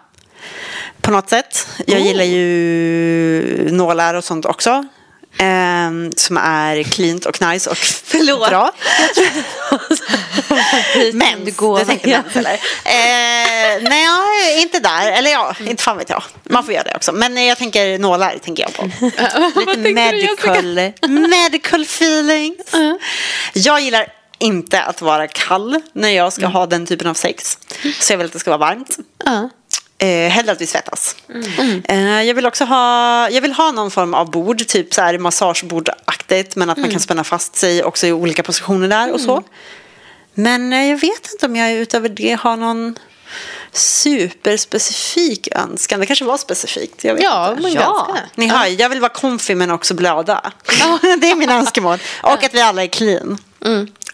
På 1.01 1.11
något 1.11 1.29
sätt. 1.31 1.67
Jag 1.87 2.01
gillar 2.01 2.25
ju 2.25 3.69
nålar 3.73 4.15
och 4.15 4.25
sånt 4.25 4.45
också. 4.47 4.85
Ehm, 5.39 6.13
som 6.17 6.37
är 6.37 6.83
cleant 6.83 7.27
och 7.27 7.43
nice 7.43 7.71
och 7.71 7.77
bra. 8.49 8.73
Men, 11.13 11.45
det 11.45 11.51
går. 11.51 11.79
du 11.79 11.85
tänkte 11.85 12.09
mens 12.09 12.37
eller? 12.37 12.53
Eh, 12.85 13.83
nej, 13.91 14.63
inte 14.63 14.81
där. 14.81 15.13
Eller 15.13 15.31
ja, 15.31 15.55
inte 15.61 15.83
fan 15.83 15.99
vet 15.99 16.11
jag. 16.11 16.23
Man 16.45 16.65
får 16.65 16.75
göra 16.75 16.85
det 16.85 16.93
också. 16.97 17.13
Men 17.13 17.47
jag 17.47 17.59
tänker 17.59 17.99
nålar, 17.99 18.39
tänker 18.39 18.63
jag 18.63 18.75
på. 18.75 18.91
Lite 19.61 19.93
medical, 19.93 20.93
medical 21.09 21.83
feelings. 21.83 22.57
Jag 23.53 23.81
gillar 23.81 24.07
inte 24.39 24.83
att 24.83 25.03
vara 25.03 25.29
kall 25.29 25.81
när 25.93 26.09
jag 26.09 26.33
ska 26.33 26.47
ha 26.47 26.67
den 26.67 26.87
typen 26.87 27.07
av 27.07 27.15
sex. 27.15 27.59
Så 28.01 28.13
jag 28.13 28.19
vill 28.19 28.27
att 28.27 28.33
det 28.33 28.39
ska 28.39 28.51
vara 28.51 28.59
varmt. 28.59 28.99
Ja. 29.25 29.51
Eh, 30.01 30.29
hellre 30.31 30.53
att 30.53 30.61
vi 30.61 30.67
svettas. 30.67 31.17
Eh, 31.89 32.23
jag 32.23 32.35
vill 32.35 32.47
också 32.47 32.65
ha, 32.65 33.29
jag 33.31 33.41
vill 33.41 33.53
ha 33.53 33.71
någon 33.73 33.91
form 33.91 34.15
av 34.15 34.31
bord, 34.31 34.67
typ 34.67 34.95
så 34.95 35.03
här 35.03 35.19
massagebordaktigt, 35.19 36.57
men 36.57 36.71
att 36.71 36.79
man 36.79 36.91
kan 36.91 37.01
spänna 37.01 37.25
fast 37.25 37.57
sig 37.57 37.85
också 37.85 38.07
i 38.07 38.13
olika 38.13 38.43
positioner 38.43 38.89
där 38.89 39.13
och 39.13 39.21
så. 39.21 39.43
Men 40.35 40.73
eh, 40.73 40.85
jag 40.91 40.97
vet 41.01 41.33
inte 41.33 41.47
om 41.47 41.57
jag 41.57 41.73
utöver 41.73 42.09
det 42.09 42.33
har 42.41 42.57
någon 42.57 42.99
superspecifik 43.73 45.49
önskan. 45.53 46.01
Det 46.01 46.07
kanske 46.07 46.25
var 46.25 46.39
specifikt. 46.39 47.05
Jag 47.05 47.15
vet 47.15 47.23
Ja, 47.23 47.51
inte. 47.51 47.63
men 47.63 47.73
Ja. 47.73 47.81
ganska. 47.81 48.27
Ni 48.35 48.47
hör, 48.49 48.67
jag 48.67 48.89
vill 48.89 49.01
vara 49.01 49.13
comfy 49.13 49.55
men 49.55 49.71
också 49.71 49.95
blöda. 49.95 50.53
det 51.21 51.31
är 51.31 51.37
mina 51.37 51.55
önskemål. 51.55 51.99
Och 52.23 52.45
att 52.45 52.55
vi 52.55 52.61
alla 52.61 52.83
är 52.83 52.87
clean. 52.87 53.39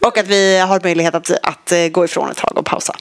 Och 0.01 0.19
att 0.19 0.27
vi 0.27 0.59
har 0.59 0.81
möjlighet 0.83 1.15
att, 1.15 1.31
att 1.43 1.73
eh, 1.73 1.87
gå 1.89 2.05
ifrån 2.05 2.31
ett 2.31 2.37
tag 2.37 2.59
och 2.59 2.65
pausa. 2.67 2.97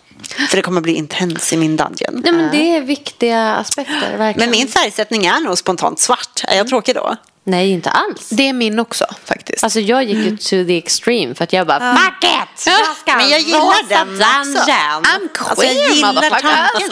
För 0.49 0.55
det 0.55 0.61
kommer 0.61 0.81
bli 0.81 0.93
intens 0.93 1.53
i 1.53 1.57
min 1.57 1.75
dungeon. 1.77 2.21
Nej 2.23 2.31
men 2.33 2.51
det 2.51 2.75
är 2.77 2.81
viktiga 2.81 3.55
aspekter 3.55 4.17
verkligen. 4.17 4.49
Men 4.49 4.59
min 4.59 4.67
färgsättning 4.67 5.25
är 5.25 5.39
nog 5.39 5.57
spontant 5.57 5.99
svart. 5.99 6.43
Är 6.47 6.57
jag 6.57 6.67
tråkig 6.67 6.95
då? 6.95 7.15
Nej 7.45 7.71
inte 7.71 7.89
alls. 7.89 8.29
Det 8.29 8.49
är 8.49 8.53
min 8.53 8.79
också 8.79 9.05
faktiskt. 9.25 9.63
Alltså 9.63 9.79
jag 9.79 10.03
gick 10.03 10.17
ut 10.17 10.41
to 10.41 10.49
the 10.49 10.77
extreme 10.77 11.35
för 11.35 11.43
att 11.43 11.53
jag 11.53 11.67
bara 11.67 11.95
fuck 11.95 12.23
it! 12.23 12.65
Jag 12.65 12.97
ska 12.97 13.17
Men 13.17 13.29
jag 13.29 13.39
gillar 13.39 13.89
den 13.89 14.09
också. 14.09 14.51
dungeon. 14.51 15.03
I'm 15.03 15.29
queer 15.33 15.49
Alltså 15.49 15.65
jag 15.65 15.95
gillar 15.95 16.29
tanken. 16.29 16.89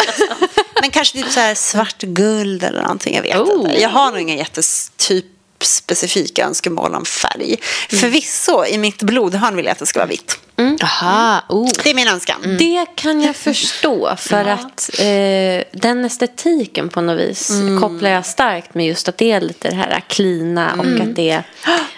Men 0.82 0.92
kanske 0.92 1.18
typ 1.24 1.32
så 1.32 1.40
här 1.40 1.56
svart 1.56 2.02
guld 2.02 2.64
eller 2.64 2.82
någonting. 2.82 3.16
Jag 3.16 3.22
vet 3.24 3.38
Oh. 3.38 3.62
inte. 3.70 3.82
Jag 3.82 3.90
har 3.90 4.12
nog 4.12 4.22
inga 4.22 4.36
jättetyp 4.36 5.26
specifika 5.66 6.46
önskemål 6.46 6.96
om 6.96 7.06
färg. 7.06 7.56
Förvisso, 7.90 8.66
i 8.66 8.78
mitt 8.78 9.04
blodhörn 9.04 9.56
vill 9.56 9.66
jag 9.66 9.72
att 9.72 9.80
det 9.80 9.86
ska 9.86 10.00
vara 10.00 10.10
vitt. 10.10 10.38
Aha, 10.84 11.42
oh. 11.50 11.70
Det 11.84 11.90
är 11.90 11.94
min 11.94 12.08
önskan. 12.08 12.58
Det 12.60 12.86
kan 12.96 13.22
jag 13.22 13.36
förstå 13.36 14.16
för 14.18 14.46
att 14.46 14.90
eh, 15.00 15.80
den 15.82 16.06
estetiken 16.06 16.90
på 16.90 17.02
något 17.02 17.20
vis 17.20 17.52
kopplar 17.82 18.10
jag 18.10 18.26
starkt 18.26 18.74
med 18.74 18.88
just 18.88 19.10
att 19.10 19.18
det 19.18 19.32
är 19.32 19.42
lite 19.42 19.70
det 19.70 19.76
här 19.76 20.04
klina 20.08 20.74
och 20.74 21.02
att 21.02 21.16
det 21.16 21.30
är 21.30 21.44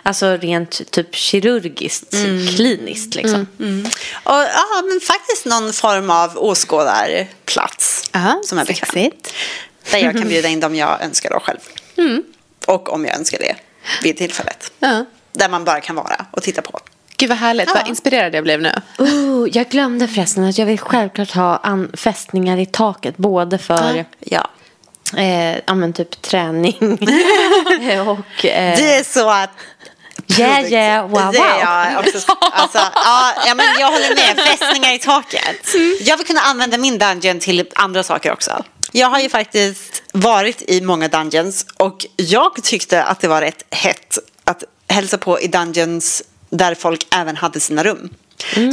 alltså 0.03 0.37
rent 0.37 0.91
typ 0.91 1.15
kirurgiskt 1.15 2.09
kliniskt 2.55 3.15
liksom. 3.15 3.47
Och, 4.23 4.33
ja, 4.33 4.83
men 4.89 4.99
faktiskt 4.99 5.45
någon 5.45 5.73
form 5.73 6.09
av 6.09 6.37
åskådarplats. 6.37 8.09
Aha, 8.13 8.41
som 8.45 8.57
är 8.57 8.65
bekväm. 8.65 9.11
Där 9.91 9.97
jag 9.99 10.13
kan 10.17 10.27
bjuda 10.27 10.47
in 10.47 10.59
dem 10.59 10.75
jag 10.75 11.01
önskar 11.01 11.29
då 11.29 11.39
själv. 11.39 11.59
Och 12.67 12.93
om 12.93 13.05
jag 13.05 13.15
önskar 13.15 13.37
det 13.37 13.55
vid 14.03 14.17
tillfället. 14.17 14.71
Ja. 14.79 15.05
Där 15.33 15.49
man 15.49 15.63
bara 15.65 15.81
kan 15.81 15.95
vara 15.95 16.25
och 16.31 16.43
titta 16.43 16.61
på. 16.61 16.79
Gud 17.17 17.29
vad 17.29 17.37
härligt, 17.37 17.69
vad 17.73 17.87
inspirerad 17.87 18.35
jag 18.35 18.43
blev 18.43 18.61
nu. 18.61 18.71
Oh, 18.97 19.49
jag 19.51 19.69
glömde 19.69 20.07
förresten 20.07 20.43
att 20.43 20.57
jag 20.57 20.65
vill 20.65 20.79
självklart 20.79 21.31
ha 21.31 21.61
fästningar 21.93 22.57
i 22.57 22.65
taket 22.65 23.17
både 23.17 23.57
för 23.57 24.05
Ja. 24.19 24.49
eh, 25.17 25.57
ja, 25.65 25.73
men 25.75 25.93
typ 25.93 26.21
träning 26.21 26.77
och 28.07 28.45
eh, 28.45 28.77
Det 28.77 28.93
är 28.95 29.03
så 29.03 29.29
att 29.29 29.49
yeah 30.39 30.71
yeah 30.71 31.07
wow 31.09 31.31
Det 31.31 31.37
är 31.37 31.41
wow. 31.41 31.93
jag 31.93 31.99
också. 31.99 32.35
Alltså, 32.55 32.77
ja, 32.95 33.33
ja, 33.47 33.55
men 33.55 33.65
jag 33.79 33.91
håller 33.91 34.15
med. 34.15 34.45
Fästningar 34.45 34.93
i 34.93 34.99
taket. 34.99 35.75
Jag 36.01 36.17
vill 36.17 36.27
kunna 36.27 36.39
använda 36.39 36.77
min 36.77 36.97
dungeon 36.97 37.39
till 37.39 37.65
andra 37.75 38.03
saker 38.03 38.31
också. 38.31 38.63
Jag 38.95 39.07
har 39.07 39.19
ju 39.19 39.29
faktiskt 39.29 40.03
varit 40.11 40.61
i 40.61 40.81
många 40.81 41.07
dungeons 41.07 41.65
och 41.77 42.05
jag 42.15 42.63
tyckte 42.63 43.03
att 43.03 43.19
det 43.19 43.27
var 43.27 43.41
rätt 43.41 43.63
hett 43.69 44.17
att 44.43 44.63
hälsa 44.87 45.17
på 45.17 45.41
i 45.41 45.47
dungeons 45.47 46.23
där 46.49 46.75
folk 46.75 47.07
även 47.11 47.35
hade 47.35 47.59
sina 47.59 47.83
rum. 47.83 48.09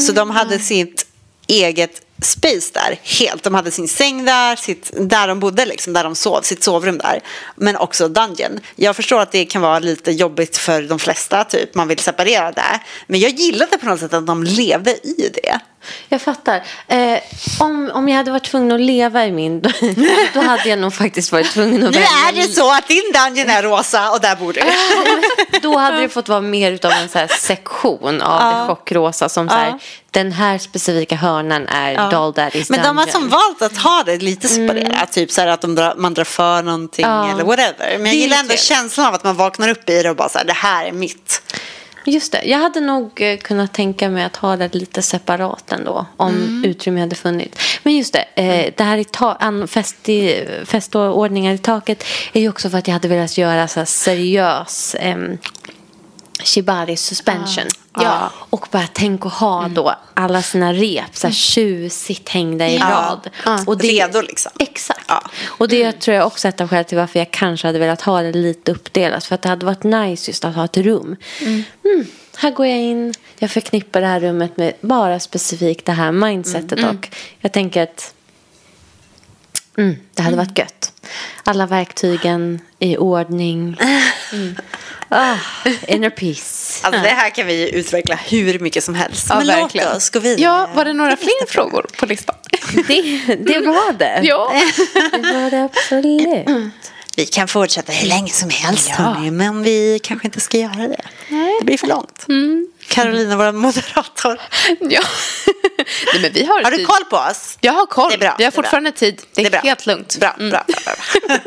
Så 0.00 0.12
de 0.12 0.30
hade 0.30 0.58
sitt 0.58 1.06
eget 1.46 2.02
space 2.22 2.70
där, 2.74 2.98
helt. 3.02 3.42
De 3.42 3.54
hade 3.54 3.70
sin 3.70 3.88
säng 3.88 4.24
där, 4.24 4.56
sitt, 4.56 4.90
där 4.96 5.28
de 5.28 5.40
bodde, 5.40 5.66
liksom, 5.66 5.92
där 5.92 6.04
de 6.04 6.14
sov, 6.14 6.42
sitt 6.42 6.62
sovrum 6.62 6.98
där. 6.98 7.20
Men 7.56 7.76
också 7.76 8.08
dungeon. 8.08 8.60
Jag 8.76 8.96
förstår 8.96 9.20
att 9.20 9.32
det 9.32 9.44
kan 9.44 9.62
vara 9.62 9.78
lite 9.78 10.10
jobbigt 10.10 10.56
för 10.56 10.82
de 10.82 10.98
flesta, 10.98 11.44
typ 11.44 11.74
man 11.74 11.88
vill 11.88 11.98
separera 11.98 12.52
det. 12.52 12.80
Men 13.06 13.20
jag 13.20 13.30
gillade 13.30 13.78
på 13.78 13.86
något 13.86 14.00
sätt 14.00 14.12
att 14.12 14.26
de 14.26 14.44
levde 14.44 14.90
i 14.90 15.32
det. 15.34 15.60
Jag 16.08 16.22
fattar. 16.22 16.62
Eh, 16.88 17.18
om, 17.60 17.90
om 17.94 18.08
jag 18.08 18.16
hade 18.16 18.30
varit 18.30 18.44
tvungen 18.44 18.72
att 18.72 18.80
leva 18.80 19.26
i 19.26 19.32
min, 19.32 19.60
då, 19.60 19.70
då 20.34 20.40
hade 20.40 20.68
jag 20.68 20.78
nog 20.78 20.94
faktiskt 20.94 21.32
varit 21.32 21.52
tvungen 21.52 21.86
att 21.86 21.94
Nu 21.94 22.00
är 22.00 22.32
det 22.32 22.42
så 22.42 22.72
att 22.72 22.88
din 22.88 23.12
dungeon 23.14 23.50
är 23.50 23.62
rosa 23.62 24.10
och 24.10 24.20
där 24.20 24.36
bor 24.36 24.52
du. 24.52 24.60
Då 25.62 25.76
hade 25.78 26.00
det 26.00 26.08
fått 26.08 26.28
vara 26.28 26.40
mer 26.40 26.72
utav 26.72 26.92
en 26.92 27.08
så 27.08 27.18
här 27.18 27.26
sektion 27.26 28.20
av 28.22 28.54
det 28.54 28.66
chockrosa 28.74 29.28
som 29.28 29.48
så 29.48 29.54
här, 29.54 29.66
Ja. 29.68 29.78
den 30.10 30.32
här 30.32 30.58
specifika 30.58 31.16
hörnan 31.16 31.68
är 31.68 32.10
Doll 32.10 32.32
Daddy's 32.32 32.66
Men 32.68 32.82
de 32.82 32.98
har 32.98 33.06
som 33.06 33.28
valt 33.28 33.62
att 33.62 33.76
ha 33.76 34.02
det 34.06 34.16
lite 34.16 34.48
separerat, 34.48 35.12
typ 35.12 35.30
så 35.30 35.40
här 35.40 35.48
att 35.48 35.60
de 35.60 35.74
drar, 35.74 35.94
man 35.96 36.14
drar 36.14 36.24
för 36.24 36.62
någonting 36.62 37.04
Ja. 37.04 37.30
eller 37.30 37.44
whatever. 37.44 37.74
Men 37.78 37.90
jag 37.90 38.00
Det 38.04 38.08
är 38.08 38.12
gillar 38.14 38.36
ändå 38.38 38.54
känslan 38.56 39.06
av 39.06 39.14
att 39.14 39.24
man 39.24 39.36
vaknar 39.36 39.68
upp 39.68 39.90
i 39.90 40.02
det 40.02 40.10
och 40.10 40.16
bara 40.16 40.28
så 40.28 40.38
här, 40.38 40.44
det 40.44 40.52
här 40.52 40.86
är 40.86 40.92
mitt. 40.92 41.42
Just 42.04 42.32
det, 42.32 42.42
jag 42.44 42.58
hade 42.58 42.80
nog 42.80 43.20
eh, 43.22 43.38
kunnat 43.38 43.72
tänka 43.72 44.08
mig 44.08 44.24
att 44.24 44.36
ha 44.36 44.56
det 44.56 44.74
lite 44.74 45.02
separat 45.02 45.72
ändå 45.72 46.06
om 46.16 46.28
Mm. 46.34 46.64
utrymme 46.64 47.00
hade 47.00 47.14
funnits. 47.16 47.78
Men 47.82 47.96
just 47.96 48.12
det, 48.12 48.24
eh, 48.42 48.72
det 48.76 48.84
här 48.84 48.98
i 48.98 49.04
ta- 49.04 49.66
fest, 49.66 50.08
i, 50.08 50.46
festordningar 50.64 51.52
i 51.54 51.58
taket 51.58 52.04
är 52.32 52.40
ju 52.40 52.48
också 52.48 52.70
för 52.70 52.78
att 52.78 52.86
jag 52.88 52.92
hade 52.92 53.08
velat 53.08 53.38
göra 53.38 53.68
så 53.68 53.86
seriös 53.86 54.96
ehm, 54.98 55.38
shibari 56.44 56.96
suspension. 56.96 57.66
Ja. 57.94 58.30
Och 58.36 58.68
bara 58.70 58.86
tänk 58.92 59.26
att 59.26 59.32
ha 59.32 59.58
Mm. 59.60 59.74
då 59.74 59.94
alla 60.14 60.42
sina 60.42 60.72
rep 60.72 61.16
så 61.16 61.26
här 61.26 61.34
tjusigt 61.34 62.28
hängda 62.28 62.68
i 62.68 62.78
rad. 62.78 63.30
Och 63.66 63.78
det, 63.78 63.88
Redo 63.88 64.20
liksom. 64.20 64.52
Exakt. 64.58 65.04
Ja. 65.08 65.22
Och 65.46 65.68
det 65.68 65.92
tror 65.92 66.16
jag 66.16 66.26
också 66.26 66.48
är 66.48 66.52
ett 66.52 66.60
av 66.60 66.68
skälen 66.68 66.84
till 66.84 66.98
varför 66.98 67.18
jag 67.18 67.30
kanske 67.30 67.66
hade 67.68 67.78
velat 67.78 68.00
ha 68.02 68.22
det 68.22 68.32
lite 68.32 68.72
uppdelat. 68.72 69.24
För 69.24 69.34
att 69.34 69.42
det 69.42 69.48
hade 69.48 69.66
varit 69.66 69.82
nice 69.82 70.30
just 70.30 70.44
att 70.44 70.54
ha 70.54 70.64
ett 70.64 70.76
rum. 70.76 71.16
Mm, 71.40 71.64
här 72.36 72.50
går 72.50 72.66
jag 72.66 72.78
in, 72.78 73.14
jag 73.38 73.50
förknippar 73.50 74.00
det 74.00 74.06
här 74.06 74.20
rummet 74.20 74.56
med 74.56 74.72
bara 74.80 75.20
specifikt 75.20 75.86
det 75.86 75.92
här 75.92 76.12
mindsetet. 76.12 76.84
Och 76.84 77.08
jag 77.40 77.52
tänker 77.52 77.82
att 77.82 78.14
mm, 79.80 79.96
det 80.14 80.22
hade 80.22 80.36
varit 80.36 80.58
gött. 80.58 80.92
Alla 81.44 81.66
verktygen 81.66 82.60
i 82.78 82.96
ordning. 82.96 83.76
Mm. 84.32 84.56
Ah, 85.12 85.36
inner 85.88 86.10
peace. 86.10 86.86
Alltså 86.86 87.02
det 87.02 87.08
här 87.08 87.30
kan 87.30 87.46
vi 87.46 87.70
utveckla 87.78 88.14
hur 88.14 88.58
mycket 88.58 88.84
som 88.84 88.94
helst. 88.94 89.26
Ja, 89.28 89.36
Men 89.38 89.46
verkligen. 89.46 89.86
låt 89.88 89.96
oss 89.96 90.10
gå 90.10 90.18
vidare. 90.18 90.40
Ja, 90.42 90.68
var 90.74 90.84
det 90.84 90.92
några 90.92 91.16
fler 91.16 91.46
frågor 91.48 91.86
på 91.98 92.06
listan? 92.06 92.34
Det, 92.88 93.02
det 93.34 93.60
var 93.60 93.92
det. 93.92 94.20
ja. 94.22 94.52
Det 95.12 95.32
var 95.32 95.50
det 95.50 95.64
absolut. 95.64 96.72
Vi 97.16 97.26
kan 97.26 97.48
fortsätta 97.48 97.92
hur 97.92 98.08
länge 98.08 98.30
som 98.30 98.50
helst 98.50 98.88
hörni, 98.88 99.30
men 99.30 99.62
vi 99.62 100.00
kanske 100.02 100.26
inte 100.26 100.40
ska 100.40 100.58
göra 100.58 100.88
det. 100.88 101.02
Det 101.60 101.64
blir 101.64 101.78
för 101.78 101.86
långt. 101.86 102.24
Carolina, 102.90 103.36
vår 103.36 103.52
moderator. 103.52 104.40
ja. 104.80 105.00
Nej, 106.12 106.22
men 106.22 106.32
vi 106.32 106.44
har, 106.44 106.62
Har 106.64 106.70
du 106.70 106.76
tid. 106.76 106.86
koll 106.86 107.04
på 107.10 107.16
oss? 107.16 107.58
Jag 107.60 107.72
har 107.72 107.86
koll. 107.86 108.10
Det 108.10 108.14
är 108.16 108.18
bra, 108.18 108.34
Vi 108.38 108.44
har 108.44 108.50
det 108.50 108.56
är 108.56 108.62
fortfarande 108.62 108.92
tid. 108.92 109.22
Det 109.34 109.46
är, 109.46 109.50
bra. 109.50 109.60
helt 109.60 109.86
lugnt. 109.86 110.16
Bra, 110.20 110.34
bra, 110.38 110.48
bra, 110.48 110.64
bra. 111.26 111.38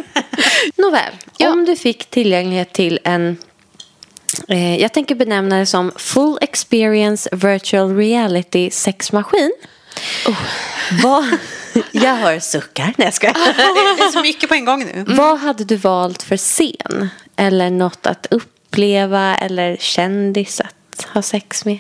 Nåväl, 0.76 1.14
Ja. 1.38 1.50
om 1.52 1.66
du 1.66 1.76
fick 1.76 2.10
tillgänglighet 2.10 2.74
till 2.74 3.00
en 3.04 3.38
eh, 4.48 4.82
jag 4.82 4.94
tänker 4.94 5.16
benämna 5.16 5.60
det 5.60 5.66
som 5.66 5.92
Full 5.96 6.38
Experience 6.42 7.30
Virtual 7.32 7.96
Reality 7.98 8.70
sexmaskin. 8.72 9.52
Vad, 11.04 11.26
jag 11.92 12.16
hör 12.16 12.40
suckar. 12.40 12.94
Nej, 12.98 13.08
jag 13.08 13.14
skojar. 13.14 13.34
Det 13.98 14.04
är 14.04 14.12
så 14.12 14.22
mycket 14.22 14.50
på 14.50 14.56
en 14.56 14.66
gång 14.66 14.86
nu. 14.86 15.06
Vad 15.08 15.40
hade 15.40 15.64
du 15.64 15.76
valt 15.76 16.24
för 16.24 16.38
scen? 16.38 17.10
Eller 17.36 17.70
något 17.70 18.06
att 18.08 18.28
uppleva 18.32 19.36
eller 19.38 19.78
kändis 19.80 20.60
att 20.60 20.76
ha 21.02 21.22
sex 21.22 21.66
med? 21.66 21.80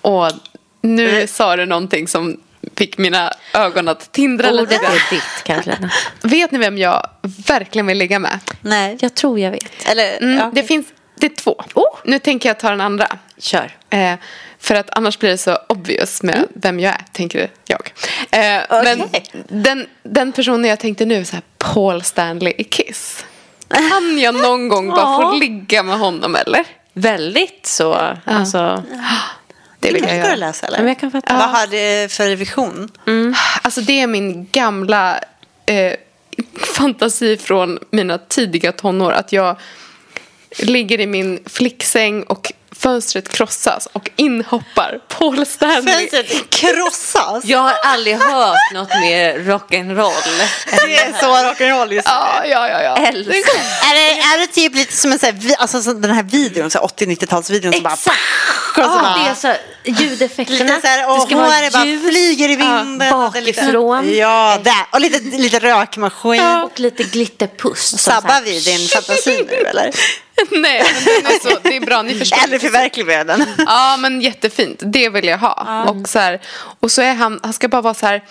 Och 0.00 0.30
nu 0.80 1.26
sa 1.26 1.56
du 1.56 1.66
någonting 1.66 2.08
som 2.08 2.40
fick 2.76 2.98
mina 2.98 3.32
ögon 3.54 3.88
att 3.88 4.12
tindra 4.12 4.50
lite. 4.50 4.62
Ordet 4.76 4.82
är 4.90 5.10
ditt, 5.14 5.44
Karolina. 5.44 5.90
Vet 6.22 6.50
ni 6.50 6.58
vem 6.58 6.78
jag 6.78 7.08
verkligen 7.46 7.86
vill 7.86 7.98
ligga 7.98 8.18
med? 8.18 8.38
Nej. 8.60 8.96
Jag 9.00 9.14
tror 9.14 9.38
jag 9.40 9.50
vet. 9.50 9.88
Eller, 9.88 10.16
Mm, 10.22 10.38
ja, 10.38 10.50
Det 10.54 10.62
finns 10.62 10.86
det 11.16 11.26
är 11.26 11.34
två. 11.34 11.64
Nu 12.04 12.18
tänker 12.18 12.48
jag 12.48 12.58
ta 12.58 12.70
den 12.70 12.80
andra. 12.80 13.06
Kör. 13.38 13.76
Eh, 13.90 14.14
för 14.58 14.74
att 14.74 14.90
annars 14.90 15.18
blir 15.18 15.30
det 15.30 15.38
så 15.38 15.58
obvious 15.68 16.22
med 16.22 16.44
vem 16.54 16.80
jag 16.80 16.92
är, 16.94 17.04
tänker 17.12 17.50
jag. 17.66 17.92
Eh, 18.30 18.62
Men 18.84 19.02
Okej. 19.02 19.24
den, 19.48 19.86
den 20.02 20.32
personen 20.32 20.64
jag 20.64 20.78
tänkte 20.80 21.04
nu, 21.06 21.24
så 21.24 21.32
här, 21.36 21.42
Paul 21.58 22.02
Stanley 22.02 22.54
i 22.58 22.64
Kiss. 22.64 23.24
Kan 23.74 24.18
jag 24.18 24.34
någon 24.34 24.68
gång 24.68 24.88
bara 24.88 25.16
få 25.22 25.32
ligga 25.32 25.82
med 25.82 25.98
honom 25.98 26.36
eller? 26.36 26.64
Väldigt 26.92 27.66
så. 27.66 27.98
Alltså, 28.24 28.82
Det 29.80 29.92
vill 29.92 30.04
jag 30.04 30.16
göra. 30.16 30.34
läsa 30.34 30.66
eller? 30.66 30.78
men 30.78 30.88
jag 30.88 30.98
kan 30.98 31.10
fatta. 31.10 31.36
Vad 31.36 31.50
har 31.50 31.66
du 31.66 32.08
för 32.08 32.36
vision? 32.36 32.88
Alltså 33.62 33.80
det 33.80 34.00
är 34.00 34.06
min 34.06 34.48
gamla 34.52 35.20
eh, 35.66 35.92
fantasi 36.76 37.36
från 37.36 37.78
mina 37.90 38.18
tidiga 38.18 38.72
tonår. 38.72 39.12
Att 39.12 39.32
jag 39.32 39.56
ligger 40.58 41.00
i 41.00 41.06
min 41.06 41.40
flicksäng 41.46 42.22
och 42.22 42.52
fönstret 42.84 43.28
krossas 43.28 43.88
och 43.92 44.10
inhoppar 44.16 44.98
Paul 45.08 45.46
Stanley. 45.46 45.94
Fönstret 45.94 46.50
krossas. 46.50 47.44
Jag 47.44 47.58
har 47.58 47.72
aldrig 47.84 48.16
hört 48.16 48.72
något 48.72 48.88
mer 48.88 49.38
rock'n'roll. 49.38 50.48
Det 50.86 50.96
är 50.96 51.20
så 51.20 51.26
rock'n'roll 51.26 51.92
just 51.92 52.08
nu. 52.08 52.12
Ja, 52.12 52.44
ja, 52.46 52.68
ja. 52.68 52.82
ja. 52.82 52.96
Älskar. 52.96 53.34
Är 53.34 53.94
det, 53.94 54.20
är 54.20 54.38
det 54.38 54.46
typ 54.46 54.74
lite 54.74 54.96
som 54.96 55.12
en 55.12 55.18
sån 55.18 55.26
här, 55.26 55.56
alltså, 55.58 55.82
så 55.82 55.92
den 55.92 56.10
här 56.10 56.22
videon, 56.22 56.70
så 56.70 56.78
här 56.78 56.86
80-90-talsvideon 56.86 57.72
som 57.72 57.82
bara... 57.82 57.96
Så 58.74 58.80
Ja, 58.80 58.88
bara 59.02 59.24
det 59.24 59.30
är 59.30 59.34
så 59.34 59.54
ljudeffekterna. 60.02 60.58
Lite 60.64 60.80
så 60.80 60.86
här, 60.86 60.98
det 60.98 61.06
och 61.06 61.22
ska 61.22 61.36
vara 61.36 61.46
håret 61.46 61.72
bara 61.72 61.82
flyger 61.82 62.48
i 62.50 62.56
vinden. 62.56 62.98
det 62.98 63.40
lite- 63.40 63.62
bakifrån. 63.62 64.14
Ja, 64.16 64.58
där. 64.62 64.86
Och 64.90 65.00
lite, 65.00 65.36
lite 65.38 65.58
rökmaskin. 65.58 66.42
och 66.64 66.80
lite 66.80 67.02
glitterpuss. 67.02 67.88
så 67.90 67.98
Sabbar 67.98 68.40
vi 68.44 68.60
din 68.60 68.88
fantasi 68.88 69.44
nu 69.50 69.54
eller? 69.56 69.90
Nej, 70.50 70.84
men 70.94 71.04
den 71.04 71.32
är 71.32 71.50
så, 71.50 71.58
det 71.62 71.76
är 71.76 71.80
bra, 71.80 72.02
ni 72.02 72.14
förstår. 72.18 72.38
Eller 72.44 72.58
förverkligar 72.58 73.06
vi 73.06 73.24
den? 73.24 73.46
Ja, 73.66 73.96
men 73.96 74.20
jättefint. 74.20 74.80
Det 74.84 75.08
vill 75.08 75.24
jag 75.24 75.38
ha. 75.38 75.84
Och, 75.88 76.08
så 76.08 76.18
här, 76.18 76.40
och 76.80 76.90
så 76.92 77.02
är 77.02 77.14
han, 77.14 77.40
han 77.42 77.52
ska 77.52 77.68
bara 77.68 77.82
vara 77.82 77.94
så 77.94 78.06
här 78.06 78.22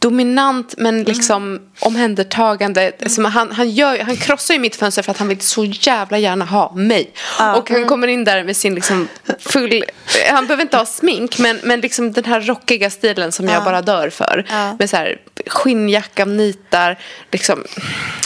dominant 0.00 0.74
men 0.76 1.02
liksom 1.02 1.60
omhändertagande. 1.80 2.92
Alltså, 3.02 3.22
han, 3.22 3.52
han, 3.52 3.70
gör, 3.70 3.98
han 3.98 4.16
krossar 4.16 4.54
ju 4.54 4.60
mitt 4.60 4.76
fönster 4.76 5.02
för 5.02 5.10
att 5.10 5.18
han 5.18 5.28
vill 5.28 5.40
så 5.40 5.64
jävla 5.64 6.18
gärna 6.18 6.44
ha 6.44 6.74
mig. 6.74 7.12
Och 7.56 7.70
han 7.70 7.86
kommer 7.86 8.08
in 8.08 8.24
där 8.24 8.44
med 8.44 8.56
sin 8.56 8.74
liksom 8.74 9.08
full... 9.38 9.84
Han 10.30 10.46
behöver 10.46 10.62
inte 10.62 10.76
ha 10.76 10.86
smink 10.86 11.38
men, 11.38 11.60
men 11.62 11.80
liksom 11.80 12.12
den 12.12 12.24
här 12.24 12.40
rockiga 12.40 12.90
stilen 12.90 13.32
som 13.32 13.48
jag 13.48 13.64
bara 13.64 13.82
dör 13.82 14.10
för. 14.10 14.46
Med 14.78 14.90
så 14.90 14.96
här 14.96 15.20
skinnjacka, 15.46 16.24
nitar, 16.24 16.98
liksom, 17.32 17.64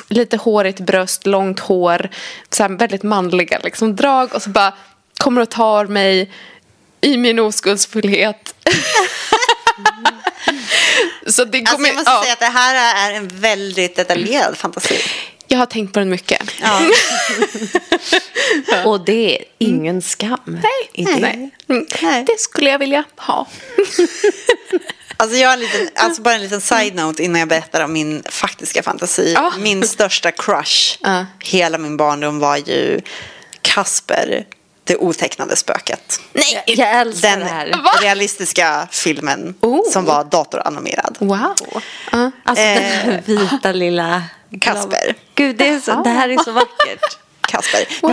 lite 0.08 0.36
hårigt 0.36 0.80
bröst, 0.80 1.26
långt 1.26 1.60
hår. 1.60 2.10
Så 2.50 2.68
väldigt 2.68 3.02
manliga 3.02 3.58
liksom, 3.64 3.96
drag 3.96 4.34
och 4.34 4.42
så 4.42 4.50
bara 4.50 4.72
kommer 5.18 5.40
och 5.40 5.50
tar 5.50 5.86
mig 5.86 6.30
i 7.00 7.16
min 7.16 7.38
oskuldsfullhet. 7.38 8.54
så 11.26 11.44
det 11.44 11.58
Alltså 11.58 11.74
kommer, 11.74 11.88
jag 11.88 11.96
måste 11.96 12.10
ja, 12.10 12.22
säga 12.22 12.32
att 12.32 12.40
det 12.40 12.46
här 12.46 12.96
är 13.10 13.14
en 13.16 13.28
väldigt 13.28 13.96
detaljerad 13.96 14.56
fantasi. 14.56 14.98
jag 15.48 15.58
har 15.58 15.66
tänkt 15.66 15.92
på 15.92 15.98
den 15.98 16.08
mycket. 16.10 16.42
Ja. 16.62 16.80
Och 18.84 19.04
det 19.04 19.38
är 19.38 19.44
ingen 19.58 20.02
skam 20.02 20.58
i 20.94 21.04
det. 21.04 21.18
Nej. 21.20 21.50
Mm. 21.68 21.86
Nej. 22.02 22.24
Det 22.26 22.40
skulle 22.40 22.70
jag 22.70 22.78
vilja 22.78 23.04
ha. 23.16 23.46
Alltså 25.16 25.36
jag 25.36 25.48
har 25.48 25.54
en 25.54 25.60
liten, 25.60 25.88
alltså 25.94 26.22
bara 26.22 26.34
en 26.34 26.40
liten 26.42 26.60
side-note 26.60 27.22
innan 27.22 27.38
jag 27.38 27.48
berättar 27.48 27.84
om 27.84 27.92
min 27.92 28.22
faktiska 28.28 28.82
fantasi. 28.82 29.32
Ja. 29.32 29.52
Min 29.58 29.88
största 29.88 30.30
crush 30.30 30.98
Ja. 31.00 31.26
hela 31.40 31.78
min 31.78 31.96
barndom 31.96 32.38
var 32.38 32.56
ju 32.56 33.00
Kasper, 33.62 34.44
det 34.84 34.96
otecknade 34.96 35.56
spöket. 35.56 36.20
Jag, 36.32 36.62
jag 36.66 36.90
älskar 37.00 37.30
Den 37.30 37.40
det 37.40 37.46
här. 37.46 37.68
Va? 37.70 37.90
realistiska 38.02 38.88
filmen 38.90 39.54
Oh. 39.60 39.90
som 39.92 40.04
var 40.04 40.24
datoranimerad. 40.24 41.16
Wow. 41.20 41.54
Ja. 42.12 42.30
Alltså 42.44 42.64
den 42.64 42.82
här 42.82 43.22
vita 43.26 43.72
lilla... 43.72 44.22
Kasper. 44.60 45.14
Gud, 45.34 45.56
det, 45.56 45.68
är 45.68 45.80
så, 45.80 46.02
det 46.02 46.10
här 46.10 46.28
är 46.28 46.38
så 46.44 46.52
vackert. 46.52 47.18
Kasper. 47.40 47.86
Det 48.00 48.08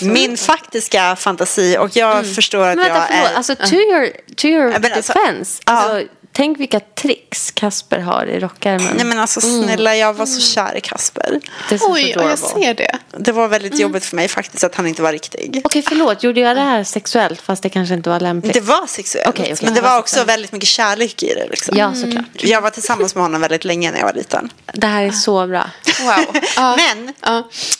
Men 0.00 0.12
min 0.12 0.36
faktiska 0.36 1.16
fantasi, 1.16 1.76
och 1.78 1.96
jag 1.96 2.34
förstår 2.34 2.66
att 2.68 2.76
Men 2.76 2.92
vänta, 2.92 3.06
jag 3.10 3.30
är... 3.30 3.34
Alltså, 3.34 3.54
to 3.56 3.74
your, 3.74 4.10
to 4.36 4.46
your 4.46 4.78
men 4.78 4.92
alltså- 4.92 5.12
defense. 5.12 5.62
Ja. 5.66 5.72
Alltså, 5.72 6.08
tänk 6.32 6.60
vilka 6.60 6.80
tricks 6.80 7.50
Kasper 7.50 7.98
har 7.98 8.26
i 8.26 8.40
rockärmen. 8.40 8.96
Nej 8.96 9.06
men 9.06 9.18
alltså 9.18 9.40
snälla, 9.40 9.96
jag 9.96 10.14
var 10.14 10.26
så 10.26 10.40
kär 10.40 10.76
i 10.76 10.80
Kasper. 10.80 11.40
Det 11.68 11.74
är 11.74 11.78
så 11.78 11.92
Oj, 11.92 12.16
och 12.16 12.24
jag 12.24 12.38
ser 12.38 12.74
det. 12.74 12.98
Det 13.18 13.32
var 13.32 13.48
väldigt 13.48 13.78
jobbigt 13.78 14.04
för 14.04 14.16
mig 14.16 14.28
faktiskt 14.28 14.64
att 14.64 14.74
han 14.74 14.86
inte 14.86 15.02
var 15.02 15.12
riktig. 15.12 15.60
Okej, 15.64 15.82
förlåt. 15.88 16.22
Gjorde 16.22 16.40
jag 16.40 16.56
det 16.56 16.62
här 16.62 16.84
sexuellt 16.84 17.40
fast 17.40 17.62
det 17.62 17.68
kanske 17.68 17.94
inte 17.94 18.10
var 18.10 18.20
lämpligt? 18.20 18.54
Det 18.54 18.60
var 18.60 18.86
sexuellt, 18.86 19.28
Okej, 19.28 19.52
okej. 19.52 19.64
men 19.64 19.74
det 19.74 19.80
var 19.80 19.98
också 19.98 20.24
väldigt 20.24 20.52
mycket 20.52 20.68
kärlek 20.68 21.22
i 21.22 21.34
det. 21.34 21.46
Liksom. 21.50 21.78
Ja, 21.78 21.94
såklart. 21.94 22.24
Jag 22.34 22.60
var 22.60 22.70
tillsammans 22.70 23.14
med 23.14 23.24
honom 23.24 23.40
väldigt 23.40 23.64
länge 23.64 23.90
när 23.90 23.98
jag 23.98 24.06
var 24.06 24.14
liten. 24.14 24.52
Det 24.74 24.86
här 24.86 25.04
är 25.04 25.10
så 25.10 25.46
bra. 25.46 25.70
Wow. 26.00 26.36
Men 26.76 27.14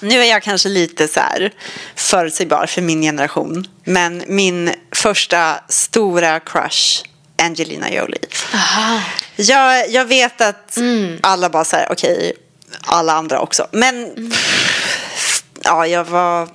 nu 0.00 0.20
är 0.20 0.30
jag 0.30 0.42
kanske 0.42 0.68
lite 0.68 1.08
så 1.08 1.20
här 1.20 1.52
förutsägbar 1.96 2.66
för 2.66 2.82
min 2.82 3.02
generation. 3.02 3.66
Men 3.84 4.22
min 4.26 4.70
första 4.92 5.54
stora 5.68 6.40
crush, 6.40 7.02
Angelina 7.36 7.92
Jolie. 7.92 8.18
Jag, 9.36 9.90
jag 9.90 10.04
vet 10.04 10.40
att 10.40 10.78
alla 11.20 11.50
bara 11.50 11.64
säger 11.64 11.92
okej, 11.92 12.32
alla 12.80 13.12
andra 13.12 13.40
också. 13.40 13.66
Men 13.72 14.12
ja, 15.64 15.86
jag 15.86 16.04
var, 16.04 16.48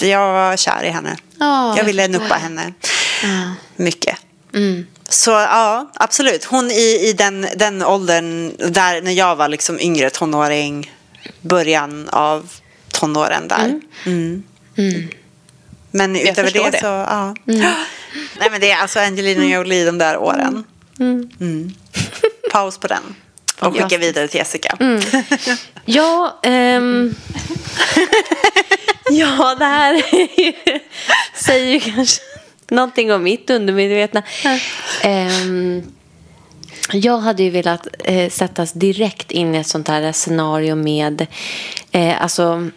jag 0.00 0.32
var 0.32 0.56
kär 0.56 0.84
i 0.84 0.88
henne. 0.88 1.16
Ja, 1.38 1.76
jag 1.76 1.84
ville 1.84 2.08
nuppa 2.08 2.34
henne 2.34 2.72
mycket. 3.76 4.16
Så 5.08 5.30
ja, 5.30 5.90
absolut. 5.94 6.44
Hon 6.44 6.70
i, 6.70 7.08
i 7.08 7.12
den, 7.12 7.46
den 7.56 7.82
åldern 7.82 8.56
där 8.72 9.02
när 9.02 9.12
jag 9.12 9.36
var 9.36 9.48
liksom 9.48 9.80
yngre 9.80 10.10
tonåring, 10.10 10.92
början 11.40 12.08
av 12.08 12.50
tonåren 12.92 13.48
där. 13.48 13.80
Mm. 14.06 14.42
Men 15.90 16.16
utöver 16.16 16.50
det, 16.50 16.70
det. 16.70 16.80
så, 16.80 16.86
ja. 16.86 17.34
Nej 18.38 18.48
men 18.50 18.60
det 18.60 18.70
är 18.70 18.76
alltså 18.76 18.98
Angelina 18.98 19.44
Jolie 19.44 19.84
de 19.84 19.98
där 19.98 20.16
åren. 20.16 20.64
Mm. 21.00 21.74
Paus 22.52 22.78
på 22.78 22.86
den. 22.86 23.02
Och 23.60 23.76
skicka 23.76 23.98
vidare 23.98 24.28
till 24.28 24.38
Jessica. 24.38 24.76
Ja, 25.84 26.40
ehm... 26.42 27.14
ja, 29.10 29.54
det 29.58 29.64
här 29.64 30.02
säger 31.44 31.72
ju 31.72 31.80
kanske 31.80 32.22
någonting 32.68 33.12
om 33.12 33.22
mitt 33.22 33.50
undermedvetna. 33.50 34.22
Ehm, 35.02 35.82
jag 36.92 37.18
hade 37.18 37.42
ju 37.42 37.50
velat 37.50 37.86
eh, 37.98 38.30
sättas 38.30 38.72
direkt 38.72 39.30
in 39.30 39.54
i 39.54 39.58
ett 39.58 39.66
sånt 39.66 39.88
här 39.88 40.12
scenario 40.12 40.74
med, 40.74 41.26
eh, 41.92 42.22
alltså, 42.22 42.70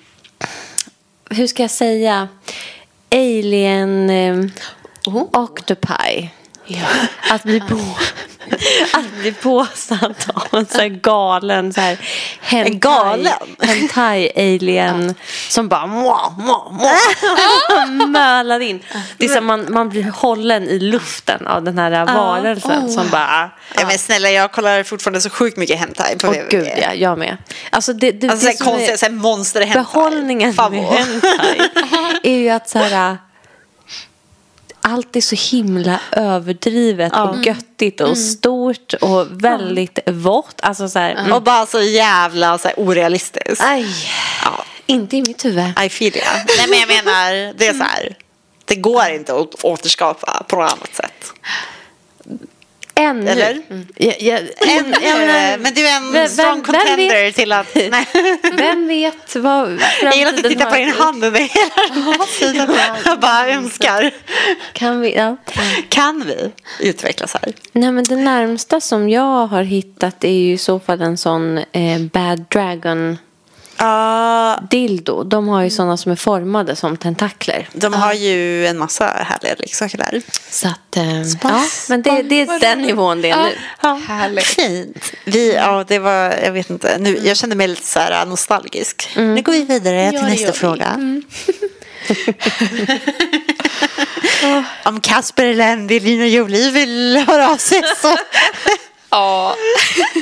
hur 1.29 1.47
ska 1.47 1.63
jag 1.63 1.71
säga, 1.71 2.27
alien 3.11 4.09
eh, 4.09 4.45
octopi. 5.13 6.29
Att 7.31 7.43
bli, 7.43 7.59
på, 7.59 7.75
att 8.97 9.11
bli 9.19 9.31
påsatt 9.33 10.29
av 10.33 10.59
en 10.59 10.65
så 10.65 10.77
här 10.81 10.87
galen 10.87 11.73
så 11.73 11.81
här 11.81 11.97
hentai, 12.41 12.71
En 12.73 12.79
galen? 12.79 13.33
hentai 13.61 14.31
alien 14.35 15.15
som 15.49 15.67
bara 15.67 15.85
mwah, 15.87 16.37
mwah, 16.37 16.71
mwah, 16.71 18.07
mölar 18.07 18.59
in. 18.59 18.83
Det 19.17 19.25
är 19.25 19.29
som 19.29 19.45
man, 19.45 19.65
man 19.73 19.89
blir 19.89 20.11
hållen 20.11 20.63
i 20.63 20.79
luften 20.79 21.47
av 21.47 21.63
den 21.63 21.77
här 21.77 22.05
varelsen 22.05 22.89
som 22.91 23.09
bara 23.09 23.51
Ja, 23.75 23.85
men 23.87 23.97
snälla, 23.97 24.29
jag 24.29 24.51
kollar 24.51 24.83
fortfarande 24.83 25.21
så 25.21 25.29
sjukt 25.29 25.57
mycket 25.57 25.79
hentai 25.79 26.15
på 26.17 26.27
Åh 26.27 26.33
www. 26.33 26.49
gud 26.51 26.67
ja, 26.81 26.93
jag 26.93 27.17
med. 27.17 27.37
Alltså 27.69 27.93
det, 27.93 28.11
det, 28.11 28.29
Alltså 28.29 28.47
det 28.47 28.57
som 28.57 28.65
här 28.67 28.73
är- 28.73 28.87
konstiga 28.87 29.11
monster 29.11 29.61
hentai. 29.61 29.83
Behållningen 29.83 30.53
Favvo. 30.53 30.75
med 30.81 30.85
hentai 30.85 31.61
är 32.23 32.37
ju 32.37 32.49
att 32.49 32.69
så 32.69 32.79
här, 32.79 33.17
allt 34.85 35.15
är 35.15 35.21
så 35.21 35.35
himla 35.55 35.99
överdrivet 36.11 37.13
och 37.15 37.45
göttigt 37.45 38.01
och 38.01 38.17
stort 38.17 38.93
och 38.93 39.43
väldigt 39.43 39.99
vått. 40.05 40.55
Alltså 40.61 40.89
så 40.89 40.99
här, 40.99 41.11
mm. 41.11 41.31
Och 41.33 41.41
bara 41.41 41.65
så 41.65 41.81
jävla 41.81 42.57
så 42.57 42.67
här, 42.67 42.75
orealistiskt. 42.79 43.61
aj, 43.63 43.85
Ja. 44.43 44.63
inte 44.85 45.17
i 45.17 45.21
mitt 45.21 45.45
huvud. 45.45 45.73
I 45.85 45.89
feel 45.89 46.15
ya. 46.15 46.23
Nej 46.57 46.67
men 46.69 46.79
jag 46.79 46.87
menar, 46.87 47.53
det 47.57 47.67
är 47.67 47.73
så 47.73 47.83
här. 47.83 48.15
Det 48.65 48.75
går 48.75 49.07
inte 49.09 49.33
att 49.35 49.63
återskapa 49.63 50.43
på 50.47 50.55
något 50.55 50.71
annat 50.71 50.95
sätt. 50.95 51.33
Ännu. 52.99 53.31
Eller? 53.31 53.61
Ja, 53.95 54.13
ja, 54.19 54.37
En, 54.57 54.93
en, 54.93 55.61
men 55.61 55.73
du 55.73 55.87
är 55.87 55.97
en 55.97 56.11
Vem- 56.11 56.27
strong 56.29 56.55
vem 56.55 56.63
contender 56.63 57.31
till 57.31 57.51
att... 57.51 57.75
Nej. 57.91 58.07
Vem 58.53 58.87
vet 58.87 59.35
vad 59.35 59.79
Jag 60.01 60.15
gillar 60.17 60.29
att 60.33 60.43
du 60.43 60.49
tittar 60.49 60.69
på 60.69 60.75
din 60.75 60.91
hand 60.91 61.23
under 61.23 61.39
hela 61.39 61.93
den 61.93 62.03
här 62.03 62.39
tiden. 62.39 62.77
Jag 63.05 63.19
bara 63.19 63.49
önskar. 63.49 64.11
Kan 64.73 65.01
vi, 65.01 65.15
ja. 65.15 65.37
Kan 65.89 66.23
vi 66.25 66.51
utvecklas 66.79 67.33
här? 67.33 67.53
Nej, 67.71 67.91
men 67.91 68.03
det 68.03 68.15
närmsta 68.15 68.81
som 68.81 69.09
jag 69.09 69.47
har 69.47 69.63
hittat 69.63 70.23
är 70.23 70.31
ju 70.31 70.53
i 70.53 70.57
så 70.57 70.79
fall 70.79 71.01
en 71.01 71.17
sån 71.17 71.57
eh, 71.57 71.99
Bad 72.13 72.45
Dragon 72.49 73.17
Ja, 73.77 74.59
dildo. 74.69 75.23
De 75.23 75.47
har 75.47 75.63
ju 75.63 75.69
sådana 75.69 75.97
som 75.97 76.11
är 76.11 76.15
formade 76.15 76.75
som 76.75 76.97
tentakler. 76.97 77.69
de 77.73 77.93
har 77.93 78.13
ju 78.13 78.67
en 78.67 78.77
massa 78.77 79.05
härliga 79.05 79.55
leksaker 79.59 79.97
där. 79.97 80.21
Så 80.49 80.67
att, 80.67 80.97
eh, 80.97 81.21
ja, 81.21 81.63
men 81.89 82.01
det, 82.01 82.21
det 82.21 82.41
är 82.41 82.59
den 82.59 82.81
nivån 82.81 83.21
det 83.21 83.29
är 83.29 83.43
nu. 83.43 83.51
Ja, 83.81 83.99
Härligt. 84.07 84.45
Fint. 84.45 85.11
Vi, 85.23 85.53
ja, 85.53 85.85
det 85.87 85.99
var, 85.99 86.35
jag 86.43 86.51
vet 86.51 86.69
inte, 86.69 86.97
nu, 86.99 87.19
jag 87.23 87.37
kände 87.37 87.55
mig 87.55 87.67
lite 87.67 87.85
så 87.87 87.99
här 87.99 88.25
nostalgisk. 88.25 89.09
Nu 89.15 89.41
går 89.41 89.51
vi 89.51 89.63
vidare 89.63 90.11
till 90.11 90.21
nästa 90.21 90.53
fråga. 90.53 90.99
Om 94.85 95.01
Kasper 95.01 95.45
eller 95.45 95.71
Angelina 95.71 96.25
Jolie 96.27 96.71
vill 96.71 97.23
höra 97.27 97.49
av 97.49 97.57
sig 97.57 97.81
så. 98.01 98.17
Ja. 99.15 99.55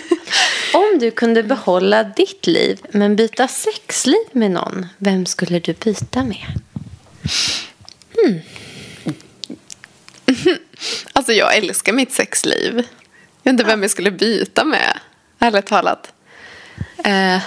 Om 0.73 0.99
du 0.99 1.11
kunde 1.11 1.43
behålla 1.43 2.03
ditt 2.03 2.47
liv 2.47 2.79
men 2.91 3.15
byta 3.15 3.47
sexliv 3.47 4.23
med 4.31 4.51
någon, 4.51 4.85
vem 4.97 5.25
skulle 5.25 5.59
du 5.59 5.73
byta 5.73 6.23
med? 6.23 6.45
Alltså 11.13 11.31
jag 11.33 11.57
älskar 11.57 11.93
mitt 11.93 12.13
sexliv. 12.13 12.73
Jag 12.75 12.83
vet 13.43 13.51
inte 13.59 13.63
vem 13.63 13.81
jag 13.81 13.91
skulle 13.91 14.11
byta 14.11 14.63
med. 14.65 14.99
Ärligt 15.39 15.65
talat. 15.65 16.13
Eh, 17.03 17.37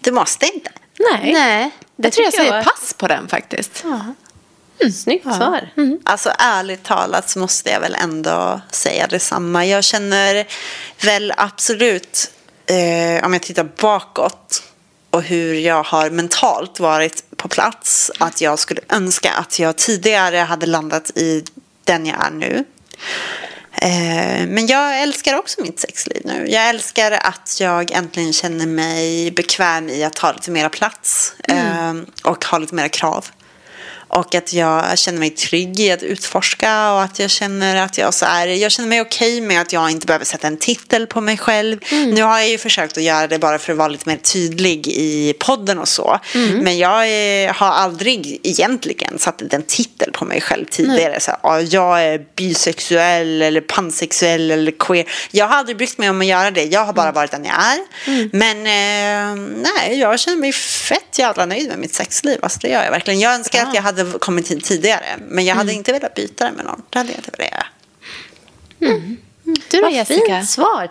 Du 0.00 0.12
måste 0.12 0.46
inte. 0.46 0.70
Nej, 0.98 1.32
nej, 1.32 1.70
jag 1.96 2.12
tror 2.12 2.22
jag 2.24 2.26
jag 2.26 2.34
säger 2.34 2.52
var- 2.52 2.62
pass 2.62 2.94
på 2.98 3.08
den 3.08 3.28
faktiskt. 3.28 3.84
Snyggt 4.92 5.24
svar. 5.24 5.68
Alltså 6.04 6.32
ärligt 6.38 6.82
talat 6.82 7.30
så 7.30 7.38
måste 7.38 7.70
jag 7.70 7.80
väl 7.80 7.94
ändå 7.94 8.60
säga 8.70 9.06
detsamma. 9.06 9.66
Jag 9.66 9.84
känner 9.84 10.46
väl 11.04 11.32
absolut, 11.36 12.30
eh, 12.66 13.24
om 13.24 13.32
jag 13.32 13.42
tittar 13.42 13.68
bakåt 13.80 14.62
och 15.10 15.22
hur 15.22 15.54
jag 15.54 15.82
har 15.82 16.10
mentalt 16.10 16.80
varit 16.80 17.24
på 17.36 17.48
plats, 17.48 18.10
att 18.18 18.40
jag 18.40 18.58
skulle 18.58 18.80
önska 18.88 19.32
att 19.32 19.58
jag 19.58 19.76
tidigare 19.76 20.36
hade 20.36 20.66
landat 20.66 21.10
i 21.10 21.44
den 21.84 22.06
jag 22.06 22.26
är 22.26 22.30
nu. 22.30 22.64
Eh, 23.72 24.46
Men 24.48 24.66
jag 24.66 25.02
älskar 25.02 25.38
också 25.38 25.60
mitt 25.60 25.80
sexliv 25.80 26.22
nu. 26.24 26.46
Jag 26.48 26.68
älskar 26.68 27.12
att 27.12 27.56
jag 27.60 27.90
äntligen 27.90 28.32
känner 28.32 28.66
mig 28.66 29.30
bekväm 29.30 29.88
i 29.88 30.04
att 30.04 30.12
ta 30.14 30.32
lite 30.32 30.50
mera 30.50 30.68
plats 30.68 31.34
eh, 31.48 31.94
och 32.24 32.44
ha 32.44 32.58
lite 32.58 32.74
mera 32.74 32.88
krav. 32.88 33.26
Och 34.12 34.34
att 34.34 34.52
jag 34.52 34.98
känner 34.98 35.18
mig 35.18 35.30
trygg 35.30 35.80
i 35.80 35.90
att 35.90 36.02
utforska 36.02 36.92
och 36.92 37.02
att 37.02 37.18
jag 37.18 37.30
känner 37.30 37.76
att 37.76 37.98
jag 37.98 38.14
så 38.14 38.26
är, 38.26 38.46
jag 38.46 38.72
känner 38.72 38.88
mig 38.88 39.00
okej 39.00 39.40
med 39.40 39.60
att 39.60 39.72
jag 39.72 39.90
inte 39.90 40.06
behöver 40.06 40.24
sätta 40.24 40.46
en 40.46 40.56
titel 40.56 41.06
på 41.06 41.20
mig 41.20 41.38
själv. 41.38 41.78
Nu 41.90 42.22
har 42.22 42.38
jag 42.38 42.48
ju 42.48 42.58
försökt 42.58 42.96
att 42.96 43.02
göra 43.02 43.26
det 43.26 43.38
bara 43.38 43.58
för 43.58 43.72
att 43.72 43.78
vara 43.78 43.88
lite 43.88 44.08
mer 44.08 44.16
tydlig 44.16 44.88
i 44.88 45.34
podden 45.38 45.78
och 45.78 45.88
så. 45.88 46.18
Men 46.62 46.78
jag 46.78 47.08
är, 47.08 47.48
har 47.48 47.68
aldrig 47.68 48.40
egentligen 48.42 49.18
satt 49.18 49.42
en 49.52 49.62
titel 49.62 50.12
på 50.12 50.24
mig 50.24 50.40
själv 50.40 50.64
tidigare. 50.70 51.20
Så 51.20 51.30
här, 51.30 51.40
"Ja, 51.42 51.60
jag 51.60 52.02
är 52.04 52.20
bisexuell 52.36 53.42
eller 53.42 53.60
pansexuell 53.60 54.50
eller 54.50 54.72
queer. 54.78 55.04
Jag 55.30 55.46
har 55.46 55.56
aldrig 55.56 55.76
brytt 55.76 55.98
mig 55.98 56.10
om 56.10 56.20
att 56.20 56.26
göra 56.26 56.50
det. 56.50 56.64
Jag 56.64 56.84
har 56.84 56.92
bara 56.92 57.12
varit 57.12 57.30
den 57.30 57.44
jag 57.44 57.54
är. 57.54 57.78
Men 58.36 58.56
eh, 58.56 59.44
nej, 59.76 59.98
jag 59.98 60.20
känner 60.20 60.36
mig 60.36 60.52
fett 60.52 61.18
jävla 61.18 61.46
nöjd 61.46 61.68
med 61.68 61.78
mitt 61.78 61.94
sexliv. 61.94 62.38
Alltså, 62.42 62.58
det 62.62 62.68
gör 62.68 62.84
jag 62.84 62.90
verkligen. 62.90 63.20
Jag 63.20 63.34
önskar 63.34 63.62
att 63.68 63.74
jag 63.74 63.82
hade 63.82 63.99
kommit 64.04 64.50
hit 64.50 64.64
tidigare. 64.64 65.04
Men 65.28 65.44
jag 65.44 65.54
hade 65.54 65.72
inte 65.72 65.92
velat 65.92 66.14
byta 66.14 66.44
det 66.44 66.52
med 66.56 66.64
någon. 66.64 66.82
Det 66.90 66.98
hade 66.98 67.10
jag 67.10 67.18
inte 67.18 67.30
velat 67.38 67.52
göra. 67.52 67.66
Du 69.70 69.78
då 69.78 69.82
Vad 69.82 69.92
Jessica? 69.92 70.36
fint 70.36 70.48
svar. 70.50 70.88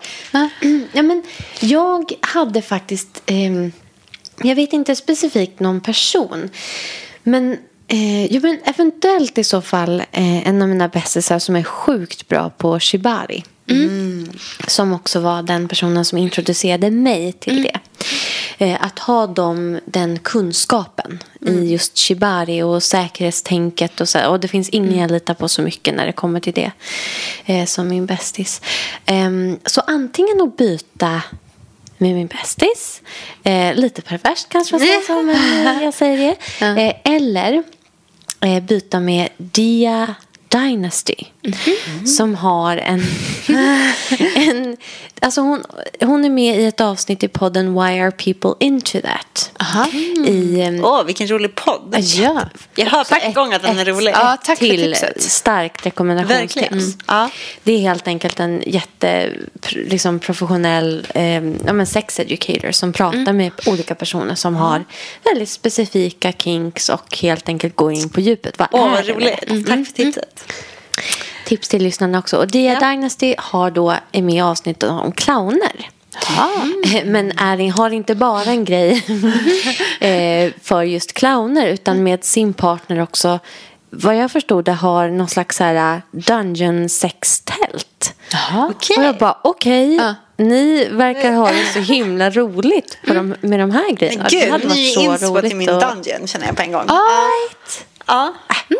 Ja, 0.92 1.02
men 1.02 1.22
jag 1.60 2.12
hade 2.20 2.62
faktiskt, 2.62 3.22
ehm, 3.26 3.72
jag 4.42 4.56
vet 4.56 4.72
inte 4.72 4.96
specifikt 4.96 5.60
någon 5.60 5.80
person. 5.80 6.50
Men, 7.22 7.52
eh, 7.88 8.26
jo, 8.26 8.40
men 8.42 8.58
eventuellt 8.64 9.38
i 9.38 9.44
så 9.44 9.60
fall 9.62 10.00
eh, 10.00 10.48
en 10.48 10.62
av 10.62 10.68
mina 10.68 10.88
bästisar 10.88 11.38
som 11.38 11.56
är 11.56 11.62
sjukt 11.62 12.28
bra 12.28 12.50
på 12.50 12.80
shibari. 12.80 13.44
Som 14.66 14.92
också 14.92 15.20
var 15.20 15.42
den 15.42 15.68
personen 15.68 16.04
som 16.04 16.18
introducerade 16.18 16.90
mig 16.90 17.32
till 17.32 17.62
det. 17.62 17.80
Eh, 18.60 18.84
att 18.84 18.98
ha 18.98 19.26
dem, 19.26 19.80
den 19.84 20.18
kunskapen 20.18 21.22
i 21.40 21.72
just 21.72 21.98
shibari 21.98 22.62
och 22.62 22.82
säkerhetstänket. 22.82 24.00
Och, 24.00 24.08
så, 24.08 24.26
och 24.26 24.40
det 24.40 24.48
finns 24.48 24.68
ingen 24.68 24.98
jag 24.98 25.10
litar 25.10 25.34
på 25.34 25.48
så 25.48 25.62
mycket 25.62 25.94
när 25.94 26.06
det 26.06 26.12
kommer 26.12 26.40
till 26.40 26.52
det. 26.52 26.72
Eh, 27.44 27.66
som 27.66 27.88
min 27.88 28.06
bästis. 28.06 28.60
Ehm, 29.06 29.58
så 29.66 29.80
antingen 29.80 30.40
att 30.40 30.56
byta 30.56 31.22
med 31.98 32.14
min 32.14 32.26
bästis. 32.26 33.02
Eh, 33.42 33.74
lite 33.74 34.02
perverst 34.02 34.48
kanske 34.48 34.74
man 34.74 34.80
säger 34.80 35.00
så, 35.00 35.22
men 35.22 35.82
jag 35.82 35.94
säger 35.94 36.18
det. 36.18 36.36
Eh, 36.82 37.14
eller 37.14 37.62
eh, 38.40 38.62
byta 38.62 39.00
med 39.00 39.28
Dia 39.36 40.14
Dynasty. 40.50 41.14
Som 42.16 42.34
har 42.34 42.76
en... 42.76 43.02
en 44.34 44.76
alltså 45.20 45.40
hon, 45.40 45.64
hon 46.00 46.24
är 46.24 46.30
med 46.30 46.60
i 46.60 46.64
ett 46.64 46.80
avsnitt 46.80 47.22
i 47.22 47.28
podden 47.28 47.72
Why 47.74 48.00
are 48.00 48.10
people 48.10 48.50
into 48.66 49.00
that? 49.00 49.50
I, 50.26 50.60
ehm, 50.60 50.84
Åh, 50.84 51.04
vilken 51.04 51.28
rolig 51.30 51.54
podd. 51.54 51.96
Ja. 51.98 52.40
Jag 52.74 52.86
hör 52.86 53.06
en 53.22 53.32
gång 53.32 53.52
att 53.52 53.62
den 53.62 53.78
är 53.78 53.84
rolig. 53.84 54.12
Ja, 54.14 54.36
tack 54.44 54.58
för 54.58 54.66
till 54.66 54.80
tipset. 54.92 55.22
starkt 55.22 55.86
rekommendationstips. 55.86 56.56
Verkligen. 56.56 56.84
Mm. 56.84 56.92
Ja. 57.06 57.30
Det 57.62 57.72
är 57.72 57.78
helt 57.78 58.08
enkelt 58.08 58.40
en 58.40 58.62
jätte 58.66 59.32
pr- 59.60 59.88
liksom 59.90 60.18
professionell 60.18 61.06
eh, 61.14 61.44
ja, 61.66 61.86
sex 61.86 62.20
educator 62.20 62.70
som 62.72 62.92
pratar 62.92 63.10
Mm. 63.20 63.36
med 63.36 63.52
olika 63.66 63.94
personer 63.94 64.34
som 64.34 64.56
har 64.56 64.84
väldigt 65.24 65.48
specifika 65.48 66.32
kinks 66.32 66.88
och 66.88 67.18
helt 67.18 67.48
enkelt 67.48 67.76
går 67.76 67.92
in 67.92 68.08
på 68.08 68.20
djupet. 68.20 68.58
Vad 68.58 68.68
Åh, 68.72 68.84
är 68.86 68.90
vad 68.90 69.08
roligt. 69.08 69.48
med? 69.50 69.66
Tack 69.66 69.86
för 69.86 69.92
tipset. 69.92 70.39
Tips 71.46 71.68
till 71.68 71.82
lyssnarna 71.82 72.18
också. 72.18 72.36
Och 72.36 72.46
Dia 72.48 72.80
Dynasty 72.80 73.34
har 73.38 73.70
då 73.70 73.94
är 74.12 74.22
med 74.22 74.34
i 74.34 74.40
avsnittet 74.40 74.90
om 74.90 75.12
clowner. 75.12 75.88
Eh, 76.28 77.04
Men 77.04 77.38
är, 77.38 77.70
har 77.72 77.90
inte 77.90 78.14
bara 78.14 78.42
en 78.44 78.64
grej 78.64 78.92
eh, 80.00 80.52
för 80.62 80.82
just 80.82 81.12
clowner 81.12 81.66
utan 81.66 82.02
med 82.02 82.24
sin 82.24 82.52
partner 82.52 83.02
också 83.02 83.38
vad 83.92 84.16
jag 84.16 84.30
förstod 84.30 84.64
det 84.64 84.72
har 84.72 85.08
någon 85.08 85.28
slags 85.28 85.56
så 85.56 85.64
här 85.64 85.94
uh, 85.96 86.00
dungeon 86.12 86.88
sex-tält. 86.88 88.14
Jaha. 88.32 88.66
Och 88.66 88.84
jag 89.04 89.16
bara 89.18 89.36
okej, 89.44 89.96
Ja. 89.96 90.14
ni 90.36 90.88
verkar 90.90 91.32
ha 91.32 91.52
det 91.52 91.64
så 91.74 91.78
himla 91.78 92.30
roligt 92.30 92.98
på 93.06 93.14
de, 93.14 93.34
med 93.40 93.60
de 93.60 93.70
här 93.70 93.92
grejerna. 93.92 94.22
Men 94.22 94.30
Det 94.30 94.40
gud, 94.40 94.50
hade 94.52 94.66
varit 94.66 94.76
ny 94.76 94.90
så 94.90 95.00
inspo 95.00 95.40
till 95.40 95.56
min 95.56 95.68
och- 95.70 95.80
dungeon 95.82 96.26
känner 96.26 96.46
jag 96.46 96.56
på 96.56 96.62
en 96.62 96.72
gång. 96.72 96.82
Right. 96.82 97.86
Ja. 98.10 98.34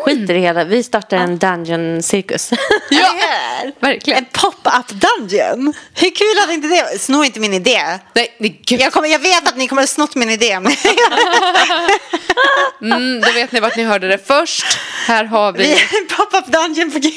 Skit 0.05 0.17
i 0.19 0.25
det 0.25 0.39
hela, 0.39 0.63
vi 0.63 0.83
startar 0.83 1.17
en 1.17 1.37
dungeon-cirkus. 1.39 2.51
Ja. 2.89 3.13
Verkligen. 3.79 4.17
En 4.19 4.25
pop-up 4.31 4.87
dungeon. 4.89 5.73
Hur 5.93 6.15
kul 6.15 6.39
hade 6.41 6.53
inte 6.53 6.67
det 6.67 6.99
Sno 7.01 7.23
inte 7.23 7.39
min 7.39 7.53
idé. 7.53 7.99
Nej, 8.13 8.35
nej, 8.39 8.61
gud. 8.65 8.79
Jag, 8.81 8.93
kommer, 8.93 9.07
jag 9.09 9.19
vet 9.19 9.47
att 9.47 9.57
ni 9.57 9.67
kommer 9.67 9.81
ha 9.81 9.87
snott 9.87 10.15
min 10.15 10.29
idé. 10.29 10.59
Men 10.59 10.73
Mm, 12.81 13.21
då 13.21 13.31
vet 13.31 13.51
ni 13.51 13.59
vart 13.59 13.75
ni 13.75 13.83
hörde 13.83 14.07
det 14.07 14.27
först. 14.27 14.65
Här 15.07 15.23
har 15.25 15.51
vi 15.51 15.63
vi 15.63 15.71
en 15.73 16.07
pop-up 16.17 16.45
dungeon 16.45 16.91
på 16.91 16.99
G. 16.99 17.09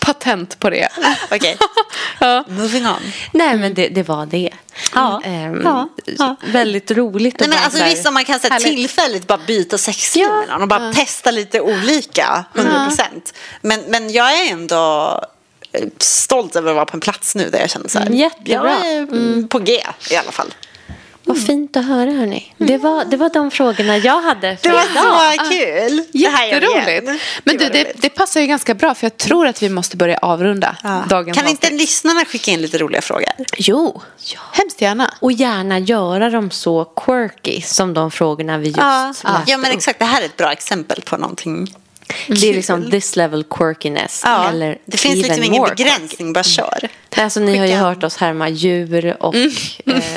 patent 0.00 0.58
på 0.58 0.70
det. 0.70 0.88
Okej, 1.30 1.56
Ja. 2.20 2.44
moving 2.48 2.86
on. 2.86 3.12
Nej 3.32 3.56
men 3.56 3.74
det, 3.74 3.88
det 3.88 4.02
var 4.08 4.26
det. 4.26 4.50
Ja, 4.94 5.20
Ehm, 5.24 5.60
ja, 5.64 5.88
ja. 6.18 6.36
Väldigt 6.52 6.90
roligt. 6.90 7.40
Nej, 7.40 7.48
men 7.48 7.58
alltså, 7.58 7.84
visst, 7.84 8.08
om 8.08 8.14
man 8.14 8.24
kan 8.24 8.40
Härligt. 8.42 8.66
tillfälligt 8.66 9.26
bara 9.26 9.40
byta 9.46 9.78
sexliv 9.78 10.28
med 10.28 10.48
någon 10.48 10.62
och 10.62 10.68
bara 10.68 10.92
testa 10.92 11.30
lite 11.30 11.60
olika, 11.60 12.44
100 12.54 12.86
procent. 12.86 13.34
Men, 13.60 13.80
men 13.88 14.12
jag 14.12 14.38
är 14.38 14.52
ändå 14.52 15.20
eh, 15.72 15.88
stolt 15.98 16.56
över 16.56 16.70
att 16.70 16.76
vara 16.76 16.86
på 16.86 16.96
en 16.96 17.00
plats 17.00 17.34
nu 17.34 17.50
där 17.50 17.60
jag 17.60 17.70
känner 17.70 17.88
så 17.88 17.98
här. 17.98 18.06
Mm, 18.06 18.18
jättebra. 18.18 18.70
Jag 18.80 18.90
är 18.90 18.98
mm, 19.02 19.48
på 19.48 19.58
G 19.58 19.82
i 20.10 20.16
alla 20.16 20.32
fall. 20.32 20.54
Vad 21.24 21.38
fint 21.46 21.76
att 21.76 21.84
höra 21.86 22.10
hörni. 22.10 22.54
Det 22.58 22.78
var, 22.78 23.04
det 23.04 23.16
var 23.16 23.28
de 23.28 23.50
frågorna 23.50 23.96
jag 23.98 24.20
hade 24.22 24.56
för 24.56 24.68
Det 24.68 24.74
var 24.74 24.82
idag. 24.90 25.46
så 25.46 25.50
kul. 25.52 26.04
Det 26.12 26.28
här 26.28 26.46
igen. 26.46 26.62
Jätteroligt. 26.62 27.22
Men 27.44 27.56
du, 27.56 27.68
det, 27.68 27.92
det 27.96 28.08
passar 28.08 28.40
ju 28.40 28.46
ganska 28.46 28.74
bra 28.74 28.94
för 28.94 29.04
jag 29.04 29.16
tror 29.16 29.46
att 29.46 29.62
vi 29.62 29.68
måste 29.68 29.96
börja 29.96 30.18
avrunda 30.18 30.76
Ja. 30.82 31.04
dagens 31.08 31.38
Kan 31.38 31.48
inte 31.48 31.70
lyssnarna 31.70 32.24
skicka 32.24 32.50
in 32.50 32.62
lite 32.62 32.78
roliga 32.78 33.00
frågor? 33.02 33.24
Jo, 33.56 34.02
hemskt 34.52 34.80
gärna. 34.80 35.14
Och 35.20 35.32
gärna 35.32 35.78
göra 35.78 36.30
dem 36.30 36.50
så 36.50 36.84
quirky 36.84 37.60
som 37.60 37.94
de 37.94 38.10
frågorna 38.10 38.58
vi 38.58 38.66
just 38.66 38.78
Ja, 38.78 39.06
läste 39.08 39.28
ja 39.46 39.56
men 39.58 39.72
exakt. 39.72 39.98
Det 39.98 40.04
här 40.04 40.20
är 40.22 40.26
ett 40.26 40.36
bra 40.36 40.52
exempel 40.52 41.00
på 41.02 41.16
någonting. 41.16 41.74
Det 42.28 42.50
är 42.50 42.54
liksom 42.54 42.90
this 42.90 43.16
level 43.16 43.44
quirkiness. 43.44 44.22
Ja, 44.24 44.48
eller 44.48 44.78
det 44.84 44.96
finns 44.96 45.14
even 45.14 45.22
liksom 45.28 45.44
ingen 45.44 45.60
more 45.60 45.74
begränsning, 45.74 46.32
bara 46.32 46.44
kör. 46.44 46.88
Alltså, 47.16 47.40
ni 47.40 47.56
har 47.56 47.66
ju 47.66 47.74
hört 47.74 48.04
oss 48.04 48.16
härma 48.16 48.48
djur 48.48 49.16
och 49.20 49.34
eh, 49.34 49.50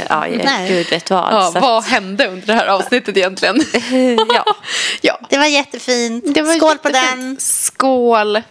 ja, 0.09 0.25
gud 0.67 0.89
vet 0.89 1.09
vad. 1.09 1.33
Ja, 1.33 1.51
så 1.53 1.59
vad 1.59 1.83
hände 1.83 2.27
under 2.27 2.47
det 2.47 2.53
här 2.53 2.67
avsnittet 2.67 3.17
egentligen? 3.17 3.55
ja. 4.33 4.45
ja. 5.01 5.19
Det 5.29 5.37
var 5.37 5.45
jättefint. 5.45 6.33
Det 6.33 6.41
var 6.41 6.53
Skål 6.53 6.77
på 6.77 6.89
jättefint. 6.89 7.19
den. 7.19 7.37
Skål! 7.39 8.41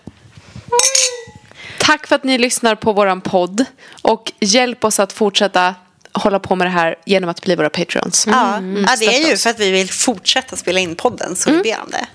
Tack 1.78 2.07
för 2.07 2.16
att 2.16 2.24
ni 2.24 2.38
lyssnar 2.38 2.74
på 2.74 2.92
våran 2.92 3.20
podd 3.20 3.64
och 4.03 4.32
hjälp 4.40 4.84
oss 4.84 5.01
att 5.01 5.12
fortsätta 5.12 5.74
hålla 6.15 6.39
på 6.39 6.57
med 6.57 6.67
det 6.67 6.71
här 6.71 6.95
genom 7.05 7.31
att 7.31 7.41
bli 7.43 7.57
våra 7.57 7.71
patrons. 7.71 8.27
Ja, 8.27 8.55
ja, 8.87 8.97
det 8.99 9.07
är 9.07 9.31
ju 9.31 9.37
för 9.37 9.51
att 9.51 9.61
vi 9.61 9.71
vill 9.71 9.91
fortsätta 9.91 10.57
spela 10.57 10.81
in 10.81 10.97
podden 10.97 11.37
så 11.37 11.51
vi 11.51 11.59
ber 11.62 11.81
om 11.81 11.91
det. 11.91 12.07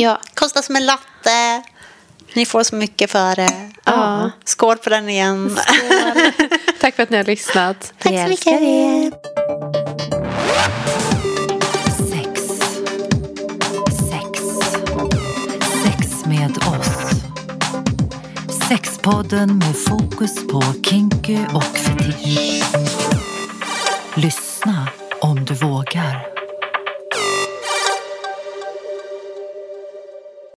Ja. 0.00 0.20
Kostar 0.34 0.62
som 0.62 0.76
en 0.76 0.86
latte. 0.86 1.62
Ni 2.34 2.46
får 2.46 2.62
så 2.62 2.74
mycket 2.74 3.10
för 3.10 3.36
det. 3.36 3.70
Ja. 3.84 4.30
Skål 4.44 4.76
på 4.76 4.90
den 4.90 5.08
igen. 5.08 5.58
Tack 6.80 6.96
för 6.96 7.02
att 7.02 7.10
ni 7.10 7.16
har 7.16 7.24
lyssnat. 7.24 7.92
Tack 7.98 8.12
så 8.12 8.28
mycket. 8.28 8.60
Sex. 12.10 12.40
Sex. 14.10 14.40
Sex 15.84 16.26
med 16.26 16.56
oss. 16.58 17.22
Sexpodden 18.68 19.58
med 19.58 19.76
fokus 19.76 20.46
på 20.46 20.62
kinky 20.84 21.38
och 21.54 21.64
fetisch. 21.64 23.01
Lyssna. 24.16 25.01